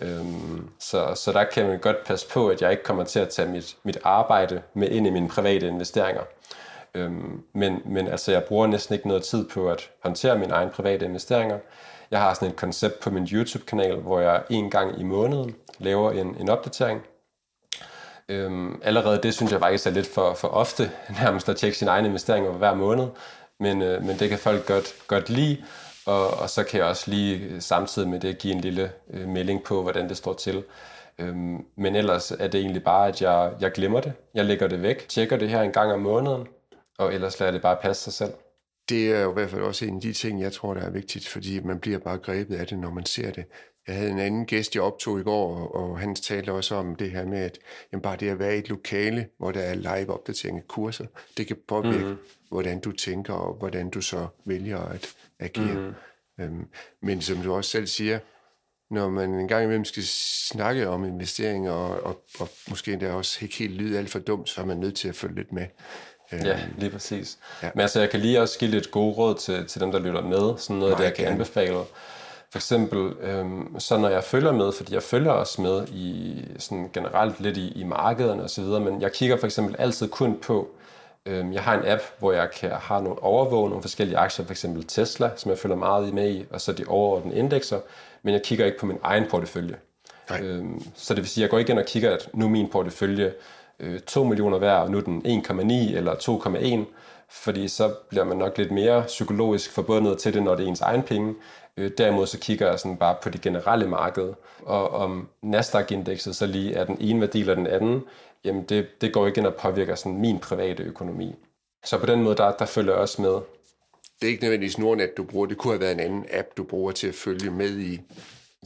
Øhm, 0.00 0.68
så, 0.78 1.14
så 1.14 1.32
der 1.32 1.44
kan 1.44 1.66
man 1.66 1.78
godt 1.78 2.04
passe 2.04 2.28
på, 2.28 2.48
at 2.48 2.62
jeg 2.62 2.70
ikke 2.70 2.82
kommer 2.82 3.04
til 3.04 3.20
at 3.20 3.28
tage 3.28 3.48
mit, 3.48 3.76
mit 3.82 3.98
arbejde 4.04 4.62
med 4.74 4.88
ind 4.88 5.06
i 5.06 5.10
mine 5.10 5.28
private 5.28 5.66
investeringer. 5.66 6.22
Øhm, 6.94 7.42
men, 7.52 7.82
men 7.84 8.08
altså, 8.08 8.32
jeg 8.32 8.44
bruger 8.44 8.66
næsten 8.66 8.94
ikke 8.94 9.08
noget 9.08 9.22
tid 9.22 9.48
på 9.48 9.70
at 9.70 9.90
håndtere 10.02 10.38
mine 10.38 10.52
egne 10.52 10.70
private 10.70 11.04
investeringer. 11.04 11.58
Jeg 12.12 12.20
har 12.20 12.34
sådan 12.34 12.48
et 12.48 12.56
koncept 12.56 13.00
på 13.00 13.10
min 13.10 13.28
YouTube-kanal, 13.32 13.96
hvor 13.96 14.20
jeg 14.20 14.42
en 14.50 14.70
gang 14.70 15.00
i 15.00 15.02
måneden 15.02 15.54
laver 15.78 16.10
en, 16.10 16.36
en 16.40 16.48
opdatering. 16.48 17.02
Øhm, 18.28 18.80
allerede 18.84 19.20
det 19.22 19.34
synes 19.34 19.52
jeg 19.52 19.60
faktisk 19.60 19.86
er 19.86 19.90
lidt 19.90 20.06
for, 20.06 20.34
for 20.34 20.48
ofte, 20.48 20.90
nærmest 21.22 21.48
at 21.48 21.56
tjekke 21.56 21.78
sine 21.78 21.90
egne 21.90 22.08
investeringer 22.08 22.50
hver 22.50 22.74
måned. 22.74 23.08
Men, 23.60 23.82
øh, 23.82 24.02
men 24.04 24.18
det 24.18 24.28
kan 24.28 24.38
folk 24.38 24.66
godt, 24.66 24.94
godt 25.06 25.30
lide, 25.30 25.64
og, 26.06 26.30
og 26.30 26.50
så 26.50 26.64
kan 26.64 26.80
jeg 26.80 26.86
også 26.86 27.10
lige 27.10 27.38
øh, 27.38 27.60
samtidig 27.60 28.08
med 28.08 28.20
det 28.20 28.38
give 28.38 28.54
en 28.54 28.60
lille 28.60 28.92
øh, 29.10 29.28
melding 29.28 29.62
på, 29.62 29.82
hvordan 29.82 30.08
det 30.08 30.16
står 30.16 30.32
til. 30.32 30.64
Øhm, 31.18 31.66
men 31.76 31.96
ellers 31.96 32.30
er 32.30 32.48
det 32.48 32.60
egentlig 32.60 32.84
bare, 32.84 33.08
at 33.08 33.22
jeg, 33.22 33.52
jeg 33.60 33.72
glemmer 33.72 34.00
det. 34.00 34.12
Jeg 34.34 34.44
lægger 34.44 34.68
det 34.68 34.82
væk, 34.82 35.08
tjekker 35.08 35.36
det 35.36 35.48
her 35.48 35.62
en 35.62 35.72
gang 35.72 35.92
om 35.92 36.00
måneden, 36.00 36.46
og 36.98 37.14
ellers 37.14 37.40
lader 37.40 37.52
det 37.52 37.62
bare 37.62 37.76
passe 37.76 38.02
sig 38.02 38.12
selv. 38.12 38.32
Det 38.88 39.12
er 39.12 39.20
jo 39.20 39.30
i 39.30 39.32
hvert 39.32 39.50
fald 39.50 39.62
også 39.62 39.84
en 39.84 39.94
af 39.94 40.00
de 40.00 40.12
ting, 40.12 40.40
jeg 40.40 40.52
tror, 40.52 40.74
der 40.74 40.80
er 40.80 40.90
vigtigt, 40.90 41.28
fordi 41.28 41.60
man 41.60 41.78
bliver 41.78 41.98
bare 41.98 42.18
grebet 42.18 42.56
af 42.56 42.66
det, 42.66 42.78
når 42.78 42.90
man 42.90 43.06
ser 43.06 43.30
det. 43.30 43.44
Jeg 43.86 43.94
havde 43.94 44.10
en 44.10 44.18
anden 44.18 44.46
gæst, 44.46 44.74
jeg 44.74 44.82
optog 44.82 45.20
i 45.20 45.22
går, 45.22 45.68
og 45.68 45.98
han 45.98 46.14
talte 46.14 46.52
også 46.52 46.74
om 46.74 46.96
det 46.96 47.10
her 47.10 47.26
med, 47.26 47.38
at 47.38 47.58
jamen 47.92 48.02
bare 48.02 48.16
det 48.16 48.28
at 48.28 48.38
være 48.38 48.56
i 48.56 48.58
et 48.58 48.68
lokale, 48.68 49.28
hvor 49.38 49.52
der 49.52 49.60
er 49.60 49.74
live 49.74 50.10
opdatering 50.10 50.58
af 50.58 50.68
kurser, 50.68 51.06
det 51.36 51.46
kan 51.46 51.56
påvirke, 51.68 51.98
mm-hmm. 51.98 52.18
hvordan 52.48 52.80
du 52.80 52.92
tænker, 52.92 53.34
og 53.34 53.54
hvordan 53.54 53.90
du 53.90 54.00
så 54.00 54.26
vælger 54.44 54.78
at 54.78 55.14
agere. 55.38 55.74
Mm-hmm. 55.74 55.94
Øhm, 56.40 56.66
men 57.02 57.20
som 57.20 57.36
du 57.36 57.52
også 57.54 57.70
selv 57.70 57.86
siger, 57.86 58.18
når 58.90 59.08
man 59.08 59.30
en 59.30 59.48
gang 59.48 59.64
imellem 59.64 59.84
skal 59.84 60.02
snakke 60.02 60.88
om 60.88 61.04
investeringer, 61.04 61.72
og, 61.72 62.02
og, 62.02 62.24
og 62.40 62.48
måske 62.68 62.92
endda 62.92 63.12
også 63.12 63.38
ikke 63.42 63.56
helt 63.56 63.74
lyde 63.74 63.98
alt 63.98 64.10
for 64.10 64.18
dumt, 64.18 64.48
så 64.48 64.60
er 64.60 64.64
man 64.64 64.76
nødt 64.76 64.94
til 64.94 65.08
at 65.08 65.16
følge 65.16 65.34
lidt 65.34 65.52
med. 65.52 65.66
Ja, 66.32 66.58
lige 66.78 66.90
præcis. 66.90 67.38
Ja. 67.62 67.70
Men 67.74 67.80
altså, 67.80 68.00
jeg 68.00 68.10
kan 68.10 68.20
lige 68.20 68.40
også 68.40 68.58
give 68.58 68.70
lidt 68.70 68.90
gode 68.90 69.14
råd 69.14 69.34
til, 69.34 69.66
til 69.66 69.80
dem, 69.80 69.92
der 69.92 69.98
lytter 69.98 70.22
med. 70.22 70.58
Sådan 70.58 70.76
noget, 70.76 70.98
der 70.98 71.04
jeg 71.04 71.14
kan 71.14 71.26
anbefale. 71.26 71.78
For 72.50 72.58
eksempel, 72.58 73.12
øhm, 73.20 73.80
så 73.80 73.98
når 73.98 74.08
jeg 74.08 74.24
følger 74.24 74.52
med, 74.52 74.72
fordi 74.72 74.94
jeg 74.94 75.02
følger 75.02 75.30
også 75.30 75.62
med 75.62 75.88
i 75.88 76.36
sådan 76.58 76.90
generelt 76.92 77.40
lidt 77.40 77.56
i, 77.56 77.72
i 77.80 77.84
markederne 77.84 78.42
osv., 78.42 78.64
men 78.64 79.00
jeg 79.02 79.12
kigger 79.12 79.36
for 79.36 79.46
eksempel 79.46 79.76
altid 79.78 80.08
kun 80.08 80.38
på, 80.42 80.68
øhm, 81.26 81.52
jeg 81.52 81.62
har 81.62 81.74
en 81.78 81.86
app, 81.86 82.02
hvor 82.18 82.32
jeg 82.32 82.50
kan 82.50 82.70
have 82.70 83.02
nogle 83.02 83.22
overvåge 83.22 83.68
nogle 83.68 83.82
forskellige 83.82 84.18
aktier, 84.18 84.46
for 84.46 84.52
eksempel 84.52 84.84
Tesla, 84.86 85.30
som 85.36 85.50
jeg 85.50 85.58
følger 85.58 85.76
meget 85.76 86.14
med 86.14 86.30
i, 86.30 86.44
og 86.50 86.60
så 86.60 86.72
de 86.72 86.84
overordnede 86.88 87.36
indekser, 87.38 87.80
men 88.22 88.34
jeg 88.34 88.42
kigger 88.42 88.66
ikke 88.66 88.78
på 88.78 88.86
min 88.86 88.98
egen 89.02 89.24
portefølje. 89.30 89.76
Øhm, 90.40 90.82
så 90.94 91.14
det 91.14 91.22
vil 91.22 91.28
sige, 91.28 91.42
at 91.42 91.46
jeg 91.46 91.50
går 91.50 91.58
ikke 91.58 91.70
ind 91.70 91.78
og 91.78 91.86
kigger, 91.86 92.14
at 92.14 92.28
nu 92.32 92.48
min 92.48 92.68
portefølje 92.68 93.32
øh, 93.80 94.00
2 94.00 94.24
millioner 94.24 94.58
værd, 94.58 94.82
og 94.82 94.90
nu 94.90 94.98
er 94.98 95.02
den 95.02 95.22
1,9 95.26 95.96
eller 95.96 96.14
2,1, 96.14 96.94
fordi 97.30 97.68
så 97.68 97.94
bliver 98.08 98.24
man 98.24 98.36
nok 98.36 98.58
lidt 98.58 98.70
mere 98.70 99.04
psykologisk 99.06 99.72
forbundet 99.72 100.18
til 100.18 100.34
det, 100.34 100.42
når 100.42 100.54
det 100.54 100.64
er 100.64 100.68
ens 100.68 100.80
egen 100.80 101.02
penge. 101.02 101.34
Øh, 101.76 101.90
derimod 101.98 102.26
så 102.26 102.38
kigger 102.38 102.68
jeg 102.68 102.78
sådan 102.78 102.96
bare 102.96 103.16
på 103.22 103.30
det 103.30 103.40
generelle 103.40 103.88
marked, 103.88 104.32
og 104.62 104.90
om 104.90 105.28
Nasdaq-indekset 105.42 106.36
så 106.36 106.46
lige 106.46 106.74
er 106.74 106.84
den 106.84 106.96
ene 107.00 107.20
værdi 107.20 107.40
eller 107.40 107.54
den 107.54 107.66
anden, 107.66 108.02
jamen 108.44 108.62
det, 108.62 108.86
det 109.00 109.12
går 109.12 109.26
ikke 109.26 109.38
ind 109.38 109.46
og 109.46 109.54
påvirker 109.54 109.94
sådan 109.94 110.18
min 110.18 110.38
private 110.38 110.82
økonomi. 110.82 111.34
Så 111.84 111.98
på 111.98 112.06
den 112.06 112.22
måde, 112.22 112.36
der, 112.36 112.52
der 112.52 112.66
følger 112.66 112.92
jeg 112.92 113.00
også 113.00 113.22
med. 113.22 113.32
Det 114.20 114.28
er 114.28 114.30
ikke 114.30 114.42
nødvendigvis 114.42 114.78
Nordnet, 114.78 115.16
du 115.16 115.24
bruger. 115.24 115.46
Det 115.46 115.58
kunne 115.58 115.72
have 115.72 115.80
været 115.80 115.92
en 115.92 116.00
anden 116.00 116.26
app, 116.32 116.48
du 116.56 116.64
bruger 116.64 116.92
til 116.92 117.06
at 117.06 117.14
følge 117.14 117.50
med 117.50 117.78
i. 117.78 118.00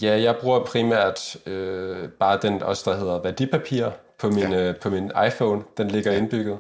Ja, 0.02 0.20
jeg 0.20 0.36
bruger 0.40 0.64
primært 0.64 1.36
øh, 1.46 2.08
bare 2.08 2.38
den 2.42 2.62
også, 2.62 2.90
der 2.90 2.96
hedder 2.96 3.22
værdipapir 3.22 3.90
på 4.18 4.29
min, 4.29 4.52
ja. 4.52 4.68
øh, 4.68 4.76
på 4.76 4.90
min 4.90 5.12
iPhone. 5.26 5.62
Den 5.79 5.88
ligger 5.88 6.12
ja. 6.12 6.18
indbygget, 6.18 6.59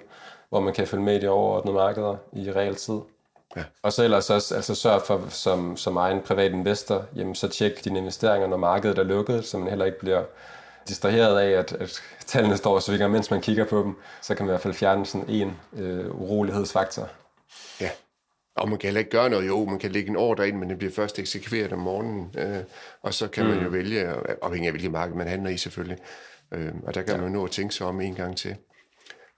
hvor 0.48 0.60
man 0.60 0.74
kan 0.74 0.86
følge 0.86 1.04
med 1.04 1.16
i 1.16 1.20
de 1.20 1.28
overordnede 1.28 1.74
markeder 1.74 2.16
i 2.32 2.52
realtid. 2.52 2.98
Ja. 3.56 3.62
Og 3.82 3.92
så 3.92 4.04
ellers 4.04 4.30
også 4.30 4.54
altså 4.54 4.74
sørg 4.74 5.02
for, 5.02 5.22
som, 5.28 5.76
som 5.76 5.96
egen 5.96 6.20
privat 6.20 6.52
investor, 6.52 7.04
jamen 7.16 7.34
så 7.34 7.48
tjek 7.48 7.84
dine 7.84 7.98
investeringer, 7.98 8.48
når 8.48 8.56
markedet 8.56 8.98
er 8.98 9.02
lukket, 9.02 9.44
så 9.44 9.58
man 9.58 9.68
heller 9.68 9.84
ikke 9.84 9.98
bliver 9.98 10.22
distraheret 10.88 11.38
af, 11.38 11.50
at, 11.50 11.72
at 11.72 12.02
tallene 12.26 12.56
står 12.56 12.74
og 12.74 12.82
svinger, 12.82 13.08
mens 13.08 13.30
man 13.30 13.40
kigger 13.40 13.64
på 13.64 13.82
dem. 13.82 13.96
Så 14.22 14.34
kan 14.34 14.46
man 14.46 14.50
i 14.50 14.52
hvert 14.52 14.60
fald 14.60 14.74
fjerne 14.74 15.06
sådan 15.06 15.28
en 15.28 15.56
øh, 15.76 16.20
urolighedsfaktor. 16.20 17.08
Ja, 17.80 17.90
og 18.56 18.68
man 18.68 18.78
kan 18.78 18.88
heller 18.88 18.98
ikke 18.98 19.10
gøre 19.10 19.30
noget. 19.30 19.48
Jo, 19.48 19.64
man 19.64 19.78
kan 19.78 19.92
lægge 19.92 20.10
en 20.10 20.16
ordre 20.16 20.48
ind, 20.48 20.58
men 20.58 20.70
det 20.70 20.78
bliver 20.78 20.92
først 20.92 21.18
eksekveret 21.18 21.72
om 21.72 21.78
morgenen. 21.78 22.34
Øh, 22.38 22.58
og 23.02 23.14
så 23.14 23.28
kan 23.28 23.44
mm. 23.44 23.50
man 23.50 23.62
jo 23.62 23.68
vælge, 23.68 24.08
afhængig 24.42 24.66
af 24.66 24.72
hvilket 24.72 24.90
marked 24.90 25.14
man 25.14 25.28
handler 25.28 25.50
i 25.50 25.56
selvfølgelig. 25.56 25.98
Øh, 26.54 26.72
og 26.82 26.94
der 26.94 27.02
kan 27.02 27.14
ja. 27.14 27.20
man 27.20 27.32
nå 27.32 27.44
at 27.44 27.50
tænke 27.50 27.74
sig 27.74 27.86
om 27.86 28.00
en 28.00 28.14
gang 28.14 28.36
til. 28.36 28.56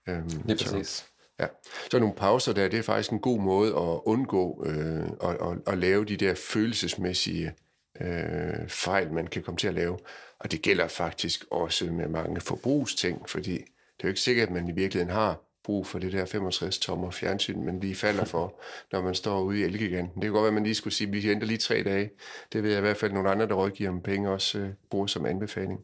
Øh, 0.08 0.26
Lige 0.44 0.56
præcis. 0.56 0.88
Så, 0.88 1.04
Ja, 1.40 1.46
så 1.90 1.98
nogle 1.98 2.14
pauser 2.14 2.52
der, 2.52 2.68
det 2.68 2.78
er 2.78 2.82
faktisk 2.82 3.10
en 3.10 3.20
god 3.20 3.40
måde 3.40 3.68
at 3.68 4.00
undgå 4.04 4.64
øh, 4.66 5.02
at, 5.02 5.30
at, 5.30 5.58
at 5.66 5.78
lave 5.78 6.04
de 6.04 6.16
der 6.16 6.34
følelsesmæssige 6.34 7.52
øh, 8.00 8.68
fejl, 8.68 9.12
man 9.12 9.26
kan 9.26 9.42
komme 9.42 9.58
til 9.58 9.68
at 9.68 9.74
lave. 9.74 9.98
Og 10.38 10.52
det 10.52 10.62
gælder 10.62 10.88
faktisk 10.88 11.44
også 11.50 11.84
med 11.84 12.08
mange 12.08 12.40
forbrugsting, 12.40 13.28
fordi 13.28 13.52
det 13.52 14.04
er 14.04 14.04
jo 14.04 14.08
ikke 14.08 14.20
sikkert, 14.20 14.48
at 14.48 14.54
man 14.54 14.68
i 14.68 14.72
virkeligheden 14.72 15.14
har 15.14 15.40
brug 15.64 15.86
for 15.86 15.98
det 15.98 16.12
der 16.12 16.24
65 16.24 16.78
tommer 16.78 17.10
fjernsyn, 17.10 17.64
men 17.64 17.80
lige 17.80 17.94
falder 17.94 18.24
for, 18.24 18.60
når 18.92 19.02
man 19.02 19.14
står 19.14 19.40
ude 19.40 19.60
i 19.60 19.62
Elgiganten. 19.62 20.14
Det 20.14 20.22
kan 20.22 20.32
godt 20.32 20.42
være, 20.42 20.48
at 20.48 20.54
man 20.54 20.64
lige 20.64 20.74
skulle 20.74 20.94
sige, 20.94 21.08
at 21.08 21.12
vi 21.12 21.20
henter 21.20 21.46
lige 21.46 21.58
tre 21.58 21.82
dage. 21.82 22.10
Det 22.52 22.62
ved 22.62 22.70
jeg 22.70 22.78
i 22.78 22.80
hvert 22.80 22.96
fald, 22.96 23.12
nogle 23.12 23.30
andre, 23.30 23.48
der 23.48 23.54
rådgiver 23.54 23.90
om 23.90 24.02
penge, 24.02 24.30
også 24.30 24.58
øh, 24.58 24.70
bruger 24.90 25.06
som 25.06 25.26
anbefaling. 25.26 25.80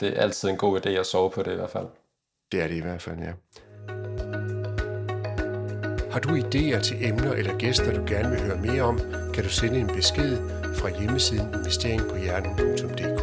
Det 0.00 0.08
er 0.18 0.22
altid 0.22 0.48
en 0.48 0.56
god 0.56 0.86
idé 0.86 0.90
at 0.90 1.06
sove 1.06 1.30
på 1.30 1.42
det 1.42 1.52
i 1.52 1.54
hvert 1.54 1.70
fald. 1.70 1.86
Det 2.52 2.62
er 2.62 2.68
det 2.68 2.74
i 2.74 2.80
hvert 2.80 3.02
fald, 3.02 3.18
ja. 3.18 3.32
Har 6.10 6.20
du 6.20 6.28
idéer 6.28 6.82
til 6.82 7.04
emner 7.04 7.32
eller 7.32 7.58
gæster, 7.58 7.94
du 7.94 8.04
gerne 8.06 8.30
vil 8.30 8.40
høre 8.40 8.56
mere 8.56 8.82
om, 8.82 8.98
kan 9.34 9.44
du 9.44 9.50
sende 9.50 9.78
en 9.78 9.86
besked 9.86 10.36
fra 10.74 11.00
hjemmesiden 11.00 11.54
investeringpohjernen.dk. 11.54 13.20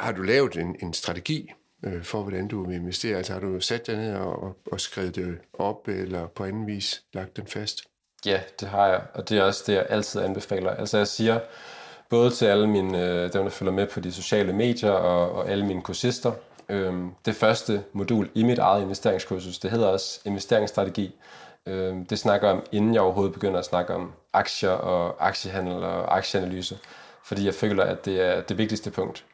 Har 0.00 0.12
du 0.12 0.22
lavet 0.22 0.56
en, 0.56 0.76
en 0.82 0.92
strategi 0.92 1.52
øh, 1.84 2.02
for, 2.02 2.22
hvordan 2.22 2.48
du 2.48 2.66
vil 2.66 2.76
investere? 2.76 3.16
Altså 3.16 3.32
har 3.32 3.40
du 3.40 3.60
sat 3.60 3.86
dig 3.86 3.96
ned 3.96 4.14
og, 4.14 4.56
og 4.72 4.80
skrevet 4.80 5.16
det 5.16 5.38
op, 5.52 5.88
eller 5.88 6.26
på 6.26 6.44
anden 6.44 6.66
vis 6.66 7.02
lagt 7.12 7.36
den 7.36 7.46
fast? 7.46 7.82
Ja, 8.26 8.40
det 8.60 8.68
har 8.68 8.86
jeg, 8.86 9.02
og 9.14 9.28
det 9.28 9.38
er 9.38 9.42
også 9.42 9.64
det, 9.66 9.72
jeg 9.74 9.86
altid 9.88 10.20
anbefaler. 10.20 10.70
Altså 10.70 10.98
jeg 10.98 11.06
siger, 11.06 11.40
både 12.10 12.30
til 12.30 12.46
alle 12.46 12.66
mine, 12.66 13.02
øh, 13.02 13.32
dem, 13.32 13.42
der 13.42 13.50
følger 13.50 13.72
med 13.72 13.86
på 13.86 14.00
de 14.00 14.12
sociale 14.12 14.52
medier, 14.52 14.90
og, 14.90 15.32
og 15.32 15.48
alle 15.48 15.66
mine 15.66 15.82
kursister, 15.82 16.32
Øhm, 16.68 17.10
det 17.24 17.34
første 17.34 17.84
modul 17.92 18.30
i 18.34 18.42
mit 18.42 18.58
eget 18.58 18.82
investeringskursus, 18.82 19.58
det 19.58 19.70
hedder 19.70 19.86
også 19.86 20.20
investeringsstrategi. 20.24 21.14
Øhm, 21.66 22.06
det 22.06 22.18
snakker 22.18 22.50
om, 22.50 22.62
inden 22.72 22.94
jeg 22.94 23.02
overhovedet 23.02 23.32
begynder 23.32 23.58
at 23.58 23.64
snakke 23.64 23.94
om 23.94 24.12
aktier 24.32 24.70
og 24.70 25.26
aktiehandel 25.26 25.84
og 25.84 26.16
aktieanalyse, 26.16 26.78
fordi 27.24 27.46
jeg 27.46 27.54
føler, 27.54 27.84
at 27.84 28.04
det 28.04 28.20
er 28.20 28.40
det 28.40 28.58
vigtigste 28.58 28.90
punkt. 28.90 29.24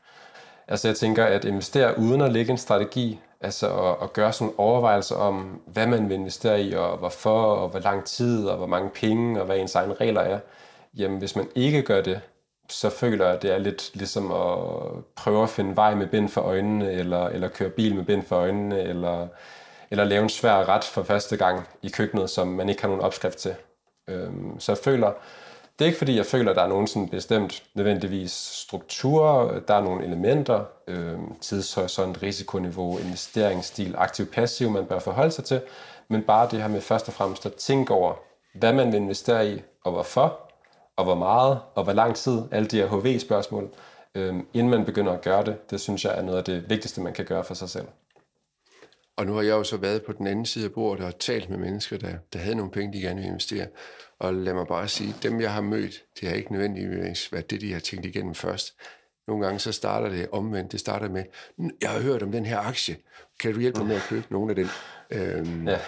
Altså 0.68 0.88
jeg 0.88 0.96
tænker, 0.96 1.24
at 1.24 1.44
investere 1.44 1.98
uden 1.98 2.20
at 2.20 2.32
lægge 2.32 2.50
en 2.50 2.58
strategi, 2.58 3.20
altså 3.40 3.68
at, 3.68 3.96
at 4.02 4.12
gøre 4.12 4.32
sådan 4.32 4.54
overvejelser 4.58 5.16
om, 5.16 5.61
hvad 5.66 5.87
man 5.87 6.08
vil 6.08 6.14
investere 6.14 6.62
i, 6.62 6.74
og 6.74 6.98
hvorfor, 6.98 7.42
og 7.42 7.68
hvor 7.68 7.80
lang 7.80 8.04
tid, 8.04 8.46
og 8.46 8.56
hvor 8.56 8.66
mange 8.66 8.90
penge, 8.90 9.40
og 9.40 9.46
hvad 9.46 9.58
ens 9.58 9.74
egne 9.74 9.94
regler 9.94 10.20
er. 10.20 10.38
Jamen 10.96 11.18
hvis 11.18 11.37
man 11.37 11.48
ikke 11.54 11.82
gør 11.82 12.00
det, 12.00 12.20
så 12.72 12.90
føler 12.90 13.26
jeg, 13.26 13.35
at 13.35 13.42
det 13.42 13.50
er 13.50 13.58
lidt 13.58 13.90
ligesom 13.94 14.32
at 14.32 14.58
prøve 15.16 15.42
at 15.42 15.50
finde 15.50 15.76
vej 15.76 15.94
med 15.94 16.06
bind 16.06 16.28
for 16.28 16.40
øjnene, 16.40 16.92
eller, 16.92 17.26
eller 17.26 17.48
køre 17.48 17.70
bil 17.70 17.94
med 17.94 18.04
bind 18.04 18.22
for 18.22 18.37
øjnene, 18.37 18.82
eller, 18.82 19.26
eller 19.90 20.04
lave 20.04 20.22
en 20.22 20.28
svær 20.28 20.68
ret 20.68 20.85
for 20.85 21.02
første 21.02 21.37
gang 21.37 21.68
i 21.82 21.88
køkkenet, 21.88 22.30
som 22.30 22.48
man 22.48 22.68
ikke 22.68 22.82
har 22.82 22.88
nogen 22.88 23.04
opskrift 23.04 23.38
til. 23.38 23.54
Øhm, 24.08 24.61
så 24.61 24.72
jeg 24.72 24.78
føler, 24.78 25.12
det 25.78 25.85
er 25.85 25.87
ikke 25.87 25.98
fordi, 25.98 26.16
jeg 26.16 26.26
føler, 26.26 26.50
at 26.50 26.56
der 26.56 26.62
er 26.62 26.68
nogen 26.68 26.87
sådan 26.87 27.08
bestemt 27.08 27.62
nødvendigvis 27.74 28.32
struktur, 28.32 29.52
der 29.68 29.74
er 29.74 29.80
nogle 29.80 30.04
elementer, 30.04 30.64
øhm, 30.88 31.35
tidshorisont, 31.40 32.22
risikoniveau, 32.22 32.98
investeringsstil, 32.98 33.94
aktiv-passiv, 33.98 34.70
man 34.70 34.87
bør 34.87 34.98
forholde 34.98 35.30
sig 35.30 35.44
til, 35.44 35.61
men 36.08 36.22
bare 36.22 36.48
det 36.50 36.61
her 36.61 36.68
med 36.68 36.80
først 36.80 37.08
og 37.08 37.14
fremmest 37.14 37.46
at 37.46 37.54
tænke 37.54 37.94
over, 37.94 38.14
hvad 38.54 38.72
man 38.72 38.92
vil 38.92 39.00
investere 39.00 39.48
i, 39.48 39.62
og 39.85 39.92
hvorfor, 39.92 40.41
og 41.02 41.06
hvor 41.06 41.14
meget, 41.14 41.60
og 41.74 41.84
hvor 41.84 41.92
lang 41.92 42.16
tid, 42.16 42.42
alle 42.50 42.68
de 42.68 42.76
her 42.76 42.86
HV-spørgsmål, 42.86 43.68
øh, 44.14 44.34
inden 44.54 44.70
man 44.70 44.84
begynder 44.84 45.12
at 45.12 45.22
gøre 45.22 45.44
det, 45.44 45.70
det 45.70 45.80
synes 45.80 46.04
jeg 46.04 46.18
er 46.18 46.22
noget 46.22 46.38
af 46.38 46.44
det 46.44 46.70
vigtigste, 46.70 47.00
man 47.00 47.12
kan 47.12 47.24
gøre 47.24 47.44
for 47.44 47.54
sig 47.54 47.68
selv. 47.68 47.86
Og 49.16 49.26
nu 49.26 49.34
har 49.34 49.42
jeg 49.42 49.50
jo 49.50 49.64
så 49.64 49.76
været 49.76 50.02
på 50.02 50.12
den 50.12 50.26
anden 50.26 50.46
side 50.46 50.64
af 50.64 50.72
bordet 50.72 51.06
og 51.06 51.18
talt 51.18 51.50
med 51.50 51.58
mennesker, 51.58 51.98
der, 51.98 52.14
der 52.32 52.38
havde 52.38 52.54
nogle 52.54 52.72
penge, 52.72 52.92
de 52.92 53.00
gerne 53.00 53.14
ville 53.14 53.28
investere. 53.28 53.66
Og 54.18 54.34
lad 54.34 54.54
mig 54.54 54.66
bare 54.66 54.88
sige, 54.88 55.14
dem 55.22 55.40
jeg 55.40 55.52
har 55.52 55.60
mødt, 55.60 56.02
det 56.20 56.28
har 56.28 56.36
ikke 56.36 56.52
nødvendigvis 56.52 57.32
været 57.32 57.50
det, 57.50 57.60
de 57.60 57.72
har 57.72 57.80
tænkt 57.80 58.06
igennem 58.06 58.34
først. 58.34 58.74
Nogle 59.28 59.44
gange 59.44 59.58
så 59.58 59.72
starter 59.72 60.08
det 60.08 60.28
omvendt. 60.32 60.72
Det 60.72 60.80
starter 60.80 61.08
med, 61.08 61.24
jeg 61.82 61.90
har 61.90 62.00
hørt 62.00 62.22
om 62.22 62.32
den 62.32 62.46
her 62.46 62.58
aktie. 62.58 62.96
Kan 63.40 63.54
du 63.54 63.60
hjælpe 63.60 63.78
mig 63.78 63.88
med 63.88 63.96
at 63.96 64.02
købe 64.08 64.26
nogle 64.30 64.50
af 64.50 64.56
den? 64.56 64.68
Øhm, 65.10 65.68
ja. 65.68 65.78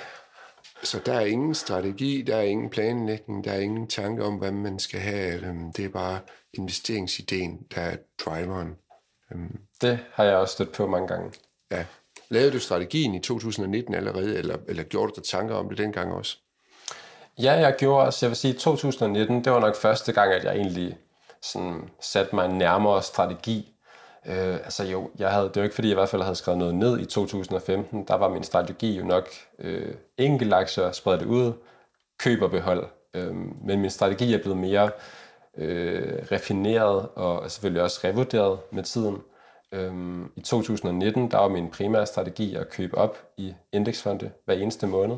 Så 0.83 1.01
der 1.07 1.13
er 1.13 1.27
ingen 1.27 1.55
strategi, 1.55 2.23
der 2.23 2.37
er 2.37 2.43
ingen 2.43 2.71
planlægning, 2.71 3.45
der 3.45 3.53
er 3.53 3.61
ingen 3.61 3.87
tanke 3.87 4.25
om, 4.25 4.35
hvad 4.35 4.53
man 4.53 4.79
skal 4.79 5.01
have. 5.01 5.47
Øhm, 5.47 5.73
det 5.73 5.85
er 5.85 5.89
bare 5.89 6.21
investeringsideen, 6.53 7.67
der 7.75 7.81
er 7.81 7.97
driveren. 8.25 8.77
Øhm. 9.33 9.59
Det 9.81 9.99
har 10.13 10.25
jeg 10.25 10.37
også 10.37 10.53
stødt 10.53 10.73
på 10.73 10.87
mange 10.87 11.09
gange. 11.09 11.33
Ja. 11.71 11.85
Lavede 12.29 12.53
du 12.53 12.59
strategien 12.59 13.15
i 13.15 13.21
2019 13.21 13.95
allerede, 13.95 14.39
eller, 14.39 14.57
eller 14.69 14.83
gjorde 14.83 15.13
du 15.13 15.15
dig 15.17 15.25
tanker 15.25 15.55
om 15.55 15.69
det 15.69 15.79
dengang 15.79 16.13
også? 16.13 16.39
Ja, 17.39 17.53
jeg 17.53 17.75
gjorde 17.79 18.07
også. 18.07 18.27
Jeg 18.27 18.31
vil 18.31 18.37
sige, 18.37 18.55
2019, 18.55 19.45
det 19.45 19.53
var 19.53 19.61
nok 19.61 19.77
første 19.77 20.13
gang, 20.13 20.33
at 20.33 20.45
jeg 20.45 20.57
egentlig 20.57 20.97
sådan 21.43 21.91
satte 22.01 22.35
mig 22.35 22.49
nærmere 22.49 23.03
strategi. 23.03 23.74
Øh, 24.27 24.55
altså 24.55 24.85
jo, 24.85 25.11
jeg 25.19 25.31
havde, 25.31 25.45
det 25.45 25.57
var 25.57 25.63
ikke 25.63 25.75
fordi, 25.75 25.89
jeg 25.89 25.95
i 25.95 26.01
hvert 26.01 26.09
fald 26.09 26.23
havde 26.23 26.37
skrevet 26.37 26.59
noget 26.59 26.75
ned 26.75 27.01
i 27.01 27.05
2015. 27.05 28.05
Der 28.09 28.15
var 28.15 28.29
min 28.29 28.43
strategi 28.43 28.99
jo 28.99 29.05
nok 29.05 29.29
øh, 29.59 29.95
aktier, 30.53 30.93
spred 30.93 31.19
det 31.19 31.27
ud, 31.27 31.53
køb 32.19 32.43
og 32.43 32.51
behold. 32.51 32.87
Øh, 33.15 33.35
men 33.67 33.81
min 33.81 33.91
strategi 33.91 34.35
er 34.35 34.43
blevet 34.43 34.59
mere 34.59 34.91
øh, 35.59 36.27
raffineret 36.33 37.09
og 37.15 37.51
selvfølgelig 37.51 37.83
også 37.83 38.01
revurderet 38.05 38.59
med 38.71 38.83
tiden. 38.83 39.19
Øhm, 39.73 40.33
I 40.37 40.41
2019 40.41 41.31
der 41.31 41.39
var 41.39 41.49
min 41.49 41.71
primære 41.71 42.07
strategi 42.07 42.55
at 42.55 42.71
købe 42.71 42.99
op 42.99 43.19
i 43.37 43.55
indeksfonde 43.73 44.31
hver 44.45 44.55
eneste 44.55 44.87
måned. 44.87 45.17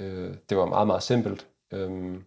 Øh, 0.00 0.34
det 0.50 0.58
var 0.58 0.66
meget, 0.66 0.86
meget 0.86 1.02
simpelt. 1.02 1.46
Øhm, 1.72 2.24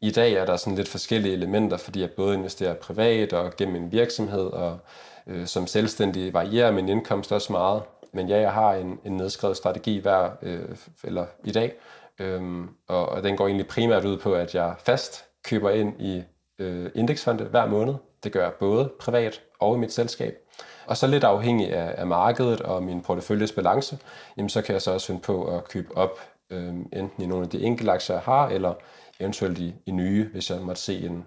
I 0.00 0.10
dag 0.10 0.32
er 0.32 0.46
der 0.46 0.56
sådan 0.56 0.76
lidt 0.76 0.88
forskellige 0.88 1.34
elementer, 1.34 1.76
fordi 1.76 2.00
jeg 2.00 2.10
både 2.10 2.34
investerer 2.34 2.74
privat 2.74 3.32
og 3.32 3.56
gennem 3.56 3.82
min 3.82 3.92
virksomhed, 3.92 4.46
og 4.46 4.78
øh, 5.26 5.46
som 5.46 5.66
selvstændig 5.66 6.34
varierer 6.34 6.70
min 6.70 6.88
indkomst 6.88 7.32
også 7.32 7.52
meget. 7.52 7.82
Men 8.12 8.28
ja, 8.28 8.40
jeg 8.40 8.52
har 8.52 8.74
en, 8.74 9.00
en 9.04 9.16
nedskrevet 9.16 9.56
strategi 9.56 9.98
hver, 9.98 10.30
øh, 10.42 10.76
eller 11.04 11.26
i 11.44 11.52
dag, 11.52 11.72
øhm, 12.18 12.68
og, 12.88 13.08
og 13.08 13.22
den 13.22 13.36
går 13.36 13.46
egentlig 13.46 13.66
primært 13.66 14.04
ud 14.04 14.18
på, 14.18 14.34
at 14.34 14.54
jeg 14.54 14.74
fast 14.78 15.24
køber 15.44 15.70
ind 15.70 16.02
i 16.02 16.22
øh, 16.58 16.90
indeksfonde 16.94 17.44
hver 17.44 17.66
måned. 17.66 17.94
Det 18.24 18.32
gør 18.32 18.42
jeg 18.42 18.52
både 18.52 18.92
privat 19.00 19.42
og 19.60 19.76
i 19.76 19.78
mit 19.78 19.92
selskab. 19.92 20.38
Og 20.86 20.96
så 20.96 21.06
lidt 21.06 21.24
afhængig 21.24 21.72
af, 21.72 21.94
af 21.98 22.06
markedet 22.06 22.60
og 22.60 22.82
min 22.82 23.00
porteføljes 23.00 23.52
balance, 23.52 23.98
jamen 24.36 24.48
så 24.48 24.62
kan 24.62 24.72
jeg 24.72 24.82
så 24.82 24.92
også 24.92 25.06
finde 25.06 25.20
på 25.20 25.56
at 25.56 25.68
købe 25.68 25.96
op 25.96 26.20
øh, 26.50 26.68
enten 26.68 27.22
i 27.22 27.26
nogle 27.26 27.44
af 27.44 27.50
de 27.50 27.62
enkelte 27.62 27.92
aktier, 27.92 28.16
jeg 28.16 28.22
har, 28.22 28.48
eller 28.48 28.74
eventuelt 29.20 29.58
i, 29.58 29.74
i 29.86 29.90
nye, 29.90 30.28
hvis 30.32 30.50
jeg 30.50 30.60
måtte 30.60 30.82
se 30.82 31.06
en 31.06 31.26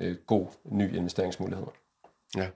øh, 0.00 0.16
god 0.26 0.46
ny 0.64 0.96
investeringsmulighed. 0.96 1.66
Ja. 2.36 2.46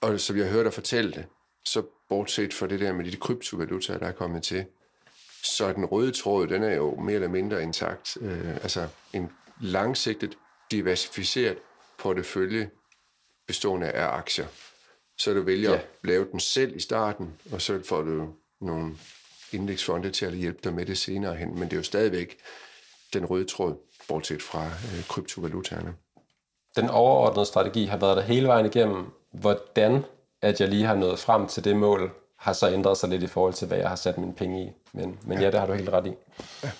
Og 0.00 0.20
som 0.20 0.36
jeg 0.36 0.48
hørte 0.48 0.64
dig 0.64 0.72
fortælle 0.72 1.12
det, 1.12 1.26
så 1.64 1.82
bortset 2.08 2.54
fra 2.54 2.66
det 2.66 2.80
der 2.80 2.92
med 2.92 3.04
de 3.04 3.16
kryptovalutaer, 3.16 3.98
der 3.98 4.06
er 4.06 4.12
kommet 4.12 4.42
til, 4.42 4.64
så 5.42 5.72
den 5.72 5.84
røde 5.84 6.12
tråd, 6.12 6.46
den 6.46 6.62
er 6.62 6.74
jo 6.74 6.94
mere 7.00 7.14
eller 7.14 7.28
mindre 7.28 7.62
intakt. 7.62 8.18
Øh, 8.20 8.54
altså 8.54 8.88
en 9.12 9.30
langsigtet, 9.60 10.38
diversificeret 10.70 11.58
portefølje 11.98 12.70
bestående 13.46 13.90
af 13.90 14.06
aktier. 14.06 14.46
Så 15.18 15.34
du 15.34 15.42
vælger 15.42 15.70
ja. 15.70 15.76
at 15.76 15.86
lave 16.04 16.26
den 16.32 16.40
selv 16.40 16.76
i 16.76 16.80
starten, 16.80 17.34
og 17.52 17.62
så 17.62 17.82
får 17.84 18.02
du 18.02 18.34
nogle 18.60 18.96
indeksfonde 19.52 20.10
til 20.10 20.26
at 20.26 20.32
hjælpe 20.32 20.58
dig 20.64 20.74
med 20.74 20.86
det 20.86 20.98
senere 20.98 21.36
hen. 21.36 21.54
Men 21.54 21.62
det 21.62 21.72
er 21.72 21.76
jo 21.76 21.82
stadigvæk 21.82 22.38
den 23.12 23.26
røde 23.26 23.44
tråd, 23.44 23.76
bortset 24.08 24.42
fra 24.42 24.64
øh, 24.66 25.04
kryptovalutaerne. 25.08 25.94
Den 26.76 26.90
overordnede 26.90 27.46
strategi 27.46 27.84
har 27.84 27.96
været 27.96 28.16
der 28.16 28.22
hele 28.22 28.48
vejen 28.48 28.66
igennem. 28.66 29.06
Hvordan 29.32 30.04
at 30.42 30.60
jeg 30.60 30.68
lige 30.68 30.84
har 30.84 30.94
nået 30.94 31.18
frem 31.18 31.46
til 31.46 31.64
det 31.64 31.76
mål, 31.76 32.12
har 32.36 32.52
så 32.52 32.70
ændret 32.70 32.98
sig 32.98 33.08
lidt 33.08 33.22
i 33.22 33.26
forhold 33.26 33.54
til, 33.54 33.68
hvad 33.68 33.78
jeg 33.78 33.88
har 33.88 33.96
sat 33.96 34.18
mine 34.18 34.34
penge 34.34 34.64
i. 34.64 34.72
Men, 34.92 35.18
men 35.22 35.38
ja, 35.38 35.44
ja 35.44 35.50
det 35.50 35.60
har 35.60 35.66
du 35.66 35.72
helt 35.72 35.88
ret 35.88 36.06
i. 36.06 36.12
Ja. 36.62 36.70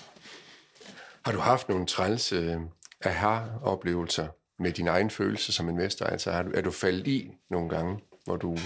Har 1.25 1.33
du 1.33 1.39
haft 1.39 1.69
nogle 1.69 1.87
træls 1.87 2.33
øh, 2.33 2.57
aha-oplevelser 3.05 4.29
med 4.59 4.73
din 4.73 4.89
egen 4.89 5.11
følelse 5.11 5.53
som 5.53 5.69
investor? 5.69 6.07
Altså 6.07 6.31
er 6.31 6.43
du, 6.43 6.51
er 6.55 6.61
du 6.61 6.71
faldet 6.71 7.07
i 7.07 7.33
nogle 7.51 7.69
gange, 7.69 8.01
hvor 8.25 8.37
du, 8.37 8.57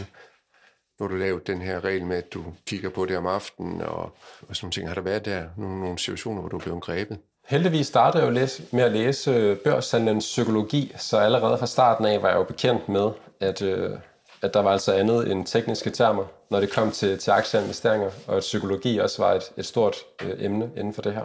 hvor 0.96 1.08
du 1.08 1.16
lavede 1.16 1.44
den 1.46 1.62
her 1.62 1.84
regel 1.84 2.06
med, 2.06 2.16
at 2.16 2.32
du 2.32 2.44
kigger 2.66 2.90
på 2.90 3.06
det 3.06 3.16
om 3.16 3.26
aftenen 3.26 3.80
og, 3.80 4.02
og 4.48 4.56
sådan 4.56 4.64
nogle 4.64 4.72
ting? 4.72 4.88
Har 4.88 4.94
der 4.94 5.02
været 5.02 5.24
der 5.24 5.48
nogle, 5.56 5.80
nogle 5.80 5.98
situationer, 5.98 6.40
hvor 6.40 6.48
du 6.48 6.58
blev 6.58 6.80
grebet? 6.80 7.18
Heldigvis 7.46 7.87
startede 7.87 8.22
jeg 8.24 8.31
jo 8.31 8.35
lidt 8.35 8.72
med 8.72 8.85
at 8.85 8.92
læse 8.92 9.55
børshandlens 9.64 10.24
psykologi, 10.24 10.92
så 10.96 11.18
allerede 11.18 11.59
fra 11.59 11.66
starten 11.66 12.05
af 12.07 12.22
var 12.22 12.28
jeg 12.28 12.37
jo 12.37 12.44
bekendt 12.44 12.88
med, 12.88 13.11
at, 13.40 13.62
øh, 13.62 13.90
at 14.42 14.55
der 14.55 14.61
var 14.61 14.70
altså 14.70 14.92
andet 14.92 15.31
end 15.33 15.46
tekniske 15.46 15.90
termer, 15.90 16.24
når 16.50 16.61
det 16.61 16.72
kom 16.72 16.90
til, 16.90 17.18
til 17.18 17.31
aktieinvesteringer, 17.31 18.11
og 18.26 18.37
at 18.37 18.40
psykologi 18.40 18.98
også 18.98 19.22
var 19.22 19.33
et, 19.35 19.52
et 19.57 19.66
stort 19.66 19.96
øh, 20.22 20.44
emne 20.44 20.70
inden 20.76 20.94
for 20.94 21.02
det 21.02 21.14
her. 21.14 21.24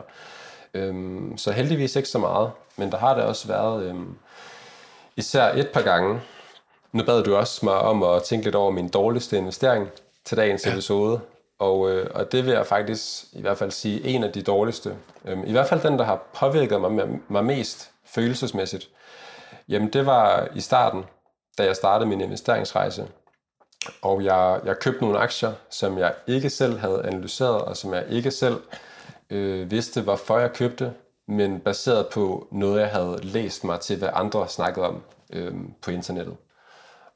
Øhm, 0.74 1.38
så 1.38 1.52
heldigvis 1.52 1.96
ikke 1.96 2.10
så 2.10 2.20
meget, 2.20 2.52
men 2.78 2.92
der 2.92 2.98
har 2.98 3.16
det 3.16 3.24
også 3.24 3.48
været 3.48 3.84
øhm, 3.84 4.18
især 5.16 5.54
et 5.54 5.70
par 5.70 5.82
gange. 5.82 6.22
Nu 6.92 7.04
bad 7.04 7.24
du 7.24 7.36
også 7.36 7.66
mig 7.66 7.76
om 7.76 8.04
at 8.04 8.24
tænke 8.24 8.46
lidt 8.46 8.56
over 8.56 8.72
min 8.72 8.88
dårligste 8.88 9.38
investering 9.38 9.90
til 10.26 10.38
dagens 10.38 10.66
ja. 10.66 10.72
episode, 10.72 11.20
og, 11.60 11.92
øh, 11.92 12.10
og 12.14 12.32
det 12.32 12.46
vil 12.46 12.54
jeg 12.54 12.66
faktisk 12.66 13.26
i 13.34 13.42
hvert 13.42 13.58
fald 13.58 13.72
sige 13.72 14.08
en 14.08 14.24
af 14.24 14.32
de 14.32 14.42
dårligste. 14.42 14.96
Øhm, 15.26 15.44
I 15.46 15.52
hvert 15.52 15.68
fald 15.68 15.82
den, 15.82 16.00
der 16.00 16.06
har 16.06 16.24
påvirket 16.34 16.82
mig, 16.82 17.20
mig 17.28 17.46
mest 17.46 17.92
følelsesmæssigt. 18.06 18.90
Jamen 19.70 19.94
det 19.94 20.06
var 20.06 20.48
i 20.56 20.60
starten, 20.60 21.06
da 21.58 21.64
jeg 21.64 21.76
startede 21.76 22.10
min 22.10 22.22
investeringsrejse. 22.22 23.08
Og 24.02 24.24
jeg, 24.24 24.60
jeg 24.66 24.80
købte 24.80 25.02
nogle 25.02 25.20
aktier, 25.20 25.54
som 25.70 25.98
jeg 25.98 26.14
ikke 26.28 26.50
selv 26.50 26.78
havde 26.78 27.06
analyseret, 27.06 27.62
og 27.62 27.78
som 27.78 27.94
jeg 27.94 28.06
ikke 28.10 28.32
selv 28.32 28.62
øh, 29.30 29.72
vidste, 29.72 30.02
hvorfor 30.02 30.40
jeg 30.40 30.54
købte, 30.54 30.94
men 31.28 31.60
baseret 31.60 32.08
på 32.08 32.48
noget, 32.52 32.82
jeg 32.82 32.90
havde 32.90 33.20
læst 33.24 33.64
mig 33.64 33.80
til, 33.80 33.98
hvad 33.98 34.10
andre 34.14 34.48
snakkede 34.48 34.86
om 34.86 35.04
øh, 35.34 35.54
på 35.82 35.92
internettet. 35.92 36.36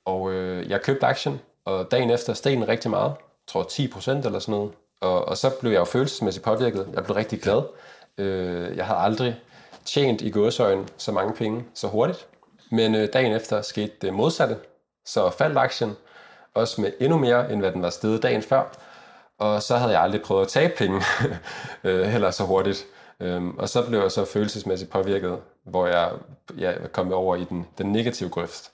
Og 0.05 0.31
øh, 0.31 0.69
jeg 0.69 0.81
købte 0.81 1.05
aktien, 1.05 1.41
og 1.65 1.91
dagen 1.91 2.09
efter 2.09 2.33
steg 2.33 2.53
den 2.53 2.67
rigtig 2.67 2.91
meget. 2.91 3.13
Jeg 3.51 3.53
tror 3.53 3.69
10 3.69 3.87
procent 3.87 4.25
eller 4.25 4.39
sådan 4.39 4.51
noget. 4.51 4.71
Og, 5.01 5.27
og 5.27 5.37
så 5.37 5.49
blev 5.59 5.71
jeg 5.71 5.79
jo 5.79 5.85
følelsesmæssigt 5.85 6.45
påvirket. 6.45 6.87
Jeg 6.93 7.03
blev 7.03 7.15
rigtig 7.15 7.41
glad. 7.41 7.61
Øh, 8.17 8.77
jeg 8.77 8.85
havde 8.85 8.99
aldrig 8.99 9.35
tjent 9.85 10.21
i 10.21 10.29
gåsøjen 10.29 10.89
så 10.97 11.11
mange 11.11 11.33
penge 11.33 11.65
så 11.73 11.87
hurtigt. 11.87 12.27
Men 12.69 12.95
øh, 12.95 13.09
dagen 13.13 13.33
efter 13.33 13.61
skete 13.61 13.91
det 14.01 14.13
modsatte. 14.13 14.57
Så 15.05 15.29
faldt 15.29 15.57
aktien, 15.57 15.97
også 16.53 16.81
med 16.81 16.91
endnu 16.99 17.17
mere, 17.17 17.51
end 17.51 17.59
hvad 17.59 17.71
den 17.71 17.81
var 17.81 17.89
steget 17.89 18.23
dagen 18.23 18.41
før. 18.41 18.63
Og 19.39 19.63
så 19.63 19.77
havde 19.77 19.91
jeg 19.91 20.01
aldrig 20.01 20.21
prøvet 20.21 20.41
at 20.41 20.47
tabe 20.47 20.73
penge 20.77 21.01
øh, 21.83 22.03
heller 22.03 22.31
så 22.31 22.43
hurtigt. 22.43 22.85
Øhm, 23.19 23.57
og 23.57 23.69
så 23.69 23.87
blev 23.87 23.99
jeg 23.99 24.11
så 24.11 24.25
følelsesmæssigt 24.25 24.91
påvirket, 24.91 25.37
hvor 25.63 25.87
jeg, 25.87 26.11
ja, 26.57 26.73
kom 26.93 27.13
over 27.13 27.35
i 27.35 27.43
den, 27.43 27.67
den 27.77 27.91
negative 27.91 28.29
grøft. 28.29 28.71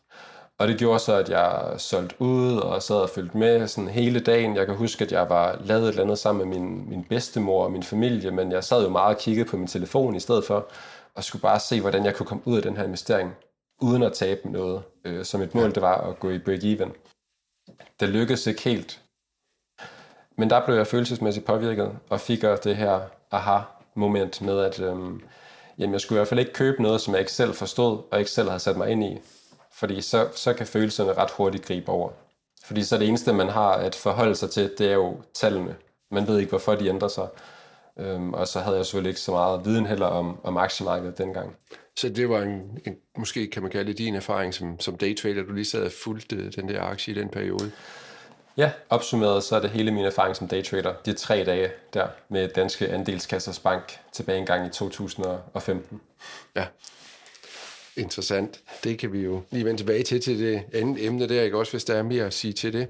Og 0.59 0.67
det 0.67 0.79
gjorde 0.79 0.99
så, 0.99 1.15
at 1.15 1.29
jeg 1.29 1.73
solgte 1.77 2.21
ud 2.21 2.57
og 2.57 2.83
sad 2.83 2.95
og 2.95 3.09
følte 3.09 3.37
med 3.37 3.67
sådan 3.67 3.89
hele 3.89 4.19
dagen. 4.19 4.55
Jeg 4.55 4.65
kan 4.65 4.75
huske, 4.75 5.03
at 5.05 5.11
jeg 5.11 5.29
var 5.29 5.61
lavet 5.63 5.83
et 5.83 5.89
eller 5.89 6.03
andet 6.03 6.19
sammen 6.19 6.49
med 6.49 6.59
min, 6.59 6.89
min 6.89 7.03
bedstemor 7.03 7.63
og 7.63 7.71
min 7.71 7.83
familie, 7.83 8.31
men 8.31 8.51
jeg 8.51 8.63
sad 8.63 8.83
jo 8.83 8.89
meget 8.89 9.15
og 9.15 9.21
kiggede 9.21 9.49
på 9.49 9.57
min 9.57 9.67
telefon 9.67 10.15
i 10.15 10.19
stedet 10.19 10.43
for, 10.43 10.67
og 11.15 11.23
skulle 11.23 11.41
bare 11.41 11.59
se, 11.59 11.81
hvordan 11.81 12.05
jeg 12.05 12.15
kunne 12.15 12.25
komme 12.25 12.43
ud 12.45 12.57
af 12.57 12.63
den 12.63 12.77
her 12.77 12.83
investering, 12.83 13.35
uden 13.81 14.03
at 14.03 14.13
tabe 14.13 14.51
noget. 14.51 14.83
Øh, 15.05 15.25
som 15.25 15.41
et 15.41 15.55
mål, 15.55 15.75
det 15.75 15.81
var 15.81 15.97
at 15.97 16.19
gå 16.19 16.29
i 16.29 16.37
break-even. 16.37 16.91
Det 17.99 18.09
lykkedes 18.09 18.47
ikke 18.47 18.61
helt, 18.61 19.01
men 20.37 20.49
der 20.49 20.65
blev 20.65 20.75
jeg 20.75 20.87
følelsesmæssigt 20.87 21.45
påvirket, 21.45 21.97
og 22.09 22.19
fik 22.19 22.41
det 22.41 22.75
her 22.75 23.01
aha-moment 23.31 24.41
med, 24.41 24.59
at 24.59 24.79
øhm, 24.79 25.21
jamen, 25.77 25.93
jeg 25.93 26.01
skulle 26.01 26.17
i 26.17 26.19
hvert 26.19 26.27
fald 26.27 26.39
ikke 26.39 26.53
købe 26.53 26.81
noget, 26.83 27.01
som 27.01 27.13
jeg 27.13 27.19
ikke 27.19 27.31
selv 27.31 27.53
forstod, 27.53 28.01
og 28.11 28.19
ikke 28.19 28.31
selv 28.31 28.49
havde 28.49 28.59
sat 28.59 28.77
mig 28.77 28.89
ind 28.89 29.03
i. 29.03 29.19
Fordi 29.77 30.01
så, 30.01 30.29
så 30.35 30.53
kan 30.53 30.67
følelserne 30.67 31.13
ret 31.13 31.31
hurtigt 31.31 31.65
gribe 31.65 31.91
over. 31.91 32.09
Fordi 32.65 32.83
så 32.83 32.97
det 32.97 33.07
eneste, 33.07 33.33
man 33.33 33.49
har 33.49 33.71
at 33.71 33.95
forholde 33.95 34.35
sig 34.35 34.49
til, 34.51 34.71
det 34.77 34.87
er 34.87 34.93
jo 34.93 35.21
tallene. 35.33 35.75
Man 36.11 36.27
ved 36.27 36.39
ikke, 36.39 36.49
hvorfor 36.49 36.75
de 36.75 36.87
ændrer 36.87 37.07
sig. 37.07 37.27
Øhm, 37.99 38.33
og 38.33 38.47
så 38.47 38.59
havde 38.59 38.77
jeg 38.77 38.85
selvfølgelig 38.85 39.09
ikke 39.09 39.21
så 39.21 39.31
meget 39.31 39.65
viden 39.65 39.85
heller 39.85 40.05
om, 40.05 40.39
om 40.43 40.57
aktiemarkedet 40.57 41.17
dengang. 41.17 41.55
Så 41.95 42.09
det 42.09 42.29
var 42.29 42.41
en, 42.41 42.79
en, 42.85 42.95
måske 43.17 43.47
kan 43.47 43.61
man 43.61 43.71
kalde 43.71 43.87
det 43.91 43.97
din 43.97 44.15
erfaring 44.15 44.53
som, 44.53 44.79
som 44.79 44.97
daytrader, 44.97 45.43
du 45.43 45.53
lige 45.53 45.65
sad 45.65 45.85
og 45.85 45.91
fulgte 46.03 46.49
den 46.49 46.69
der 46.69 46.81
aktie 46.81 47.13
i 47.13 47.19
den 47.19 47.29
periode? 47.29 47.71
Ja, 48.57 48.71
opsummeret 48.89 49.43
så 49.43 49.55
er 49.55 49.59
det 49.59 49.69
hele 49.69 49.91
min 49.91 50.05
erfaring 50.05 50.35
som 50.35 50.47
daytrader. 50.47 50.93
De 51.05 51.13
tre 51.13 51.43
dage 51.43 51.71
der 51.93 52.07
med 52.29 52.47
Danske 52.47 52.89
Andelskassers 52.89 53.59
Bank 53.59 53.99
tilbage 54.11 54.39
engang 54.39 54.67
i 54.67 54.69
2015. 54.69 56.01
Ja, 56.55 56.65
interessant. 57.97 58.61
Det 58.83 58.97
kan 58.97 59.13
vi 59.13 59.19
jo 59.19 59.41
lige 59.51 59.65
vende 59.65 59.79
tilbage 59.79 60.03
til, 60.03 60.21
til 60.21 60.39
det 60.39 60.63
andet 60.73 61.05
emne 61.05 61.29
der, 61.29 61.41
ikke 61.41 61.57
også, 61.57 61.71
hvis 61.71 61.83
der 61.83 61.93
er 61.93 62.03
mere 62.03 62.25
at 62.25 62.33
sige 62.33 62.53
til 62.53 62.73
det. 62.73 62.87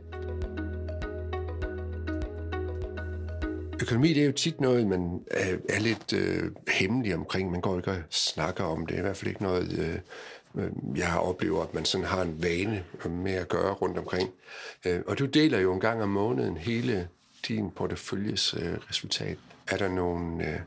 Økonomi 3.82 4.14
det 4.14 4.22
er 4.22 4.26
jo 4.26 4.32
tit 4.32 4.62
noget, 4.62 4.88
man 4.88 5.20
er, 5.32 5.58
er 5.70 5.80
lidt 5.80 6.14
øh, 6.14 6.52
hemmelig 6.68 7.16
omkring. 7.16 7.52
Man 7.52 7.62
går 7.62 7.78
ikke 7.78 7.92
og 7.92 7.98
snakker 8.10 8.64
om 8.64 8.80
det. 8.80 8.90
Det 8.90 8.96
er 8.96 9.00
i 9.00 9.02
hvert 9.02 9.18
fald 9.18 9.30
ikke 9.30 9.44
noget, 9.44 9.72
øh, 9.80 10.64
øh, 10.64 10.72
jeg 10.96 11.08
har 11.08 11.20
oplevet, 11.20 11.62
at 11.62 11.74
man 11.74 11.86
sådan 11.86 12.06
har 12.06 12.22
en 12.22 12.44
vane 12.44 12.84
med 13.10 13.34
at 13.34 13.48
gøre 13.48 13.74
rundt 13.74 13.98
omkring. 13.98 14.30
Øh, 14.86 15.00
og 15.08 15.20
du 15.20 15.26
deler 15.26 15.60
jo 15.60 15.74
en 15.74 15.80
gang 15.80 16.04
om 16.04 16.10
måneden 16.10 16.58
hele 16.58 17.08
din 17.48 17.72
porteføljes 17.72 18.54
øh, 18.54 18.78
resultat. 18.90 19.38
Er 19.68 19.78
der 19.78 19.90
nogen 19.90 20.42
øh, 20.42 20.60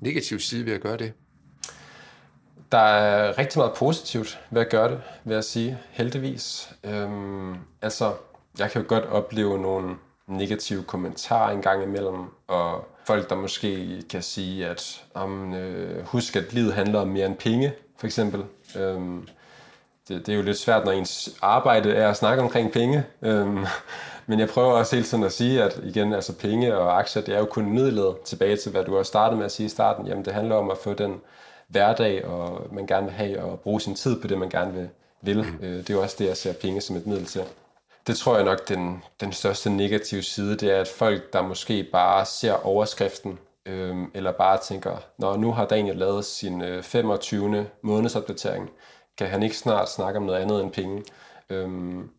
negativ 0.00 0.38
side 0.38 0.66
ved 0.66 0.72
at 0.72 0.80
gøre 0.80 0.96
det? 0.96 1.12
Der 2.72 2.78
er 2.78 3.38
rigtig 3.38 3.58
meget 3.58 3.72
positivt 3.74 4.40
ved 4.50 4.60
at 4.60 4.68
gøre 4.68 4.90
det, 4.90 5.00
vil 5.24 5.34
jeg 5.34 5.44
sige, 5.44 5.78
heldigvis. 5.90 6.70
Øhm, 6.84 7.56
altså, 7.82 8.12
jeg 8.58 8.70
kan 8.70 8.82
jo 8.82 8.88
godt 8.88 9.04
opleve 9.04 9.58
nogle 9.58 9.96
negative 10.26 10.82
kommentarer 10.82 11.50
en 11.50 11.62
gang 11.62 11.82
imellem, 11.82 12.24
og 12.48 12.88
folk, 13.04 13.30
der 13.30 13.36
måske 13.36 14.02
kan 14.10 14.22
sige, 14.22 14.66
at 14.66 15.04
om, 15.14 15.54
øh, 15.54 16.06
husk, 16.06 16.36
at 16.36 16.52
livet 16.52 16.74
handler 16.74 17.00
om 17.00 17.08
mere 17.08 17.26
end 17.26 17.36
penge, 17.36 17.72
for 17.98 18.06
eksempel. 18.06 18.44
Øhm, 18.76 19.28
det, 20.08 20.26
det 20.26 20.32
er 20.32 20.36
jo 20.36 20.42
lidt 20.42 20.58
svært, 20.58 20.84
når 20.84 20.92
ens 20.92 21.38
arbejde 21.42 21.92
er 21.94 22.08
at 22.08 22.16
snakke 22.16 22.42
omkring 22.42 22.72
penge. 22.72 23.04
Øhm, 23.22 23.66
men 24.26 24.40
jeg 24.40 24.48
prøver 24.48 24.72
også 24.72 24.96
hele 24.96 25.06
tiden 25.06 25.24
at 25.24 25.32
sige, 25.32 25.62
at 25.62 25.80
igen, 25.84 26.12
altså 26.12 26.32
penge 26.38 26.76
og 26.76 26.98
aktier, 26.98 27.22
det 27.22 27.34
er 27.34 27.38
jo 27.38 27.44
kun 27.44 27.70
midlet 27.70 28.16
tilbage 28.24 28.56
til, 28.56 28.72
hvad 28.72 28.84
du 28.84 28.96
har 28.96 29.02
startet 29.02 29.38
med 29.38 29.46
at 29.46 29.52
sige 29.52 29.66
i 29.66 29.68
starten. 29.68 30.06
Jamen, 30.06 30.24
det 30.24 30.34
handler 30.34 30.54
om 30.54 30.70
at 30.70 30.78
få 30.78 30.92
den 30.94 31.20
hverdag, 31.68 32.24
og 32.24 32.74
man 32.74 32.86
gerne 32.86 33.06
vil 33.06 33.14
have, 33.14 33.42
og 33.42 33.60
bruge 33.60 33.80
sin 33.80 33.94
tid 33.94 34.20
på 34.20 34.26
det, 34.26 34.38
man 34.38 34.48
gerne 34.48 34.72
vil. 34.72 34.88
vil. 35.22 35.42
Mm. 35.42 35.58
Øh, 35.64 35.78
det 35.78 35.90
er 35.90 35.94
jo 35.94 36.02
også 36.02 36.16
det, 36.18 36.26
jeg 36.26 36.36
ser 36.36 36.52
penge 36.52 36.80
som 36.80 36.96
et 36.96 37.06
middel 37.06 37.26
til. 37.26 37.42
Det 38.06 38.16
tror 38.16 38.36
jeg 38.36 38.44
nok, 38.44 38.68
den, 38.68 39.02
den 39.20 39.32
største 39.32 39.70
negative 39.70 40.22
side, 40.22 40.56
det 40.56 40.70
er, 40.70 40.80
at 40.80 40.88
folk, 40.88 41.32
der 41.32 41.42
måske 41.42 41.84
bare 41.92 42.26
ser 42.26 42.66
overskriften, 42.66 43.38
øhm, 43.66 44.10
eller 44.14 44.32
bare 44.32 44.58
tænker, 44.58 44.96
når 45.18 45.36
nu 45.36 45.52
har 45.52 45.66
Daniel 45.66 45.96
lavet 45.96 46.24
sin 46.24 46.62
øh, 46.62 46.82
25. 46.82 47.66
månedsopdatering, 47.82 48.70
kan 49.18 49.26
han 49.26 49.42
ikke 49.42 49.56
snart 49.56 49.90
snakke 49.90 50.18
om 50.18 50.22
noget 50.26 50.40
andet 50.40 50.62
end 50.62 50.72
penge? 50.72 51.04
Øhm, 51.50 52.10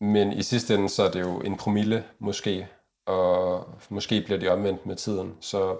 men 0.00 0.32
i 0.32 0.42
sidste 0.42 0.74
ende, 0.74 0.88
så 0.88 1.02
er 1.02 1.10
det 1.10 1.20
jo 1.20 1.40
en 1.40 1.56
promille 1.56 2.04
måske, 2.18 2.68
og 3.06 3.68
måske 3.88 4.20
bliver 4.20 4.40
det 4.40 4.50
omvendt 4.50 4.86
med 4.86 4.96
tiden. 4.96 5.34
Så 5.40 5.76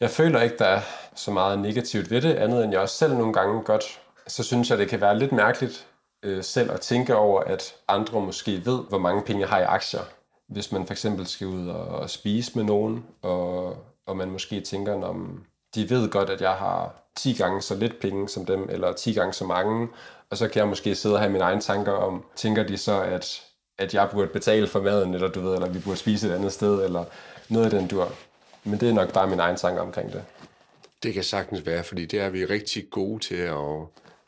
jeg 0.00 0.10
føler 0.10 0.40
ikke, 0.40 0.58
der 0.58 0.64
er 0.64 0.80
så 1.14 1.30
meget 1.30 1.58
negativt 1.58 2.10
ved 2.10 2.22
det, 2.22 2.34
andet 2.34 2.64
end 2.64 2.72
jeg 2.72 2.80
også 2.80 2.96
selv 2.96 3.14
nogle 3.14 3.32
gange 3.32 3.62
godt, 3.62 4.00
så 4.26 4.42
synes 4.42 4.70
jeg, 4.70 4.78
det 4.78 4.88
kan 4.88 5.00
være 5.00 5.18
lidt 5.18 5.32
mærkeligt 5.32 5.86
øh, 6.22 6.44
selv 6.44 6.72
at 6.72 6.80
tænke 6.80 7.16
over, 7.16 7.40
at 7.40 7.74
andre 7.88 8.20
måske 8.20 8.66
ved, 8.66 8.80
hvor 8.88 8.98
mange 8.98 9.22
penge 9.22 9.40
jeg 9.40 9.48
har 9.48 9.60
i 9.60 9.64
aktier. 9.64 10.00
Hvis 10.48 10.72
man 10.72 10.86
for 10.86 10.94
eksempel 10.94 11.26
skal 11.26 11.46
ud 11.46 11.68
og 11.68 12.10
spise 12.10 12.52
med 12.54 12.64
nogen, 12.64 13.06
og, 13.22 13.76
og 14.06 14.16
man 14.16 14.30
måske 14.30 14.60
tænker, 14.60 15.04
om 15.04 15.44
de 15.74 15.90
ved 15.90 16.10
godt, 16.10 16.30
at 16.30 16.40
jeg 16.40 16.52
har 16.52 16.94
10 17.16 17.32
gange 17.32 17.62
så 17.62 17.74
lidt 17.74 18.00
penge 18.00 18.28
som 18.28 18.46
dem, 18.46 18.68
eller 18.70 18.92
10 18.92 19.12
gange 19.12 19.32
så 19.32 19.44
mange, 19.44 19.88
og 20.30 20.36
så 20.36 20.48
kan 20.48 20.60
jeg 20.60 20.68
måske 20.68 20.94
sidde 20.94 21.14
og 21.14 21.20
have 21.20 21.32
mine 21.32 21.44
egne 21.44 21.60
tanker 21.60 21.92
om, 21.92 22.24
tænker 22.36 22.62
de 22.62 22.76
så, 22.76 23.02
at, 23.02 23.42
at 23.78 23.94
jeg 23.94 24.08
burde 24.12 24.28
betale 24.28 24.66
for 24.66 24.80
maden, 24.80 25.14
eller 25.14 25.28
du 25.28 25.40
ved, 25.40 25.54
eller 25.54 25.68
vi 25.68 25.78
burde 25.78 25.96
spise 25.96 26.28
et 26.28 26.34
andet 26.34 26.52
sted, 26.52 26.84
eller 26.84 27.04
noget 27.48 27.64
af 27.64 27.70
den 27.70 27.88
dur. 27.88 28.12
Men 28.68 28.80
det 28.80 28.88
er 28.88 28.92
nok 28.92 29.12
bare 29.12 29.30
min 29.30 29.38
egen 29.38 29.56
tanker 29.56 29.82
omkring 29.82 30.12
det. 30.12 30.24
Det 31.02 31.14
kan 31.14 31.24
sagtens 31.24 31.66
være, 31.66 31.84
fordi 31.84 32.06
det 32.06 32.20
er 32.20 32.28
vi 32.28 32.44
rigtig 32.44 32.90
gode 32.90 33.18
til 33.18 33.34
at 33.34 33.86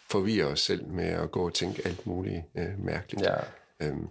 forvirre 0.08 0.46
os 0.46 0.60
selv 0.60 0.86
med 0.86 1.04
at 1.04 1.30
gå 1.30 1.46
og 1.46 1.54
tænke 1.54 1.82
alt 1.84 2.06
muligt 2.06 2.42
øh, 2.58 2.84
mærkeligt. 2.84 3.26
Ja. 3.26 3.34
Øhm, 3.82 4.08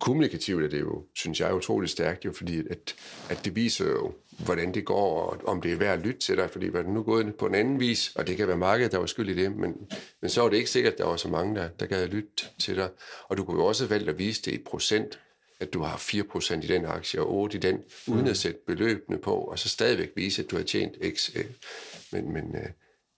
kommunikativt 0.00 0.64
er 0.64 0.68
det 0.68 0.80
jo, 0.80 1.02
synes 1.14 1.40
jeg, 1.40 1.54
utroligt 1.54 1.92
stærkt, 1.92 2.24
jo, 2.24 2.32
fordi 2.32 2.58
at, 2.70 2.94
at 3.30 3.44
det 3.44 3.56
viser 3.56 3.84
jo, 3.84 4.12
hvordan 4.38 4.74
det 4.74 4.84
går, 4.84 5.22
og 5.22 5.40
om 5.46 5.60
det 5.60 5.72
er 5.72 5.76
værd 5.76 5.98
at 5.98 6.04
lytte 6.04 6.20
til 6.20 6.36
dig, 6.36 6.50
fordi 6.50 6.72
var 6.72 6.82
det 6.82 6.90
nu 6.90 7.02
gået 7.02 7.34
på 7.34 7.46
en 7.46 7.54
anden 7.54 7.80
vis, 7.80 8.12
og 8.16 8.26
det 8.26 8.36
kan 8.36 8.48
være 8.48 8.56
markedet, 8.56 8.92
der 8.92 8.98
var 8.98 9.06
skyld 9.06 9.28
i 9.28 9.42
det, 9.42 9.56
men, 9.56 9.74
men 10.20 10.30
så 10.30 10.42
var 10.42 10.48
det 10.48 10.56
ikke 10.56 10.70
sikkert, 10.70 10.92
at 10.92 10.98
der 10.98 11.04
var 11.04 11.16
så 11.16 11.28
mange, 11.28 11.56
der, 11.56 11.68
der 11.68 11.86
gad 11.86 12.02
at 12.02 12.08
lytte 12.08 12.44
til 12.58 12.76
dig. 12.76 12.88
Og 13.28 13.36
du 13.36 13.44
kunne 13.44 13.60
jo 13.60 13.66
også 13.66 13.86
valgt 13.86 14.08
at 14.08 14.18
vise 14.18 14.42
det 14.42 14.52
i 14.52 14.62
procent, 14.66 15.18
at 15.60 15.72
du 15.72 15.82
har 15.82 15.96
4% 15.96 16.54
i 16.54 16.66
den 16.66 16.84
aktie 16.84 17.20
og 17.20 17.32
8 17.32 17.56
i 17.56 17.60
den, 17.60 17.82
uden 18.08 18.28
at 18.28 18.36
sætte 18.36 18.60
beløbene 18.66 19.18
på, 19.18 19.34
og 19.34 19.58
så 19.58 19.68
stadigvæk 19.68 20.10
vise, 20.16 20.42
at 20.42 20.50
du 20.50 20.56
har 20.56 20.62
tjent 20.62 20.94
x. 21.16 21.30
Men, 22.12 22.32
men 22.32 22.56
øh, 22.56 22.70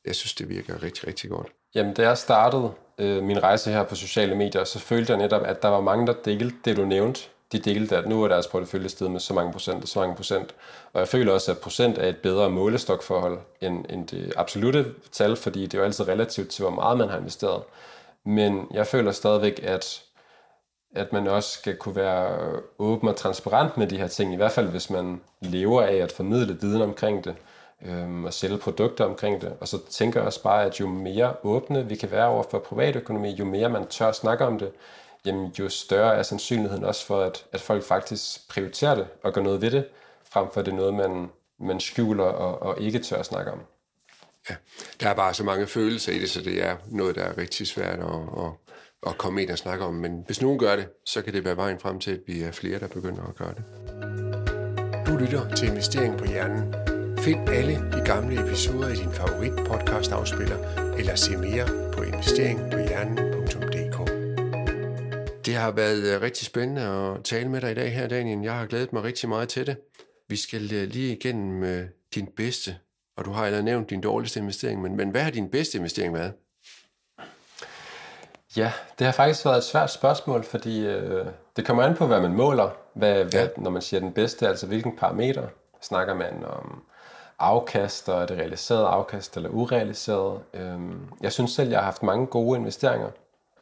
jeg 0.05 0.14
synes, 0.14 0.34
det 0.34 0.49
virker 0.49 0.82
rigtig, 0.82 1.07
rigtig 1.07 1.30
godt. 1.30 1.49
Jamen, 1.74 1.95
da 1.95 2.03
jeg 2.03 2.18
startede 2.18 2.72
øh, 2.99 3.22
min 3.22 3.43
rejse 3.43 3.70
her 3.70 3.82
på 3.82 3.95
sociale 3.95 4.34
medier, 4.34 4.64
så 4.64 4.78
følte 4.78 5.12
jeg 5.12 5.22
netop, 5.22 5.43
at 5.45 5.62
der 5.62 5.68
var 5.68 5.80
mange, 5.80 6.07
der 6.07 6.14
delte 6.24 6.57
det, 6.64 6.76
du 6.76 6.84
nævnte. 6.84 7.20
De 7.53 7.59
delte, 7.59 7.97
at 7.97 8.09
nu 8.09 8.22
er 8.22 8.28
deres 8.28 8.47
portefølje 8.47 8.88
steget 8.88 9.11
med 9.11 9.20
så 9.20 9.34
mange 9.34 9.53
procent 9.53 9.82
og 9.82 9.88
så 9.88 10.01
mange 10.01 10.16
procent. 10.16 10.55
Og 10.93 11.01
jeg 11.01 11.09
føler 11.09 11.32
også, 11.32 11.51
at 11.51 11.59
procent 11.59 11.99
er 11.99 12.09
et 12.09 12.16
bedre 12.16 12.51
målestokforhold 12.51 13.38
end, 13.61 13.84
end 13.88 14.09
det 14.09 14.32
absolute 14.36 14.86
tal, 15.12 15.36
fordi 15.36 15.62
det 15.62 15.74
er 15.74 15.78
jo 15.78 15.84
altid 15.84 16.09
relativt 16.09 16.49
til, 16.49 16.62
hvor 16.62 16.74
meget 16.74 16.99
man 16.99 17.09
har 17.09 17.18
investeret. 17.18 17.62
Men 18.26 18.66
jeg 18.74 18.86
føler 18.86 19.12
stadigvæk, 19.12 19.61
at 19.62 20.03
at 20.95 21.12
man 21.12 21.26
også 21.26 21.51
skal 21.51 21.76
kunne 21.76 21.97
være 21.97 22.38
åben 22.78 23.09
og 23.09 23.16
transparent 23.16 23.76
med 23.76 23.86
de 23.86 23.99
her 23.99 24.09
ting, 24.09 24.32
i 24.32 24.36
hvert 24.36 24.53
fald 24.53 24.68
hvis 24.68 24.91
man 24.91 25.20
lever 25.41 25.82
af 25.82 25.95
at 25.95 26.12
formidle 26.12 26.59
viden 26.61 26.82
omkring 26.82 27.24
det, 27.24 27.34
øhm, 27.86 28.24
og 28.24 28.34
sælge 28.34 28.59
produkter 28.59 29.05
omkring 29.05 29.41
det. 29.41 29.53
Og 29.61 29.68
så 29.68 29.78
tænker 29.91 30.20
jeg 30.20 30.26
også 30.26 30.43
bare, 30.43 30.64
at 30.64 30.80
jo 30.80 30.88
mere 30.88 31.34
åbne 31.43 31.88
vi 31.88 31.95
kan 31.97 32.11
være 32.11 32.26
over 32.26 32.45
for 32.51 32.59
privatøkonomi, 32.59 33.30
jo 33.30 33.45
mere 33.45 33.68
man 33.68 33.86
tør 33.86 34.12
snakke 34.12 34.45
om 34.45 34.59
det, 34.59 34.72
jamen 35.24 35.53
jo 35.59 35.68
større 35.68 36.14
er 36.14 36.22
sandsynligheden 36.22 36.84
også 36.84 37.07
for, 37.07 37.20
at, 37.20 37.45
at 37.53 37.61
folk 37.61 37.84
faktisk 37.84 38.49
prioriterer 38.49 38.95
det 38.95 39.07
og 39.22 39.32
gør 39.32 39.43
noget 39.43 39.61
ved 39.61 39.70
det, 39.70 39.86
frem 40.30 40.47
for 40.55 40.62
det 40.62 40.72
er 40.72 40.76
noget, 40.76 40.95
man, 40.95 41.30
man 41.59 41.80
skjuler 41.80 42.24
og, 42.24 42.62
og 42.62 42.80
ikke 42.80 42.99
tør 42.99 43.22
snakke 43.22 43.53
om. 43.53 43.59
Ja, 44.51 44.55
der 45.01 45.09
er 45.09 45.14
bare 45.14 45.34
så 45.34 45.45
mange 45.45 45.66
følelser 45.66 46.12
i 46.12 46.18
det, 46.18 46.30
så 46.30 46.41
det 46.41 46.64
er 46.64 46.76
noget, 46.86 47.14
der 47.14 47.22
er 47.22 47.38
rigtig 47.38 47.66
svært 47.66 47.99
at, 47.99 48.45
at, 48.45 48.51
at 49.07 49.18
komme 49.18 49.42
ind 49.42 49.51
og 49.51 49.59
snakke 49.59 49.84
om. 49.84 49.94
Men 49.94 50.22
hvis 50.26 50.42
nogen 50.42 50.59
gør 50.59 50.76
det, 50.76 50.88
så 51.07 51.22
kan 51.22 51.32
det 51.32 51.44
være 51.44 51.57
vejen 51.57 51.78
frem 51.78 52.01
til, 52.01 52.11
at 52.11 52.20
vi 52.26 52.42
er 52.42 52.53
flere, 52.53 52.78
der 52.78 52.88
begynder 52.88 53.22
at 53.22 53.34
gøre 53.34 53.55
det. 53.55 53.64
Du 55.07 55.16
lytter 55.16 55.55
til 55.55 55.68
Investering 55.68 56.18
på 56.18 56.24
Hjernen. 56.24 56.74
Find 57.18 57.48
alle 57.48 57.74
de 57.74 58.03
gamle 58.05 58.46
episoder 58.46 58.88
i 58.88 58.94
din 58.94 59.12
favorit 59.12 59.53
podcast 59.53 60.12
afspiller, 60.12 60.57
eller 60.98 61.14
se 61.14 61.36
mere 61.36 61.92
på 61.92 62.03
investeringpåhjernen.dk. 62.03 64.11
Det 65.46 65.55
har 65.55 65.70
været 65.70 66.14
øh, 66.14 66.22
rigtig 66.22 66.46
spændende 66.46 66.82
at 66.82 67.24
tale 67.24 67.48
med 67.48 67.61
dig 67.61 67.70
i 67.70 67.74
dag 67.74 67.92
her, 67.92 68.09
Daniel. 68.09 68.42
Jeg 68.42 68.59
har 68.59 68.66
glædet 68.66 68.92
mig 68.92 69.03
rigtig 69.03 69.28
meget 69.28 69.48
til 69.48 69.66
det. 69.66 69.76
Vi 70.28 70.36
skal 70.36 70.74
øh, 70.74 70.88
lige 70.88 71.16
igennem 71.16 71.64
øh, 71.64 71.84
din 72.14 72.28
bedste, 72.36 72.76
og 73.16 73.24
du 73.24 73.30
har 73.30 73.44
allerede 73.44 73.64
nævnt 73.64 73.90
din 73.90 74.01
dårligste 74.01 74.40
investering, 74.40 74.82
men, 74.82 74.96
men 74.96 75.11
hvad 75.11 75.22
har 75.22 75.30
din 75.30 75.51
bedste 75.51 75.78
investering 75.78 76.14
været? 76.14 76.32
Ja, 78.57 78.72
det 78.98 79.05
har 79.05 79.12
faktisk 79.12 79.44
været 79.44 79.57
et 79.57 79.64
svært 79.64 79.90
spørgsmål, 79.90 80.44
fordi 80.44 80.86
øh, 80.86 81.26
det 81.57 81.66
kommer 81.66 81.82
an 81.82 81.94
på, 81.96 82.07
hvad 82.07 82.20
man 82.20 82.32
måler, 82.32 82.70
hvad, 82.94 83.16
ja. 83.16 83.24
hvad, 83.24 83.48
når 83.57 83.70
man 83.70 83.82
siger 83.82 84.01
den 84.01 84.12
bedste, 84.12 84.48
altså 84.48 84.66
hvilken 84.66 84.96
parameter. 84.96 85.48
Snakker 85.80 86.14
man 86.14 86.44
om 86.44 86.82
afkast, 87.38 88.09
og 88.09 88.22
er 88.22 88.26
det 88.26 88.38
realiseret 88.38 88.84
afkast 88.84 89.36
eller 89.36 89.48
urealiseret? 89.48 90.40
Øhm, 90.55 91.09
jeg 91.20 91.32
synes 91.32 91.53
selv, 91.53 91.70
jeg 91.70 91.78
har 91.78 91.84
haft 91.84 92.03
mange 92.03 92.26
gode 92.26 92.59
investeringer, 92.59 93.11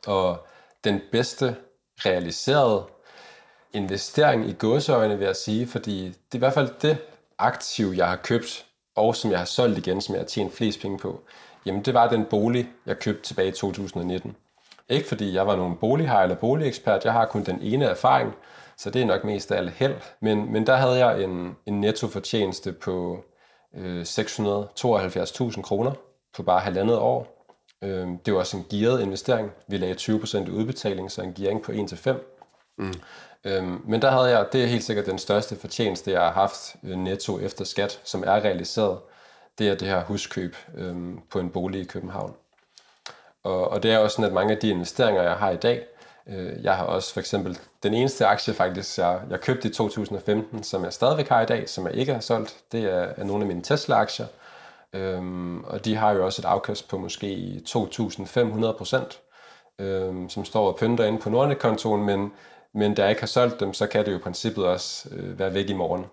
og 0.06 0.46
den 0.84 1.00
bedste 1.12 1.56
realiserede 1.98 2.84
investering 3.72 4.48
i 4.48 4.52
gåseøjne, 4.52 5.18
vil 5.18 5.26
jeg 5.26 5.36
sige, 5.36 5.66
fordi 5.66 6.04
det 6.06 6.14
er 6.32 6.36
i 6.36 6.38
hvert 6.38 6.52
fald 6.52 6.70
det 6.82 6.98
aktiv, 7.38 7.92
jeg 7.96 8.08
har 8.08 8.16
købt, 8.16 8.66
og 8.94 9.16
som 9.16 9.30
jeg 9.30 9.38
har 9.38 9.46
solgt 9.46 9.78
igen, 9.78 10.00
som 10.00 10.14
jeg 10.14 10.20
har 10.20 10.26
tjent 10.26 10.54
flest 10.54 10.80
penge 10.80 10.98
på, 10.98 11.20
jamen 11.66 11.82
det 11.82 11.94
var 11.94 12.08
den 12.08 12.24
bolig, 12.24 12.68
jeg 12.86 12.98
købte 12.98 13.22
tilbage 13.22 13.48
i 13.48 13.52
2019. 13.52 14.36
Ikke 14.88 15.08
fordi 15.08 15.34
jeg 15.34 15.46
var 15.46 15.56
nogen 15.56 15.76
bolighej 15.76 16.22
eller 16.22 16.36
boligekspert, 16.36 17.04
jeg 17.04 17.12
har 17.12 17.26
kun 17.26 17.44
den 17.44 17.62
ene 17.62 17.84
erfaring, 17.84 18.34
så 18.76 18.90
det 18.90 19.02
er 19.02 19.06
nok 19.06 19.24
mest 19.24 19.52
af 19.52 19.56
alt 19.56 19.70
held. 19.70 19.96
Men, 20.20 20.52
men 20.52 20.66
der 20.66 20.76
havde 20.76 21.06
jeg 21.06 21.22
en, 21.22 21.56
en 21.66 21.80
nettofortjeneste 21.80 22.72
på 22.72 23.24
øh, 23.76 24.02
672.000 24.02 25.62
kroner 25.62 25.92
på 26.36 26.42
bare 26.42 26.60
halvandet 26.60 26.96
år. 26.96 27.46
Øh, 27.84 28.08
det 28.26 28.34
var 28.34 28.38
også 28.38 28.56
en 28.56 28.66
gearet 28.70 29.02
investering. 29.02 29.50
Vi 29.68 29.76
lagde 29.76 29.94
20% 29.94 30.38
i 30.38 30.50
udbetaling, 30.50 31.10
så 31.10 31.22
en 31.22 31.34
gearing 31.34 31.62
på 31.62 31.72
1-5. 31.72 32.12
Mm. 32.78 32.94
Øh, 33.44 33.88
men 33.88 34.02
der 34.02 34.10
havde 34.10 34.38
jeg, 34.38 34.46
det 34.52 34.62
er 34.62 34.66
helt 34.66 34.84
sikkert 34.84 35.06
den 35.06 35.18
største 35.18 35.56
fortjeneste, 35.56 36.10
jeg 36.10 36.20
har 36.20 36.32
haft 36.32 36.76
øh, 36.84 36.96
netto 36.96 37.38
efter 37.38 37.64
skat, 37.64 38.00
som 38.04 38.24
er 38.26 38.34
realiseret. 38.34 38.98
Det 39.58 39.68
er 39.68 39.74
det 39.74 39.88
her 39.88 40.04
huskøb 40.04 40.56
øh, 40.74 40.96
på 41.30 41.38
en 41.38 41.50
bolig 41.50 41.80
i 41.80 41.84
København. 41.84 42.34
Og, 43.44 43.68
og 43.68 43.82
det 43.82 43.92
er 43.92 43.98
også 43.98 44.14
sådan, 44.14 44.28
at 44.28 44.34
mange 44.34 44.54
af 44.54 44.58
de 44.58 44.68
investeringer, 44.68 45.22
jeg 45.22 45.32
har 45.32 45.50
i 45.50 45.56
dag, 45.56 45.86
øh, 46.26 46.64
jeg 46.64 46.76
har 46.76 46.84
også 46.84 47.12
for 47.12 47.20
eksempel 47.20 47.58
den 47.82 47.94
eneste 47.94 48.26
aktie 48.26 48.54
faktisk, 48.54 48.98
jeg, 48.98 49.20
jeg 49.30 49.40
købte 49.40 49.68
i 49.68 49.72
2015, 49.72 50.62
som 50.62 50.84
jeg 50.84 50.92
stadigvæk 50.92 51.28
har 51.28 51.40
i 51.40 51.46
dag, 51.46 51.68
som 51.68 51.86
jeg 51.86 51.94
ikke 51.94 52.12
har 52.12 52.20
solgt, 52.20 52.56
det 52.72 52.84
er, 52.84 53.12
er 53.16 53.24
nogle 53.24 53.42
af 53.42 53.48
mine 53.48 53.62
Tesla-aktier. 53.62 54.26
Øhm, 54.92 55.64
og 55.64 55.84
de 55.84 55.96
har 55.96 56.12
jo 56.12 56.24
også 56.24 56.42
et 56.42 56.46
afkast 56.46 56.88
på 56.88 56.98
måske 56.98 57.60
2.500 57.68 58.72
procent, 58.72 59.20
øhm, 59.78 60.28
som 60.28 60.44
står 60.44 60.68
og 60.68 60.76
pynter 60.76 61.04
ind 61.04 61.20
på 61.20 61.30
Nordnet-kontoen, 61.30 62.04
men, 62.04 62.32
men 62.74 62.94
da 62.94 63.02
jeg 63.02 63.10
ikke 63.10 63.22
har 63.22 63.26
solgt 63.26 63.60
dem, 63.60 63.74
så 63.74 63.86
kan 63.86 64.04
det 64.04 64.12
jo 64.12 64.16
i 64.16 64.20
princippet 64.20 64.64
også 64.66 65.08
øh, 65.12 65.38
være 65.38 65.54
væk 65.54 65.70
i 65.70 65.72
morgen. 65.72 66.06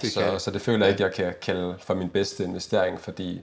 Det 0.00 0.12
så, 0.12 0.38
så 0.38 0.50
det 0.50 0.60
føler 0.60 0.86
jeg 0.86 0.92
ikke, 0.92 1.04
jeg 1.04 1.12
kan 1.12 1.34
kalde 1.42 1.74
for 1.78 1.94
min 1.94 2.08
bedste 2.08 2.44
investering, 2.44 3.00
fordi 3.00 3.42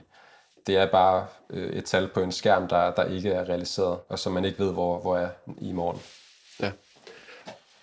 det 0.66 0.76
er 0.76 0.90
bare 0.90 1.26
øh, 1.50 1.70
et 1.70 1.84
tal 1.84 2.08
på 2.14 2.20
en 2.20 2.32
skærm, 2.32 2.68
der, 2.68 2.94
der 2.94 3.04
ikke 3.04 3.30
er 3.30 3.48
realiseret, 3.48 3.98
og 4.08 4.18
som 4.18 4.32
man 4.32 4.44
ikke 4.44 4.58
ved, 4.58 4.72
hvor, 4.72 5.00
hvor 5.00 5.16
er 5.16 5.28
i 5.60 5.72
morgen. 5.72 6.00
Ja. 6.60 6.72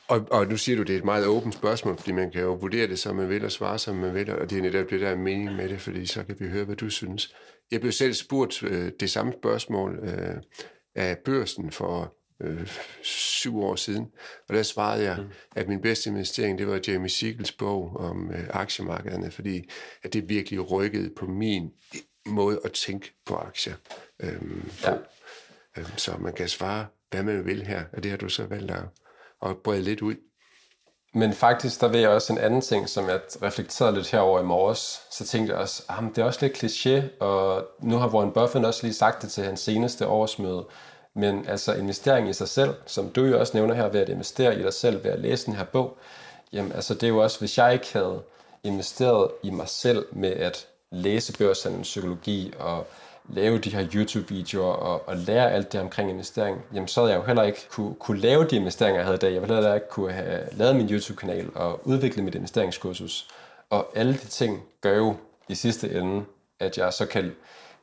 Og, 0.07 0.27
og 0.31 0.47
nu 0.47 0.57
siger 0.57 0.75
du, 0.75 0.83
det 0.83 0.93
er 0.93 0.97
et 0.97 1.05
meget 1.05 1.25
åbent 1.25 1.53
spørgsmål, 1.53 1.97
fordi 1.97 2.11
man 2.11 2.31
kan 2.31 2.41
jo 2.41 2.53
vurdere 2.53 2.87
det, 2.87 2.99
som 2.99 3.15
man 3.15 3.29
vil, 3.29 3.45
og 3.45 3.51
svare, 3.51 3.79
som 3.79 3.95
man 3.95 4.13
vil, 4.13 4.29
og 4.29 4.49
det 4.49 4.57
er 4.57 4.61
netop 4.61 4.89
det, 4.89 5.01
der 5.01 5.09
er 5.09 5.15
mening 5.15 5.55
med 5.55 5.69
det, 5.69 5.81
fordi 5.81 6.05
så 6.05 6.23
kan 6.23 6.35
vi 6.39 6.47
høre, 6.47 6.65
hvad 6.65 6.75
du 6.75 6.89
synes. 6.89 7.35
Jeg 7.71 7.81
blev 7.81 7.91
selv 7.91 8.13
spurgt 8.13 8.63
øh, 8.63 8.91
det 8.99 9.09
samme 9.09 9.33
spørgsmål 9.41 9.99
øh, 10.03 10.35
af 10.95 11.17
børsen 11.17 11.71
for 11.71 12.15
øh, 12.41 12.67
syv 13.03 13.63
år 13.63 13.75
siden, 13.75 14.11
og 14.49 14.55
der 14.55 14.63
svarede 14.63 15.03
jeg, 15.03 15.17
mm. 15.19 15.29
at 15.55 15.67
min 15.67 15.81
bedste 15.81 16.09
investering, 16.09 16.59
det 16.59 16.67
var 16.67 16.79
Jamie 16.87 17.09
Siegels 17.09 17.51
bog 17.51 17.97
om 17.97 18.31
øh, 18.31 18.47
aktiemarkederne, 18.49 19.31
fordi 19.31 19.69
at 20.03 20.13
det 20.13 20.29
virkelig 20.29 20.71
rykkede 20.71 21.09
på 21.17 21.25
min 21.25 21.71
måde 22.25 22.59
at 22.65 22.71
tænke 22.71 23.13
på 23.25 23.35
aktier 23.35 23.73
øh, 24.19 24.41
på. 24.83 24.89
Ja. 24.89 24.97
Øh, 25.77 25.97
så 25.97 26.17
man 26.19 26.33
kan 26.33 26.49
svare, 26.49 26.85
hvad 27.11 27.23
man 27.23 27.45
vil 27.45 27.65
her, 27.65 27.83
og 27.93 28.03
det 28.03 28.11
har 28.11 28.17
du 28.17 28.29
så 28.29 28.45
valgt 28.45 28.71
at 28.71 28.83
og 29.43 29.57
brede 29.57 29.81
lidt 29.81 30.01
ud. 30.01 30.15
Men 31.13 31.33
faktisk, 31.33 31.81
der 31.81 31.87
ved 31.87 31.99
jeg 31.99 32.09
også 32.09 32.33
en 32.33 32.39
anden 32.39 32.61
ting, 32.61 32.89
som 32.89 33.09
jeg 33.09 33.19
reflekterede 33.41 33.95
lidt 33.95 34.11
herover 34.11 34.39
i 34.39 34.43
morges. 34.43 35.01
Så 35.11 35.25
tænkte 35.25 35.53
jeg 35.53 35.61
også, 35.61 35.83
at 35.89 35.95
ah, 35.97 36.03
det 36.09 36.17
er 36.17 36.23
også 36.25 36.39
lidt 36.41 36.63
kliché, 36.63 37.23
og 37.23 37.67
nu 37.81 37.97
har 37.97 38.07
Warren 38.07 38.31
Buffett 38.31 38.65
også 38.65 38.83
lige 38.83 38.93
sagt 38.93 39.21
det 39.21 39.31
til 39.31 39.43
hans 39.43 39.59
seneste 39.59 40.07
årsmøde. 40.07 40.67
Men 41.15 41.45
altså 41.47 41.73
investering 41.73 42.29
i 42.29 42.33
sig 42.33 42.47
selv, 42.47 42.75
som 42.85 43.09
du 43.09 43.25
jo 43.25 43.39
også 43.39 43.57
nævner 43.57 43.73
her, 43.73 43.89
ved 43.89 43.99
at 43.99 44.09
investere 44.09 44.59
i 44.59 44.63
dig 44.63 44.73
selv, 44.73 45.03
ved 45.03 45.11
at 45.11 45.19
læse 45.19 45.45
den 45.45 45.55
her 45.55 45.63
bog, 45.63 45.97
jamen 46.53 46.71
altså 46.71 46.93
det 46.93 47.03
er 47.03 47.07
jo 47.07 47.23
også, 47.23 47.39
hvis 47.39 47.57
jeg 47.57 47.73
ikke 47.73 47.93
havde 47.93 48.23
investeret 48.63 49.31
i 49.43 49.49
mig 49.49 49.69
selv 49.69 50.05
med 50.11 50.31
at 50.31 50.67
læse 50.93 51.37
børshandel, 51.37 51.81
psykologi 51.81 52.53
og 52.59 52.87
lave 53.29 53.57
de 53.57 53.69
her 53.69 53.87
YouTube-videoer 53.93 54.73
og, 54.73 55.07
og 55.07 55.17
lære 55.17 55.51
alt 55.51 55.73
det 55.73 55.81
omkring 55.81 56.09
investering, 56.09 56.61
jamen 56.73 56.87
så 56.87 57.01
havde 57.01 57.11
jeg 57.11 57.19
jo 57.19 57.25
heller 57.25 57.43
ikke 57.43 57.59
kunne, 57.69 57.95
kunne 57.95 58.19
lave 58.19 58.47
de 58.47 58.55
investeringer, 58.55 58.99
jeg 58.99 59.05
havde 59.05 59.15
i 59.15 59.19
dag. 59.19 59.33
Jeg 59.33 59.41
ville 59.41 59.55
heller 59.55 59.73
ikke 59.73 59.89
kunne 59.89 60.11
have 60.11 60.47
lavet 60.51 60.75
min 60.75 60.89
YouTube-kanal 60.89 61.49
og 61.55 61.87
udvikle 61.87 62.23
mit 62.23 62.35
investeringskursus. 62.35 63.27
Og 63.69 63.91
alle 63.95 64.13
de 64.13 64.27
ting 64.27 64.63
gør 64.81 64.97
jo 64.97 65.15
i 65.49 65.55
sidste 65.55 65.91
ende, 65.91 66.25
at 66.59 66.77
jeg 66.77 66.93
så 66.93 67.05
kan, 67.05 67.35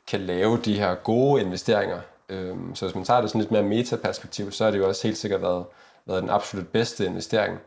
kan 0.06 0.20
lave 0.20 0.60
de 0.64 0.78
her 0.78 0.94
gode 0.94 1.42
investeringer. 1.42 2.00
Øhm, 2.28 2.74
så 2.74 2.86
hvis 2.86 2.94
man 2.94 3.04
tager 3.04 3.20
det 3.20 3.30
sådan 3.30 3.40
lidt 3.40 3.50
mere 3.50 3.62
metaperspektiv, 3.62 4.52
så 4.52 4.64
er 4.64 4.70
det 4.70 4.78
jo 4.78 4.88
også 4.88 5.06
helt 5.06 5.18
sikkert 5.18 5.42
været, 5.42 5.64
været 6.06 6.22
den 6.22 6.30
absolut 6.30 6.68
bedste 6.68 7.06
investering, 7.06 7.58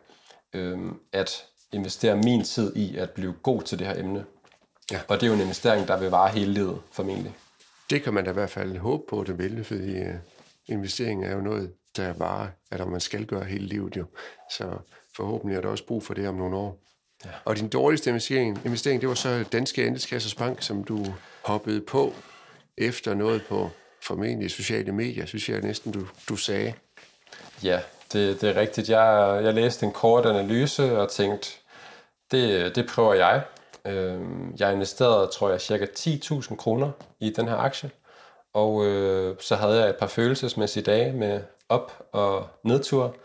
øhm, 0.54 1.00
at 1.14 1.46
investere 1.72 2.16
min 2.16 2.44
tid 2.44 2.76
i 2.76 2.98
at 2.98 3.10
blive 3.10 3.34
god 3.44 3.62
til 3.62 3.80
det 3.80 3.88
her 3.88 4.00
emne. 4.00 4.26
Ja. 4.94 5.00
Og 5.08 5.22
det 5.22 5.24
er 5.24 5.28
jo 5.28 5.34
en 5.34 5.42
investering, 5.42 5.88
der 5.88 5.98
vil 5.98 6.10
vare 6.10 6.30
hele 6.30 6.54
livet, 6.54 6.80
formentlig. 6.92 7.36
Det 7.90 8.04
kan 8.04 8.14
man 8.14 8.24
da 8.24 8.30
i 8.30 8.34
hvert 8.34 8.50
fald 8.50 8.78
håbe 8.78 9.04
på, 9.10 9.24
det 9.24 9.38
vil, 9.38 9.64
fordi 9.64 10.02
uh, 10.02 10.08
investering 10.68 11.26
er 11.26 11.32
jo 11.32 11.42
noget, 11.42 11.74
der 11.98 12.14
varer, 12.14 12.48
at 12.72 12.88
man 12.88 13.00
skal 13.00 13.26
gøre 13.26 13.44
hele 13.44 13.66
livet 13.66 13.98
jo. 13.98 14.06
Så 14.52 14.64
forhåbentlig 15.16 15.58
er 15.58 15.62
der 15.62 15.70
også 15.70 15.86
brug 15.86 16.04
for 16.04 16.14
det 16.14 16.28
om 16.28 16.36
nogle 16.36 16.56
år. 16.56 16.80
Ja. 17.26 17.30
Og 17.46 17.58
din 17.58 17.70
dårligste 17.70 18.10
investering, 18.10 18.62
investering, 18.66 19.02
det 19.02 19.10
var 19.10 19.16
så 19.16 19.46
Danske 19.52 19.86
Andelskassers 19.86 20.36
Bank, 20.36 20.62
som 20.62 20.84
du 20.84 21.06
hoppede 21.42 21.82
på 21.82 22.14
efter 22.78 23.14
noget 23.14 23.46
på 23.50 23.70
formentlig 24.02 24.52
sociale 24.52 24.92
medier, 24.92 25.26
synes 25.26 25.50
jeg 25.50 25.62
næsten, 25.62 25.92
du, 25.92 26.08
du 26.30 26.36
sagde. 26.36 26.74
Ja, 27.64 27.80
det, 28.14 28.42
det 28.42 28.50
er 28.50 28.56
rigtigt. 28.56 28.90
Jeg, 28.90 29.40
jeg 29.44 29.54
læste 29.54 29.86
en 29.86 29.92
kort 29.92 30.26
analyse 30.26 30.98
og 30.98 31.12
tænkte, 31.12 31.50
det, 32.32 32.76
det 32.76 32.88
prøver 32.88 33.14
jeg. 33.14 33.44
Øh, 33.88 34.22
jeg 34.60 34.74
investerede, 34.74 35.28
tror 35.28 35.50
jeg, 35.50 35.62
cirka 35.62 35.86
10.000 35.86 36.56
kroner 36.56 36.92
i 37.20 37.30
den 37.30 37.48
her 37.48 37.56
aktie, 37.56 37.92
og 38.54 38.86
øh, 38.86 39.36
så 39.40 39.56
havde 39.56 39.80
jeg 39.80 39.90
et 39.90 39.96
par 39.96 40.08
følelsesmæssige 40.08 40.84
dage 40.84 41.14
med 41.14 41.42
op- 41.70 42.06
og 42.12 42.48
nedtur, 42.64 43.16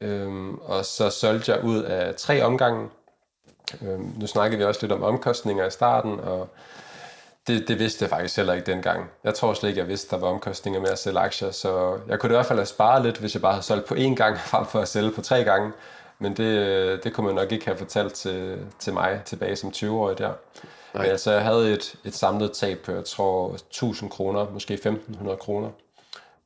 øh, 0.00 0.48
og 0.54 0.84
så 0.84 1.10
solgte 1.10 1.52
jeg 1.52 1.64
ud 1.64 1.82
af 1.82 2.14
tre 2.14 2.42
omgange. 2.42 2.88
Øh, 3.82 4.20
nu 4.20 4.26
snakkede 4.26 4.58
vi 4.58 4.64
også 4.64 4.80
lidt 4.82 4.92
om 4.92 5.02
omkostninger 5.02 5.66
i 5.66 5.70
starten, 5.70 6.20
og 6.20 6.48
det, 7.46 7.68
det 7.68 7.78
vidste 7.78 8.02
jeg 8.02 8.10
faktisk 8.10 8.36
heller 8.36 8.52
ikke 8.54 8.72
dengang. 8.72 9.10
Jeg 9.24 9.34
tror 9.34 9.54
slet 9.54 9.68
ikke, 9.68 9.80
jeg 9.80 9.88
vidste, 9.88 10.10
der 10.10 10.20
var 10.20 10.28
omkostninger 10.28 10.80
med 10.80 10.88
at 10.88 10.98
sælge 10.98 11.18
aktier, 11.18 11.50
så 11.50 11.98
jeg 12.08 12.18
kunne 12.18 12.32
i 12.32 12.36
hvert 12.36 12.46
fald 12.46 12.58
have 12.58 12.66
sparet 12.66 13.02
lidt, 13.02 13.18
hvis 13.18 13.34
jeg 13.34 13.42
bare 13.42 13.52
havde 13.52 13.64
solgt 13.64 13.86
på 13.86 13.94
én 13.94 14.14
gang, 14.14 14.38
frem 14.52 14.66
for 14.66 14.80
at 14.80 14.88
sælge 14.88 15.12
på 15.12 15.22
tre 15.22 15.44
gange. 15.44 15.72
Men 16.18 16.36
det, 16.36 17.04
det 17.04 17.12
kunne 17.12 17.26
man 17.26 17.34
nok 17.34 17.52
ikke 17.52 17.64
have 17.64 17.76
fortalt 17.76 18.14
til, 18.14 18.66
til 18.78 18.92
mig 18.92 19.22
tilbage 19.24 19.56
som 19.56 19.70
20-årig 19.70 20.18
der. 20.18 20.32
Nej. 20.94 21.02
Men 21.02 21.10
altså, 21.10 21.32
jeg 21.32 21.42
havde 21.42 21.72
et, 21.72 21.94
et 22.04 22.14
samlet 22.14 22.52
tab 22.52 22.78
på, 22.78 22.92
jeg 22.92 23.04
tror, 23.04 23.54
1000 23.54 24.10
kroner, 24.10 24.50
måske 24.50 24.74
1500 24.74 25.36
kroner. 25.36 25.70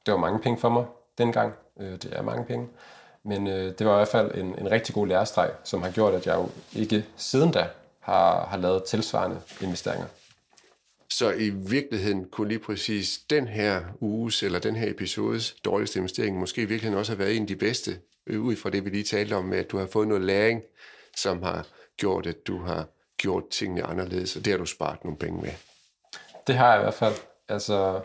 Det 0.06 0.14
var 0.14 0.20
mange 0.20 0.38
penge 0.38 0.60
for 0.60 0.68
mig 0.68 0.84
dengang. 1.18 1.52
Øh, 1.80 1.92
det 1.92 2.08
er 2.12 2.22
mange 2.22 2.44
penge. 2.44 2.68
Men 3.24 3.46
øh, 3.46 3.72
det 3.78 3.86
var 3.86 3.92
i 3.92 3.96
hvert 3.96 4.08
fald 4.08 4.34
en, 4.34 4.58
en 4.58 4.70
rigtig 4.70 4.94
god 4.94 5.06
lærestreg, 5.06 5.50
som 5.64 5.82
har 5.82 5.90
gjort, 5.90 6.14
at 6.14 6.26
jeg 6.26 6.34
jo 6.34 6.48
ikke 6.80 7.04
siden 7.16 7.50
da 7.50 7.68
har, 8.00 8.46
har 8.46 8.56
lavet 8.56 8.84
tilsvarende 8.84 9.40
investeringer. 9.60 10.06
Så 11.10 11.30
i 11.30 11.50
virkeligheden 11.50 12.24
kunne 12.24 12.48
lige 12.48 12.58
præcis 12.58 13.18
den 13.30 13.48
her 13.48 13.80
uges 14.00 14.42
eller 14.42 14.58
den 14.58 14.76
her 14.76 14.90
episodes 14.90 15.56
dårligste 15.64 15.98
investering 15.98 16.38
måske 16.38 16.62
i 16.62 16.64
virkeligheden 16.64 16.98
også 16.98 17.12
have 17.12 17.18
været 17.18 17.36
en 17.36 17.42
af 17.42 17.48
de 17.48 17.56
bedste, 17.56 17.98
ud 18.38 18.56
fra 18.56 18.70
det, 18.70 18.84
vi 18.84 18.90
lige 18.90 19.04
talte 19.04 19.34
om, 19.34 19.52
at 19.52 19.70
du 19.70 19.78
har 19.78 19.86
fået 19.86 20.08
noget 20.08 20.24
læring, 20.24 20.62
som 21.16 21.42
har 21.42 21.66
gjort, 21.96 22.26
at 22.26 22.46
du 22.46 22.58
har 22.58 22.88
gjort 23.16 23.48
tingene 23.50 23.82
anderledes, 23.82 24.36
og 24.36 24.44
det 24.44 24.50
har 24.50 24.58
du 24.58 24.66
sparet 24.66 25.04
nogle 25.04 25.18
penge 25.18 25.42
med. 25.42 25.50
Det 26.46 26.54
har 26.54 26.72
jeg 26.72 26.80
i 26.80 26.82
hvert 26.82 26.94
fald. 26.94 27.14
Altså, 27.48 28.00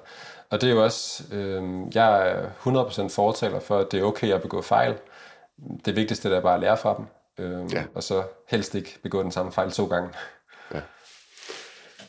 og 0.49 0.61
det 0.61 0.69
er 0.69 0.73
jo 0.73 0.83
også, 0.83 1.23
øh, 1.35 1.63
jeg 1.95 2.29
er 2.29 2.49
100% 2.49 3.09
fortaler 3.09 3.59
for, 3.59 3.79
at 3.79 3.91
det 3.91 3.99
er 3.99 4.03
okay 4.03 4.31
at 4.31 4.41
begå 4.41 4.61
fejl. 4.61 4.95
Det 5.85 5.95
vigtigste 5.95 6.29
er 6.29 6.41
bare 6.41 6.55
at 6.55 6.61
lære 6.61 6.77
fra 6.77 6.97
dem, 6.97 7.05
øh, 7.45 7.73
ja. 7.73 7.83
og 7.95 8.03
så 8.03 8.23
helst 8.47 8.75
ikke 8.75 8.99
begå 9.03 9.23
den 9.23 9.31
samme 9.31 9.51
fejl 9.51 9.71
to 9.71 9.85
gange. 9.85 10.09
Ja. 10.73 10.81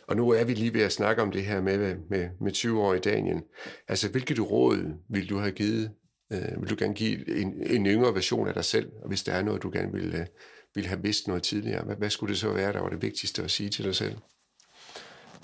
Og 0.09 0.17
nu 0.17 0.31
er 0.31 0.45
vi 0.45 0.55
lige 0.55 0.75
ved 0.75 0.83
at 0.83 0.93
snakke 0.93 1.23
om 1.23 1.33
det 1.33 1.45
her 1.45 1.61
med, 1.61 1.97
med, 2.11 2.29
med 2.41 2.53
20 2.53 2.83
år 2.83 2.95
i 2.95 2.99
Daniel. 2.99 3.43
Altså, 3.89 4.09
hvilket 4.09 4.51
råd 4.51 4.95
vil 5.09 5.31
du 5.31 5.39
have 5.39 5.53
givet? 5.53 5.91
Øh, 6.33 6.61
vil 6.61 6.71
du 6.71 6.77
gerne 6.79 6.95
give 6.95 7.41
en, 7.41 7.55
en 7.67 7.87
yngre 7.87 8.15
version 8.15 8.49
af 8.49 8.55
dig 8.55 8.65
selv, 8.65 8.93
hvis 9.05 9.23
der 9.23 9.33
er 9.33 9.43
noget, 9.43 9.63
du 9.63 9.71
gerne 9.73 9.93
vil, 9.93 10.15
øh, 10.15 10.27
vil 10.75 10.87
have 10.87 11.03
vidst 11.03 11.29
noget 11.29 11.43
tidligere? 11.43 11.85
Hvad, 11.85 11.97
hvad 11.97 12.11
skulle 12.11 12.33
det 12.33 12.41
så 12.41 12.49
være, 12.49 12.73
der 12.73 12.81
var 12.81 12.89
det 12.89 13.03
vigtigste 13.03 13.43
at 13.43 13.51
sige 13.51 13.71
til 13.71 13.85
dig 13.85 13.95
selv? 13.95 14.17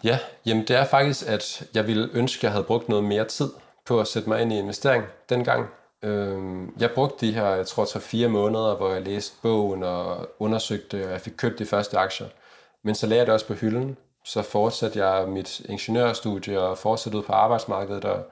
Ja, 0.04 0.18
jamen 0.46 0.68
det 0.68 0.76
er 0.76 0.84
faktisk, 0.84 1.28
at 1.28 1.68
jeg 1.74 1.86
ville 1.86 2.08
ønske, 2.12 2.40
at 2.40 2.42
jeg 2.42 2.52
havde 2.52 2.64
brugt 2.64 2.88
noget 2.88 3.04
mere 3.04 3.24
tid 3.24 3.50
på 3.86 4.00
at 4.00 4.06
sætte 4.06 4.28
mig 4.28 4.42
ind 4.42 4.52
i 4.52 4.58
investering 4.58 5.04
dengang. 5.28 5.66
Øh, 6.02 6.38
jeg 6.80 6.90
brugte 6.90 7.26
de 7.26 7.32
her, 7.32 7.46
jeg 7.46 7.66
tror, 7.66 7.84
så 7.84 7.98
fire 7.98 8.28
måneder, 8.28 8.76
hvor 8.76 8.92
jeg 8.92 9.02
læste 9.02 9.36
bogen 9.42 9.82
og 9.82 10.28
undersøgte, 10.38 11.04
og 11.04 11.10
jeg 11.10 11.20
fik 11.20 11.32
købt 11.36 11.58
de 11.58 11.66
første 11.66 11.98
aktier. 11.98 12.26
Men 12.84 12.94
så 12.94 13.06
lagde 13.06 13.18
jeg 13.18 13.26
det 13.26 13.34
også 13.34 13.46
på 13.46 13.54
hylden, 13.54 13.96
så 14.24 14.42
fortsatte 14.42 15.06
jeg 15.06 15.28
mit 15.28 15.60
ingeniørstudie 15.60 16.60
og 16.60 16.78
fortsatte 16.78 17.18
ud 17.18 17.22
på 17.22 17.32
arbejdsmarkedet. 17.32 18.04
Og, 18.04 18.24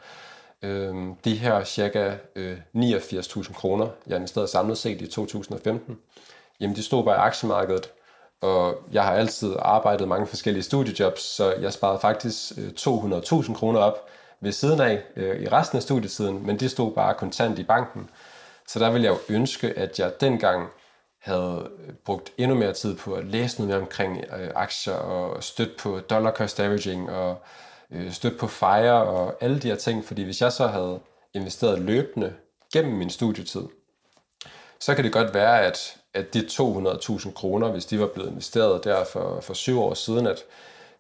øh, 0.63 0.95
de 1.25 1.35
her 1.35 1.65
cirka 1.65 2.17
øh, 2.37 2.59
89.000 2.77 3.53
kroner, 3.53 3.89
jeg 4.07 4.17
investerede 4.17 4.49
samlet 4.49 4.79
set 4.79 5.03
i 5.03 5.07
2015, 5.07 5.99
jamen 6.61 6.77
de 6.77 6.83
stod 6.83 7.05
bare 7.05 7.17
i 7.17 7.19
aktiemarkedet. 7.19 7.91
Og 8.41 8.83
jeg 8.93 9.05
har 9.05 9.13
altid 9.13 9.57
arbejdet 9.59 10.09
mange 10.09 10.27
forskellige 10.27 10.63
studiejobs, 10.63 11.23
så 11.23 11.53
jeg 11.53 11.73
sparede 11.73 12.01
faktisk 12.01 12.53
øh, 12.59 12.69
200.000 12.79 13.55
kroner 13.55 13.81
op 13.81 14.09
ved 14.41 14.53
siden 14.53 14.81
af 14.81 15.03
øh, 15.17 15.43
i 15.43 15.49
resten 15.49 15.77
af 15.77 15.83
studietiden, 15.83 16.47
men 16.47 16.61
de 16.61 16.69
stod 16.69 16.93
bare 16.93 17.15
kontant 17.15 17.59
i 17.59 17.63
banken. 17.63 18.11
Så 18.67 18.79
der 18.79 18.91
ville 18.91 19.05
jeg 19.05 19.13
jo 19.13 19.35
ønske, 19.35 19.79
at 19.79 19.99
jeg 19.99 20.21
dengang 20.21 20.69
havde 21.21 21.69
øh, 21.87 21.95
brugt 22.05 22.33
endnu 22.39 22.57
mere 22.57 22.73
tid 22.73 22.97
på 22.97 23.15
at 23.15 23.25
læse 23.25 23.59
noget 23.59 23.69
mere 23.69 23.81
omkring 23.81 24.25
øh, 24.39 24.51
aktier 24.55 24.95
og 24.95 25.43
støtte 25.43 25.75
på 25.79 26.01
dollar 26.01 26.33
cost 26.33 26.61
averaging 26.61 27.11
og 27.11 27.43
øh, 27.93 28.13
støtte 28.13 28.39
på 28.39 28.47
FIRE 28.47 29.03
og 29.03 29.35
alle 29.41 29.59
de 29.59 29.69
her 29.69 29.77
ting, 29.77 30.05
fordi 30.05 30.23
hvis 30.23 30.43
jeg 30.43 30.53
så 30.53 30.67
havde 30.67 31.01
investeret 31.35 31.79
løbende 31.79 32.35
gennem 32.73 32.95
min 32.95 33.11
studietid, 33.11 33.63
så 34.81 34.95
kan 34.95 35.05
det 35.05 35.13
godt 35.13 35.35
være, 35.35 35.61
at, 35.61 35.97
at 36.15 36.35
de 36.35 36.41
200.000 36.41 37.33
kroner, 37.33 37.69
hvis 37.69 37.87
de 37.87 38.01
var 38.01 38.07
blevet 38.07 38.31
investeret 38.31 38.85
der 38.85 39.05
for, 39.05 39.41
for 39.41 39.55
syv 39.55 39.81
år 39.81 39.95
siden, 39.95 40.27
at 40.27 40.45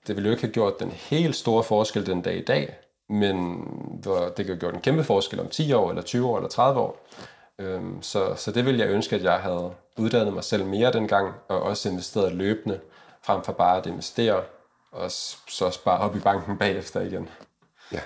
det 0.06 0.16
ville 0.16 0.28
jo 0.28 0.30
ikke 0.30 0.42
have 0.42 0.52
gjort 0.52 0.80
den 0.80 0.90
helt 0.90 1.36
store 1.36 1.64
forskel 1.64 2.06
den 2.06 2.22
dag 2.22 2.36
i 2.36 2.44
dag, 2.44 2.76
men 3.08 3.36
hvor 4.02 4.18
det 4.18 4.36
kan 4.36 4.46
have 4.46 4.56
gjort 4.56 4.74
en 4.74 4.80
kæmpe 4.80 5.04
forskel 5.04 5.40
om 5.40 5.48
10 5.48 5.72
år, 5.72 5.90
eller 5.90 6.02
20 6.02 6.26
år, 6.28 6.36
eller 6.36 6.48
30 6.48 6.80
år. 6.80 7.06
Øhm, 7.58 8.02
så, 8.02 8.34
så 8.36 8.52
det 8.52 8.66
ville 8.66 8.80
jeg 8.80 8.88
ønske, 8.88 9.16
at 9.16 9.22
jeg 9.22 9.38
havde 9.38 9.70
uddannet 9.98 10.34
mig 10.34 10.44
selv 10.44 10.64
mere 10.64 10.92
dengang, 10.92 11.34
og 11.48 11.62
også 11.62 11.88
investeret 11.88 12.32
løbende, 12.32 12.80
frem 13.22 13.42
for 13.42 13.52
bare 13.52 13.78
at 13.78 13.86
investere, 13.86 14.42
og 14.90 15.10
så 15.48 15.70
spare 15.70 15.98
op 15.98 16.16
i 16.16 16.18
banken 16.18 16.58
bagefter 16.58 17.00
igen. 17.00 17.28
Ja. 17.92 18.00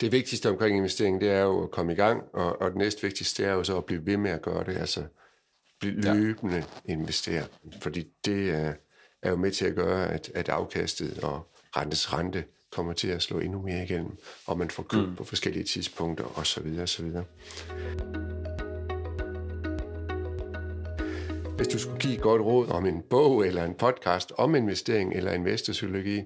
Det 0.00 0.12
vigtigste 0.12 0.50
omkring 0.50 0.76
investering, 0.76 1.20
det 1.20 1.30
er 1.30 1.42
jo 1.42 1.62
at 1.62 1.70
komme 1.70 1.92
i 1.92 1.96
gang, 1.96 2.22
og, 2.32 2.60
og 2.62 2.70
det 2.70 2.78
næste 2.78 3.02
vigtigste 3.02 3.44
er 3.44 3.52
jo 3.52 3.64
så 3.64 3.76
at 3.76 3.84
blive 3.84 4.06
ved 4.06 4.16
med 4.16 4.30
at 4.30 4.42
gøre 4.42 4.64
det, 4.64 4.76
altså 4.76 5.04
løbende 5.82 6.56
ja. 6.56 6.92
investere, 6.92 7.44
fordi 7.80 8.06
det 8.24 8.50
er, 8.50 8.74
er 9.22 9.30
jo 9.30 9.36
med 9.36 9.50
til 9.50 9.64
at 9.64 9.74
gøre, 9.74 10.08
at, 10.08 10.30
at 10.34 10.48
afkastet 10.48 11.24
og 11.24 11.52
rentes 11.76 12.12
rente 12.12 12.44
kommer 12.70 12.92
til 12.92 13.08
at 13.08 13.22
slå 13.22 13.38
endnu 13.38 13.62
mere 13.62 13.84
igennem, 13.84 14.18
og 14.46 14.58
man 14.58 14.70
får 14.70 14.82
købt 14.82 15.08
mm. 15.08 15.16
på 15.16 15.24
forskellige 15.24 15.64
tidspunkter 15.64 16.38
osv. 16.38 16.80
osv. 16.82 17.12
Hvis 21.56 21.68
du 21.68 21.78
skulle 21.78 21.98
give 21.98 22.14
et 22.14 22.20
godt 22.20 22.42
råd 22.42 22.68
om 22.68 22.86
en 22.86 23.02
bog 23.10 23.46
eller 23.46 23.64
en 23.64 23.74
podcast 23.74 24.32
om 24.38 24.54
investering 24.54 25.14
eller 25.14 25.32
investorpsykologi, 25.32 26.22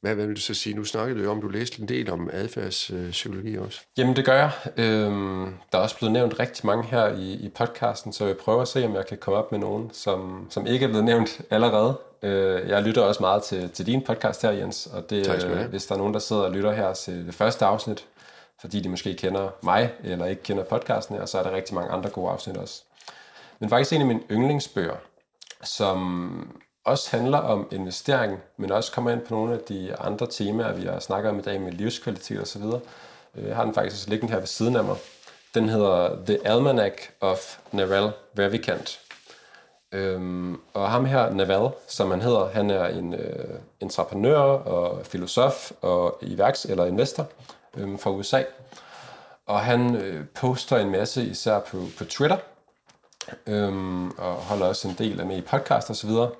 hvad 0.00 0.14
vil 0.14 0.36
du 0.36 0.40
så 0.40 0.54
sige? 0.54 0.74
Nu 0.74 0.84
snakkede 0.84 1.24
du 1.24 1.30
om, 1.30 1.40
du 1.40 1.48
læste 1.48 1.82
en 1.82 1.88
del 1.88 2.10
om 2.10 2.30
adfærdspsykologi 2.32 3.58
også. 3.58 3.80
Jamen 3.98 4.16
det 4.16 4.24
gør 4.24 4.34
jeg. 4.34 4.50
Øhm, 4.76 5.54
der 5.72 5.78
er 5.78 5.82
også 5.82 5.96
blevet 5.96 6.12
nævnt 6.12 6.40
rigtig 6.40 6.66
mange 6.66 6.84
her 6.84 7.08
i, 7.08 7.32
i 7.32 7.48
podcasten, 7.48 8.12
så 8.12 8.26
jeg 8.26 8.36
prøver 8.36 8.62
at 8.62 8.68
se, 8.68 8.86
om 8.86 8.94
jeg 8.94 9.06
kan 9.06 9.18
komme 9.18 9.38
op 9.38 9.52
med 9.52 9.60
nogen, 9.60 9.90
som, 9.92 10.46
som 10.50 10.66
ikke 10.66 10.84
er 10.84 10.88
blevet 10.88 11.04
nævnt 11.04 11.40
allerede. 11.50 11.98
Øh, 12.22 12.68
jeg 12.68 12.82
lytter 12.82 13.02
også 13.02 13.20
meget 13.20 13.42
til, 13.42 13.70
til 13.70 13.86
din 13.86 14.02
podcast 14.02 14.42
her, 14.42 14.50
Jens, 14.50 14.86
og 14.86 15.10
det, 15.10 15.44
øh, 15.44 15.68
hvis 15.70 15.86
der 15.86 15.94
er 15.94 15.98
nogen, 15.98 16.14
der 16.14 16.20
sidder 16.20 16.42
og 16.42 16.50
lytter 16.50 16.72
her 16.72 16.92
til 16.92 17.26
det 17.26 17.34
første 17.34 17.64
afsnit, 17.64 18.06
fordi 18.60 18.80
de 18.80 18.88
måske 18.88 19.14
kender 19.14 19.48
mig, 19.62 19.92
eller 20.04 20.26
ikke 20.26 20.42
kender 20.42 20.64
podcasten 20.64 21.16
her, 21.16 21.26
så 21.26 21.38
er 21.38 21.42
der 21.42 21.52
rigtig 21.52 21.74
mange 21.74 21.90
andre 21.90 22.10
gode 22.10 22.30
afsnit 22.30 22.56
også. 22.56 22.82
Men 23.62 23.68
faktisk 23.68 23.92
en 23.92 24.00
af 24.00 24.06
mine 24.06 24.22
yndlingsbøger, 24.30 24.96
som 25.62 26.58
også 26.84 27.16
handler 27.16 27.38
om 27.38 27.68
investering, 27.72 28.38
men 28.56 28.72
også 28.72 28.92
kommer 28.92 29.10
ind 29.10 29.20
på 29.20 29.34
nogle 29.34 29.54
af 29.54 29.60
de 29.68 29.96
andre 29.96 30.26
temaer, 30.30 30.72
vi 30.72 30.86
har 30.86 31.00
snakket 31.00 31.30
om 31.30 31.38
i 31.38 31.42
dag 31.42 31.60
med 31.60 31.72
livskvalitet 31.72 32.40
og 32.40 32.46
så 32.46 32.58
videre. 32.58 32.80
Øh, 33.34 33.48
jeg 33.48 33.56
har 33.56 33.64
den 33.64 33.74
faktisk 33.74 34.08
liggende 34.08 34.32
her 34.32 34.38
ved 34.38 34.46
siden 34.46 34.76
af 34.76 34.84
mig. 34.84 34.96
Den 35.54 35.68
hedder 35.68 36.24
The 36.26 36.46
Almanac 36.46 36.92
of 37.20 37.58
Naval 37.72 38.12
Ravikant. 38.38 39.00
Øhm, 39.92 40.60
og 40.74 40.90
ham 40.90 41.04
her, 41.04 41.30
Naval, 41.30 41.70
som 41.88 42.10
han 42.10 42.20
hedder, 42.20 42.48
han 42.48 42.70
er 42.70 42.86
en 42.86 43.14
øh, 43.14 43.58
entreprenør 43.80 44.40
og 44.40 45.06
filosof 45.06 45.72
og 45.80 46.18
iværks 46.22 46.64
eller 46.64 46.86
investor 46.86 47.26
øhm, 47.76 47.98
fra 47.98 48.10
USA. 48.10 48.42
Og 49.46 49.60
han 49.60 49.96
øh, 49.96 50.24
poster 50.34 50.78
en 50.78 50.90
masse, 50.90 51.24
især 51.24 51.58
på, 51.58 51.78
på 51.98 52.04
Twitter, 52.04 52.36
øhm, 53.46 54.10
og 54.10 54.32
holder 54.34 54.66
også 54.66 54.88
en 54.88 54.94
del 54.98 55.20
af 55.20 55.26
med 55.26 55.36
i 55.36 55.40
podcast 55.40 55.90
og 55.90 55.96
så 55.96 56.06
videre. 56.06 56.30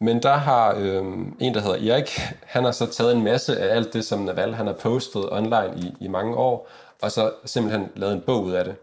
Men 0.00 0.22
der 0.22 0.34
har 0.36 0.74
øhm, 0.78 1.36
en, 1.40 1.54
der 1.54 1.60
hedder 1.60 1.92
Erik, 1.94 2.20
han 2.46 2.64
har 2.64 2.72
så 2.72 2.86
taget 2.86 3.12
en 3.16 3.24
masse 3.24 3.58
af 3.58 3.76
alt 3.76 3.92
det, 3.92 4.04
som 4.04 4.20
Naval 4.20 4.54
han 4.54 4.66
har 4.66 4.74
postet 4.74 5.32
online 5.32 5.72
i, 5.76 6.04
i 6.04 6.08
mange 6.08 6.36
år, 6.36 6.68
og 7.02 7.12
så 7.12 7.32
simpelthen 7.44 7.88
lavet 7.96 8.12
en 8.12 8.20
bog 8.20 8.44
ud 8.44 8.52
af 8.52 8.64
det. 8.64 8.76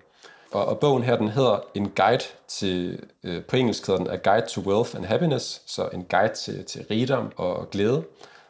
Og, 0.51 0.65
og 0.65 0.79
bogen 0.79 1.03
her, 1.03 1.15
den 1.15 1.27
hedder 1.27 1.63
En 1.75 1.89
Guide 1.89 2.23
til, 2.47 2.99
øh, 3.23 3.43
på 3.43 3.55
engelsk 3.55 3.87
hedder 3.87 4.03
den 4.03 4.09
A 4.09 4.15
Guide 4.15 4.47
to 4.47 4.61
Wealth 4.61 4.95
and 4.95 5.05
Happiness, 5.05 5.61
så 5.65 5.89
en 5.93 6.03
guide 6.03 6.33
til, 6.33 6.65
til 6.65 6.85
rigdom 6.91 7.31
og 7.37 7.69
glæde. 7.69 8.03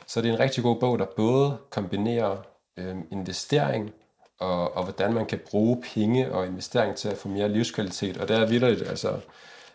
Så 0.08 0.22
det 0.22 0.30
er 0.30 0.34
en 0.34 0.40
rigtig 0.40 0.64
god 0.64 0.76
bog, 0.76 1.00
der 1.00 1.06
både 1.06 1.58
kombinerer 1.70 2.38
øh, 2.78 2.96
investering 3.12 3.92
og, 4.42 4.78
og 4.78 4.84
hvordan 4.84 5.14
man 5.14 5.26
kan 5.26 5.40
bruge 5.50 5.84
penge 5.94 6.32
og 6.32 6.46
investering 6.46 6.96
til 6.96 7.10
at 7.10 7.18
få 7.18 7.28
mere 7.28 7.50
livskvalitet. 7.50 8.18
Og 8.18 8.28
det 8.28 8.38
er 8.38 8.46
vildt, 8.46 8.90
altså, 8.90 9.20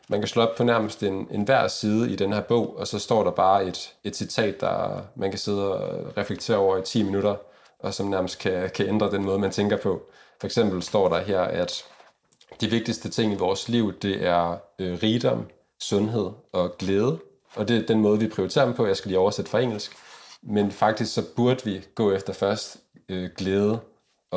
man 0.09 0.21
kan 0.21 0.29
slå 0.29 0.43
op 0.43 0.57
på 0.57 0.65
nærmest 0.65 1.03
en, 1.03 1.29
en 1.31 1.43
hver 1.43 1.69
side 1.69 2.13
i 2.13 2.17
den 2.17 2.33
her 2.33 2.41
bog, 2.41 2.77
og 2.79 2.87
så 2.87 2.99
står 2.99 3.25
der 3.25 3.31
bare 3.31 3.67
et, 3.67 3.95
et 4.05 4.17
citat, 4.17 4.61
der 4.61 5.03
man 5.15 5.31
kan 5.31 5.39
sidde 5.39 5.75
og 5.75 6.17
reflektere 6.17 6.57
over 6.57 6.79
i 6.79 6.83
10 6.83 7.03
minutter, 7.03 7.37
og 7.79 7.95
som 7.95 8.07
nærmest 8.07 8.39
kan, 8.39 8.71
kan 8.71 8.89
ændre 8.89 9.11
den 9.11 9.25
måde, 9.25 9.39
man 9.39 9.51
tænker 9.51 9.77
på. 9.77 10.03
For 10.41 10.47
eksempel 10.47 10.83
står 10.83 11.09
der 11.09 11.21
her, 11.21 11.41
at 11.41 11.85
de 12.61 12.71
vigtigste 12.71 13.09
ting 13.09 13.33
i 13.33 13.37
vores 13.37 13.69
liv, 13.69 13.99
det 13.99 14.27
er 14.27 14.57
øh, 14.79 14.99
rigdom, 15.03 15.47
sundhed 15.81 16.31
og 16.53 16.79
glæde. 16.79 17.19
Og 17.57 17.69
det 17.69 17.77
er 17.77 17.87
den 17.87 18.01
måde, 18.01 18.19
vi 18.19 18.29
prioriterer 18.29 18.65
dem 18.65 18.75
på. 18.75 18.87
Jeg 18.87 18.97
skal 18.97 19.09
lige 19.09 19.19
oversætte 19.19 19.51
fra 19.51 19.61
engelsk. 19.61 19.93
Men 20.43 20.71
faktisk 20.71 21.15
så 21.15 21.23
burde 21.37 21.65
vi 21.65 21.85
gå 21.95 22.13
efter 22.13 22.33
først 22.33 22.77
øh, 23.09 23.31
glæde 23.37 23.81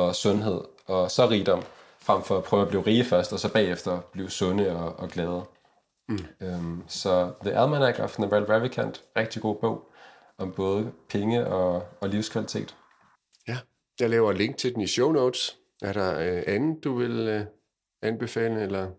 og 0.00 0.14
sundhed 0.14 0.60
og 0.86 1.10
så 1.10 1.28
rigdom, 1.28 1.62
frem 2.00 2.22
for 2.22 2.38
at 2.38 2.44
prøve 2.44 2.62
at 2.62 2.68
blive 2.68 2.86
rige 2.86 3.04
først, 3.04 3.32
og 3.32 3.38
så 3.38 3.52
bagefter 3.52 4.00
blive 4.12 4.30
sunde 4.30 4.76
og, 4.76 4.98
og 4.98 5.08
glade. 5.08 5.42
Mm. 6.08 6.18
Øhm, 6.40 6.82
så 6.88 7.32
The 7.42 7.58
Almanac 7.58 7.98
of 7.98 8.18
Naval 8.18 8.44
Ravikant, 8.44 9.02
rigtig 9.16 9.42
god 9.42 9.56
bog 9.56 9.90
om 10.38 10.52
både 10.52 10.92
penge 11.08 11.46
og, 11.46 11.82
og 12.00 12.08
livskvalitet. 12.08 12.76
Ja, 13.48 13.58
jeg 14.00 14.10
laver 14.10 14.32
link 14.32 14.56
til 14.56 14.74
den 14.74 14.80
i 14.80 14.86
show 14.86 15.12
notes. 15.12 15.56
Er 15.82 15.92
der 15.92 16.18
øh, 16.18 16.42
andet, 16.46 16.84
du 16.84 16.98
vil 16.98 17.28
øh, 17.28 17.44
anbefale? 18.02 18.62
Eller? 18.62 18.90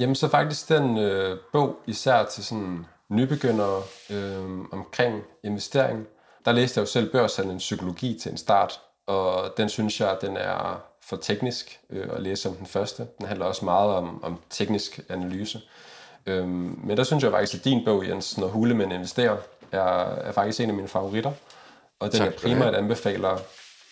Jamen 0.00 0.14
så 0.14 0.28
faktisk 0.28 0.68
den 0.68 0.98
øh, 0.98 1.38
bog, 1.52 1.76
især 1.86 2.24
til 2.24 2.44
sådan 2.44 2.86
nybegyndere 3.08 3.82
øh, 4.10 4.60
omkring 4.72 5.22
investering. 5.44 6.06
Der 6.44 6.52
læste 6.52 6.78
jeg 6.78 6.82
jo 6.82 6.90
selv 6.90 7.12
børshandlen 7.12 7.58
psykologi 7.58 8.18
til 8.22 8.30
en 8.30 8.36
start, 8.38 8.80
og 9.06 9.56
den 9.56 9.68
synes 9.68 10.00
jeg, 10.00 10.16
den 10.20 10.36
er 10.36 10.82
for 11.02 11.16
teknisk 11.16 11.80
øh, 11.90 12.08
at 12.12 12.22
læse 12.22 12.42
som 12.42 12.54
den 12.54 12.66
første. 12.66 13.06
Den 13.18 13.26
handler 13.26 13.46
også 13.46 13.64
meget 13.64 13.90
om, 13.90 14.24
om 14.24 14.40
teknisk 14.50 15.00
analyse. 15.08 15.60
Øhm, 16.26 16.80
men 16.84 16.96
der 16.96 17.04
synes 17.04 17.24
jeg 17.24 17.32
faktisk, 17.32 17.54
at 17.54 17.64
din 17.64 17.84
bog, 17.84 18.08
Jens, 18.08 18.38
Når 18.38 18.46
hulemænd 18.46 18.92
investerer, 18.92 19.36
er, 19.72 20.04
er 20.04 20.32
faktisk 20.32 20.60
en 20.60 20.68
af 20.68 20.74
mine 20.76 20.88
favoritter. 20.88 21.32
Og 22.00 22.12
den 22.12 22.18
tak, 22.18 22.26
jeg 22.26 22.34
primært 22.34 22.74
anbefaler 22.74 23.38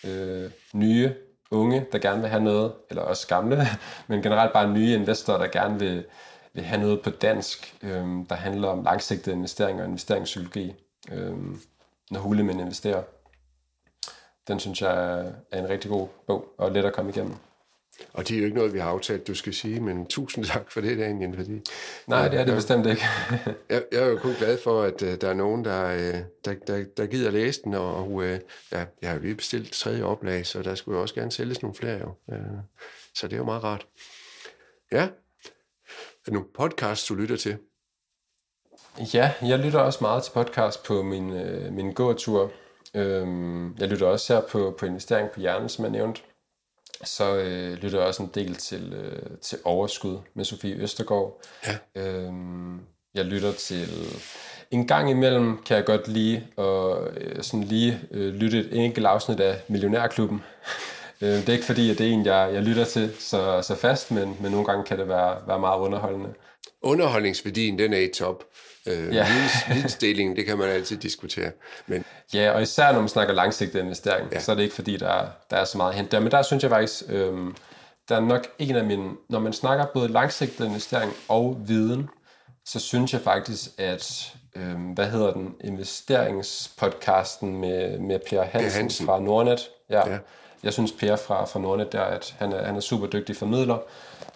øh, 0.03 0.51
nye 0.73 1.13
unge, 1.51 1.85
der 1.91 1.97
gerne 1.97 2.21
vil 2.21 2.29
have 2.29 2.43
noget, 2.43 2.71
eller 2.89 3.01
også 3.01 3.27
gamle, 3.27 3.67
men 4.07 4.21
generelt 4.21 4.53
bare 4.53 4.69
nye 4.69 4.93
investorer, 4.93 5.37
der 5.37 5.47
gerne 5.47 5.79
vil, 5.79 6.05
vil 6.53 6.63
have 6.63 6.81
noget 6.81 7.01
på 7.01 7.09
dansk, 7.09 7.75
øh, 7.81 8.05
der 8.29 8.35
handler 8.35 8.67
om 8.67 8.83
langsigtede 8.83 9.35
investeringer 9.35 9.83
og 9.83 9.87
investeringspsykologi, 9.87 10.73
øh, 11.11 11.35
når 12.11 12.19
hulemænd 12.19 12.61
investerer. 12.61 13.03
Den 14.47 14.59
synes 14.59 14.81
jeg 14.81 15.19
er 15.51 15.59
en 15.59 15.69
rigtig 15.69 15.91
god 15.91 16.07
bog, 16.27 16.53
og 16.57 16.71
let 16.71 16.85
at 16.85 16.93
komme 16.93 17.11
igennem. 17.11 17.35
Og 18.13 18.27
det 18.27 18.35
er 18.35 18.39
jo 18.39 18.45
ikke 18.45 18.57
noget, 18.57 18.73
vi 18.73 18.79
har 18.79 18.89
aftalt, 18.89 19.27
du 19.27 19.35
skal 19.35 19.53
sige, 19.53 19.79
men 19.79 20.05
tusind 20.05 20.45
tak 20.53 20.71
for 20.71 20.81
det, 20.81 20.97
Daniel. 20.97 21.35
Fordi, 21.35 21.61
Nej, 22.07 22.27
det 22.27 22.39
er 22.39 22.43
det 22.43 22.51
jeg, 22.51 22.57
bestemt 22.57 22.85
ikke. 22.85 23.01
jeg, 23.69 23.83
jeg 23.91 24.01
er 24.01 24.05
jo 24.05 24.17
kun 24.17 24.33
glad 24.33 24.57
for, 24.63 24.81
at 24.81 25.01
uh, 25.01 25.07
der 25.07 25.29
er 25.29 25.33
nogen, 25.33 25.65
der, 25.65 25.95
uh, 25.95 26.19
der, 26.45 26.53
der, 26.67 26.85
der 26.97 27.05
gider 27.05 27.31
læse 27.31 27.61
den, 27.63 27.73
og 27.73 28.11
uh, 28.11 28.23
ja, 28.71 28.85
jeg 29.01 29.09
har 29.09 29.13
jo 29.13 29.21
lige 29.21 29.35
bestilt 29.35 29.73
tredje 29.73 30.03
oplag, 30.03 30.45
så 30.45 30.61
der 30.61 30.75
skulle 30.75 30.95
jo 30.95 31.01
også 31.01 31.15
gerne 31.15 31.31
sælges 31.31 31.61
nogle 31.61 31.75
flere 31.75 31.99
jo. 31.99 32.13
Uh, 32.27 32.37
så 33.15 33.27
det 33.27 33.33
er 33.33 33.37
jo 33.37 33.45
meget 33.45 33.63
rart. 33.63 33.87
Ja, 34.91 35.03
er 35.03 36.25
der 36.25 36.31
nogle 36.31 36.47
podcasts, 36.53 37.07
du 37.07 37.15
lytter 37.15 37.37
til? 37.37 37.57
Ja, 39.13 39.33
jeg 39.41 39.59
lytter 39.59 39.79
også 39.79 39.99
meget 40.01 40.23
til 40.23 40.31
podcast 40.31 40.83
på 40.83 41.03
min, 41.03 41.29
uh, 41.29 41.73
min 41.73 41.93
gåtur. 41.93 42.51
Øhm, 42.95 43.77
jeg 43.77 43.87
lytter 43.87 44.07
også 44.07 44.33
her 44.33 44.41
på, 44.41 44.75
på 44.79 44.85
investering 44.85 45.29
på 45.29 45.39
hjernen, 45.39 45.69
som 45.69 45.85
jeg 45.85 45.91
nævnte 45.91 46.21
så 47.03 47.35
øh, 47.35 47.73
lytter 47.73 47.99
jeg 47.99 48.07
også 48.07 48.23
en 48.23 48.31
del 48.35 48.55
til, 48.55 48.93
øh, 48.93 49.37
til 49.41 49.57
Overskud 49.63 50.17
med 50.33 50.45
Sofie 50.45 50.75
Østergaard. 50.75 51.41
Ja. 51.67 52.01
Øhm, 52.01 52.79
jeg 53.13 53.25
lytter 53.25 53.51
til... 53.51 53.87
En 54.71 54.87
gang 54.87 55.09
imellem 55.09 55.63
kan 55.65 55.77
jeg 55.77 55.85
godt 55.85 56.07
lide 56.07 56.43
at 56.57 57.17
øh, 57.17 57.43
sådan 57.43 57.63
lige 57.63 57.99
øh, 58.11 58.33
lytte 58.33 58.59
et 58.59 58.85
enkelt 58.85 59.05
afsnit 59.05 59.39
af 59.39 59.61
Millionærklubben. 59.67 60.43
øh, 61.21 61.29
det 61.29 61.49
er 61.49 61.53
ikke 61.53 61.65
fordi, 61.65 61.91
at 61.91 61.97
det 61.97 62.07
er 62.07 62.11
en, 62.11 62.25
jeg, 62.25 62.49
jeg 62.53 62.63
lytter 62.63 62.85
til 62.85 63.11
så, 63.19 63.61
så 63.61 63.75
fast, 63.75 64.11
men, 64.11 64.37
men 64.41 64.51
nogle 64.51 64.65
gange 64.65 64.83
kan 64.83 64.99
det 64.99 65.07
være, 65.07 65.37
være 65.47 65.59
meget 65.59 65.79
underholdende. 65.79 66.33
Underholdningsværdien, 66.81 67.79
den 67.79 67.93
er 67.93 67.99
i 67.99 68.11
top. 68.15 68.43
Øh, 68.87 69.15
ja. 69.15 69.27
vidensdelingen, 69.73 70.35
det 70.35 70.45
kan 70.45 70.57
man 70.57 70.69
altid 70.69 70.97
diskutere. 70.97 71.51
Men... 71.87 72.05
Ja, 72.33 72.51
og 72.51 72.61
især 72.61 72.91
når 72.91 72.99
man 72.99 73.09
snakker 73.09 73.33
langsigtet 73.33 73.79
investering, 73.79 74.27
ja. 74.31 74.39
så 74.39 74.51
er 74.51 74.55
det 74.55 74.63
ikke 74.63 74.75
fordi, 74.75 74.97
der, 74.97 75.25
der 75.49 75.57
er 75.57 75.65
så 75.65 75.77
meget 75.77 75.93
hent 75.93 76.11
der. 76.11 76.19
Men 76.19 76.31
der 76.31 76.41
synes 76.41 76.63
jeg 76.63 76.71
faktisk, 76.71 77.03
øh, 77.09 77.33
der 78.09 78.15
er 78.15 78.19
nok 78.19 78.47
en 78.59 78.75
af 78.75 78.83
mine... 78.83 79.09
Når 79.29 79.39
man 79.39 79.53
snakker 79.53 79.85
både 79.93 80.07
langsigtet 80.07 80.65
investering 80.65 81.13
og 81.27 81.57
viden, 81.65 82.09
så 82.65 82.79
synes 82.79 83.13
jeg 83.13 83.21
faktisk, 83.21 83.69
at 83.77 84.33
øh, 84.55 84.75
hvad 84.93 85.09
hedder 85.09 85.33
den, 85.33 85.55
investeringspodcasten 85.61 87.61
med, 87.61 87.99
med 87.99 88.19
Per 88.29 88.43
Hansen, 88.43 88.81
Hansen 88.81 89.05
fra 89.05 89.19
Nordnet. 89.19 89.69
Ja. 89.89 90.09
ja. 90.09 90.17
Jeg 90.63 90.73
synes 90.73 90.91
Per 90.91 91.15
fra, 91.15 91.45
fra 91.45 91.59
Nordnet 91.59 91.91
der, 91.91 92.01
at 92.01 92.35
han 92.39 92.53
er, 92.53 92.65
han 92.65 92.75
er 92.75 92.79
super 92.79 93.07
dygtig 93.07 93.35
formidler, 93.35 93.77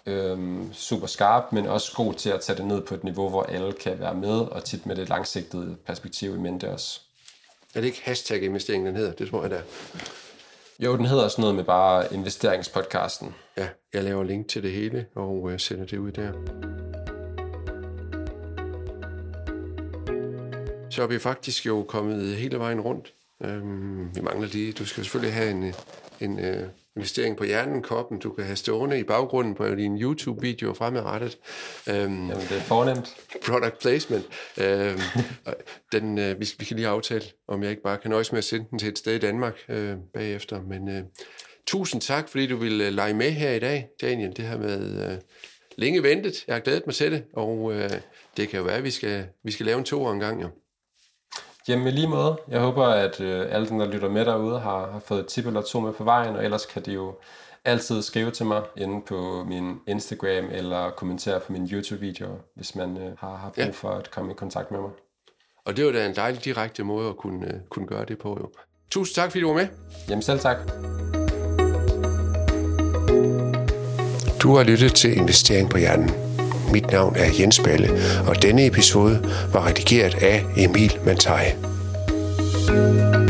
øhm, 0.06 0.72
super 0.72 1.06
skarp, 1.06 1.52
men 1.52 1.66
også 1.66 1.92
god 1.96 2.14
til 2.14 2.30
at 2.30 2.40
tage 2.40 2.56
det 2.56 2.66
ned 2.66 2.80
på 2.80 2.94
et 2.94 3.04
niveau, 3.04 3.28
hvor 3.28 3.42
alle 3.42 3.72
kan 3.72 4.00
være 4.00 4.14
med, 4.14 4.38
og 4.38 4.64
tit 4.64 4.86
med 4.86 4.96
det 4.96 5.08
langsigtede 5.08 5.76
perspektiv 5.86 6.34
i 6.34 6.38
mente 6.38 6.70
også. 6.70 7.00
Er 7.74 7.80
det 7.80 7.86
ikke 7.86 8.02
hashtag 8.04 8.42
investering, 8.42 8.86
den 8.86 8.96
hedder? 8.96 9.12
Det 9.12 9.30
tror 9.30 9.42
jeg, 9.42 9.50
der. 9.50 9.60
Jo, 10.78 10.96
den 10.96 11.06
hedder 11.06 11.24
også 11.24 11.40
noget 11.40 11.56
med 11.56 11.64
bare 11.64 12.14
investeringspodcasten. 12.14 13.34
Ja, 13.56 13.68
jeg 13.94 14.04
laver 14.04 14.24
link 14.24 14.48
til 14.48 14.62
det 14.62 14.72
hele, 14.72 15.06
og 15.14 15.50
øh, 15.52 15.60
sender 15.60 15.86
det 15.86 15.98
ud 15.98 16.12
der. 16.12 16.32
Så 20.90 21.02
er 21.02 21.06
vi 21.06 21.18
faktisk 21.18 21.66
jo 21.66 21.82
kommet 21.88 22.36
hele 22.36 22.58
vejen 22.58 22.80
rundt. 22.80 23.14
Øhm, 23.44 24.16
vi 24.16 24.20
mangler 24.20 24.48
lige, 24.48 24.72
du 24.72 24.86
skal 24.86 25.04
selvfølgelig 25.04 25.34
have 25.34 25.50
en, 25.50 25.74
en, 26.20 26.38
øh, 26.38 26.68
investering 26.98 27.36
på 27.36 27.44
hjernen, 27.44 27.82
koppen, 27.82 28.18
du 28.18 28.30
kan 28.30 28.44
have 28.44 28.56
stående 28.56 28.98
i 28.98 29.02
baggrunden 29.02 29.54
på 29.54 29.74
din 29.74 30.02
YouTube-video 30.02 30.74
fremadrettet. 30.74 31.38
Øhm, 31.88 31.96
Jamen, 31.96 32.30
det 32.30 32.56
er 32.56 32.60
fornemt. 32.60 33.16
Product 33.46 33.78
placement. 33.78 34.24
Øhm, 34.60 35.00
den, 35.92 36.18
øh, 36.18 36.40
vi, 36.40 36.48
vi 36.58 36.64
kan 36.64 36.76
lige 36.76 36.88
aftale, 36.88 37.24
om 37.48 37.62
jeg 37.62 37.70
ikke 37.70 37.82
bare 37.82 37.98
kan 37.98 38.10
nøjes 38.10 38.32
med 38.32 38.38
at 38.38 38.44
sende 38.44 38.66
den 38.70 38.78
til 38.78 38.88
et 38.88 38.98
sted 38.98 39.14
i 39.14 39.18
Danmark 39.18 39.54
øh, 39.68 39.96
bagefter. 40.14 40.62
Men 40.62 40.88
øh, 40.88 41.02
tusind 41.66 42.00
tak, 42.00 42.28
fordi 42.28 42.46
du 42.46 42.56
ville 42.56 42.86
øh, 42.86 42.92
lege 42.92 43.14
med 43.14 43.30
her 43.30 43.50
i 43.50 43.58
dag, 43.58 43.88
Daniel. 44.00 44.36
Det 44.36 44.44
her 44.44 44.58
med 44.58 45.10
øh, 45.12 45.18
længe 45.76 46.02
ventet. 46.02 46.44
Jeg 46.46 46.54
har 46.54 46.60
glædet 46.60 46.86
mig 46.86 46.94
til 46.94 47.12
det, 47.12 47.24
og 47.32 47.72
øh, 47.74 47.90
det 48.36 48.48
kan 48.48 48.58
jo 48.58 48.64
være, 48.64 48.76
at 48.76 48.84
vi 48.84 48.90
skal, 48.90 49.26
vi 49.44 49.52
skal 49.52 49.66
lave 49.66 49.78
en 49.78 49.84
to 49.84 50.10
en 50.10 50.20
gang. 50.20 50.42
Jo. 50.42 50.48
Jamen 51.68 51.94
lige 51.94 52.08
måde. 52.08 52.36
Jeg 52.48 52.60
håber, 52.60 52.86
at 52.86 53.20
øh, 53.20 53.46
alle 53.50 53.68
dem, 53.68 53.78
der 53.78 53.86
lytter 53.86 54.08
med 54.08 54.24
derude, 54.24 54.60
har, 54.60 54.90
har 54.90 55.00
fået 55.06 55.20
et 55.20 55.26
tip 55.26 55.46
eller 55.46 55.62
to 55.62 55.80
med 55.80 55.92
på 55.92 56.04
vejen, 56.04 56.36
og 56.36 56.44
ellers 56.44 56.66
kan 56.66 56.82
de 56.82 56.92
jo 56.92 57.14
altid 57.64 58.02
skrive 58.02 58.30
til 58.30 58.46
mig 58.46 58.62
inde 58.76 59.02
på 59.06 59.44
min 59.48 59.76
Instagram 59.86 60.44
eller 60.52 60.90
kommentere 60.90 61.40
på 61.40 61.52
min 61.52 61.68
YouTube-video, 61.72 62.28
hvis 62.54 62.74
man 62.74 62.96
øh, 62.96 63.12
har, 63.18 63.36
har 63.36 63.50
brug 63.54 63.64
ja. 63.64 63.70
for 63.70 63.90
at 63.90 64.10
komme 64.10 64.30
i 64.32 64.34
kontakt 64.34 64.70
med 64.70 64.80
mig. 64.80 64.90
Og 65.64 65.76
det 65.76 65.86
var 65.86 65.92
da 65.92 66.06
en 66.06 66.16
dejlig 66.16 66.44
direkte 66.44 66.84
måde 66.84 67.08
at 67.08 67.16
kunne, 67.16 67.46
øh, 67.46 67.60
kunne 67.68 67.86
gøre 67.86 68.04
det 68.04 68.18
på. 68.18 68.38
Jo. 68.40 68.50
Tusind 68.90 69.14
tak, 69.14 69.30
fordi 69.30 69.40
du 69.40 69.48
var 69.48 69.54
med. 69.54 69.68
Jamen 70.08 70.22
selv 70.22 70.40
tak. 70.40 70.56
Du 74.42 74.56
har 74.56 74.62
lyttet 74.62 74.94
til 74.94 75.16
Investering 75.16 75.70
på 75.70 75.78
Hjernen. 75.78 76.27
Mit 76.72 76.90
navn 76.90 77.16
er 77.16 77.30
Jens 77.40 77.60
Balle, 77.64 77.90
og 78.26 78.42
denne 78.42 78.66
episode 78.66 79.20
var 79.52 79.66
redigeret 79.66 80.14
af 80.22 80.44
Emil 80.56 80.98
Mantai. 81.04 81.44
thank 82.68 83.14
you 83.14 83.27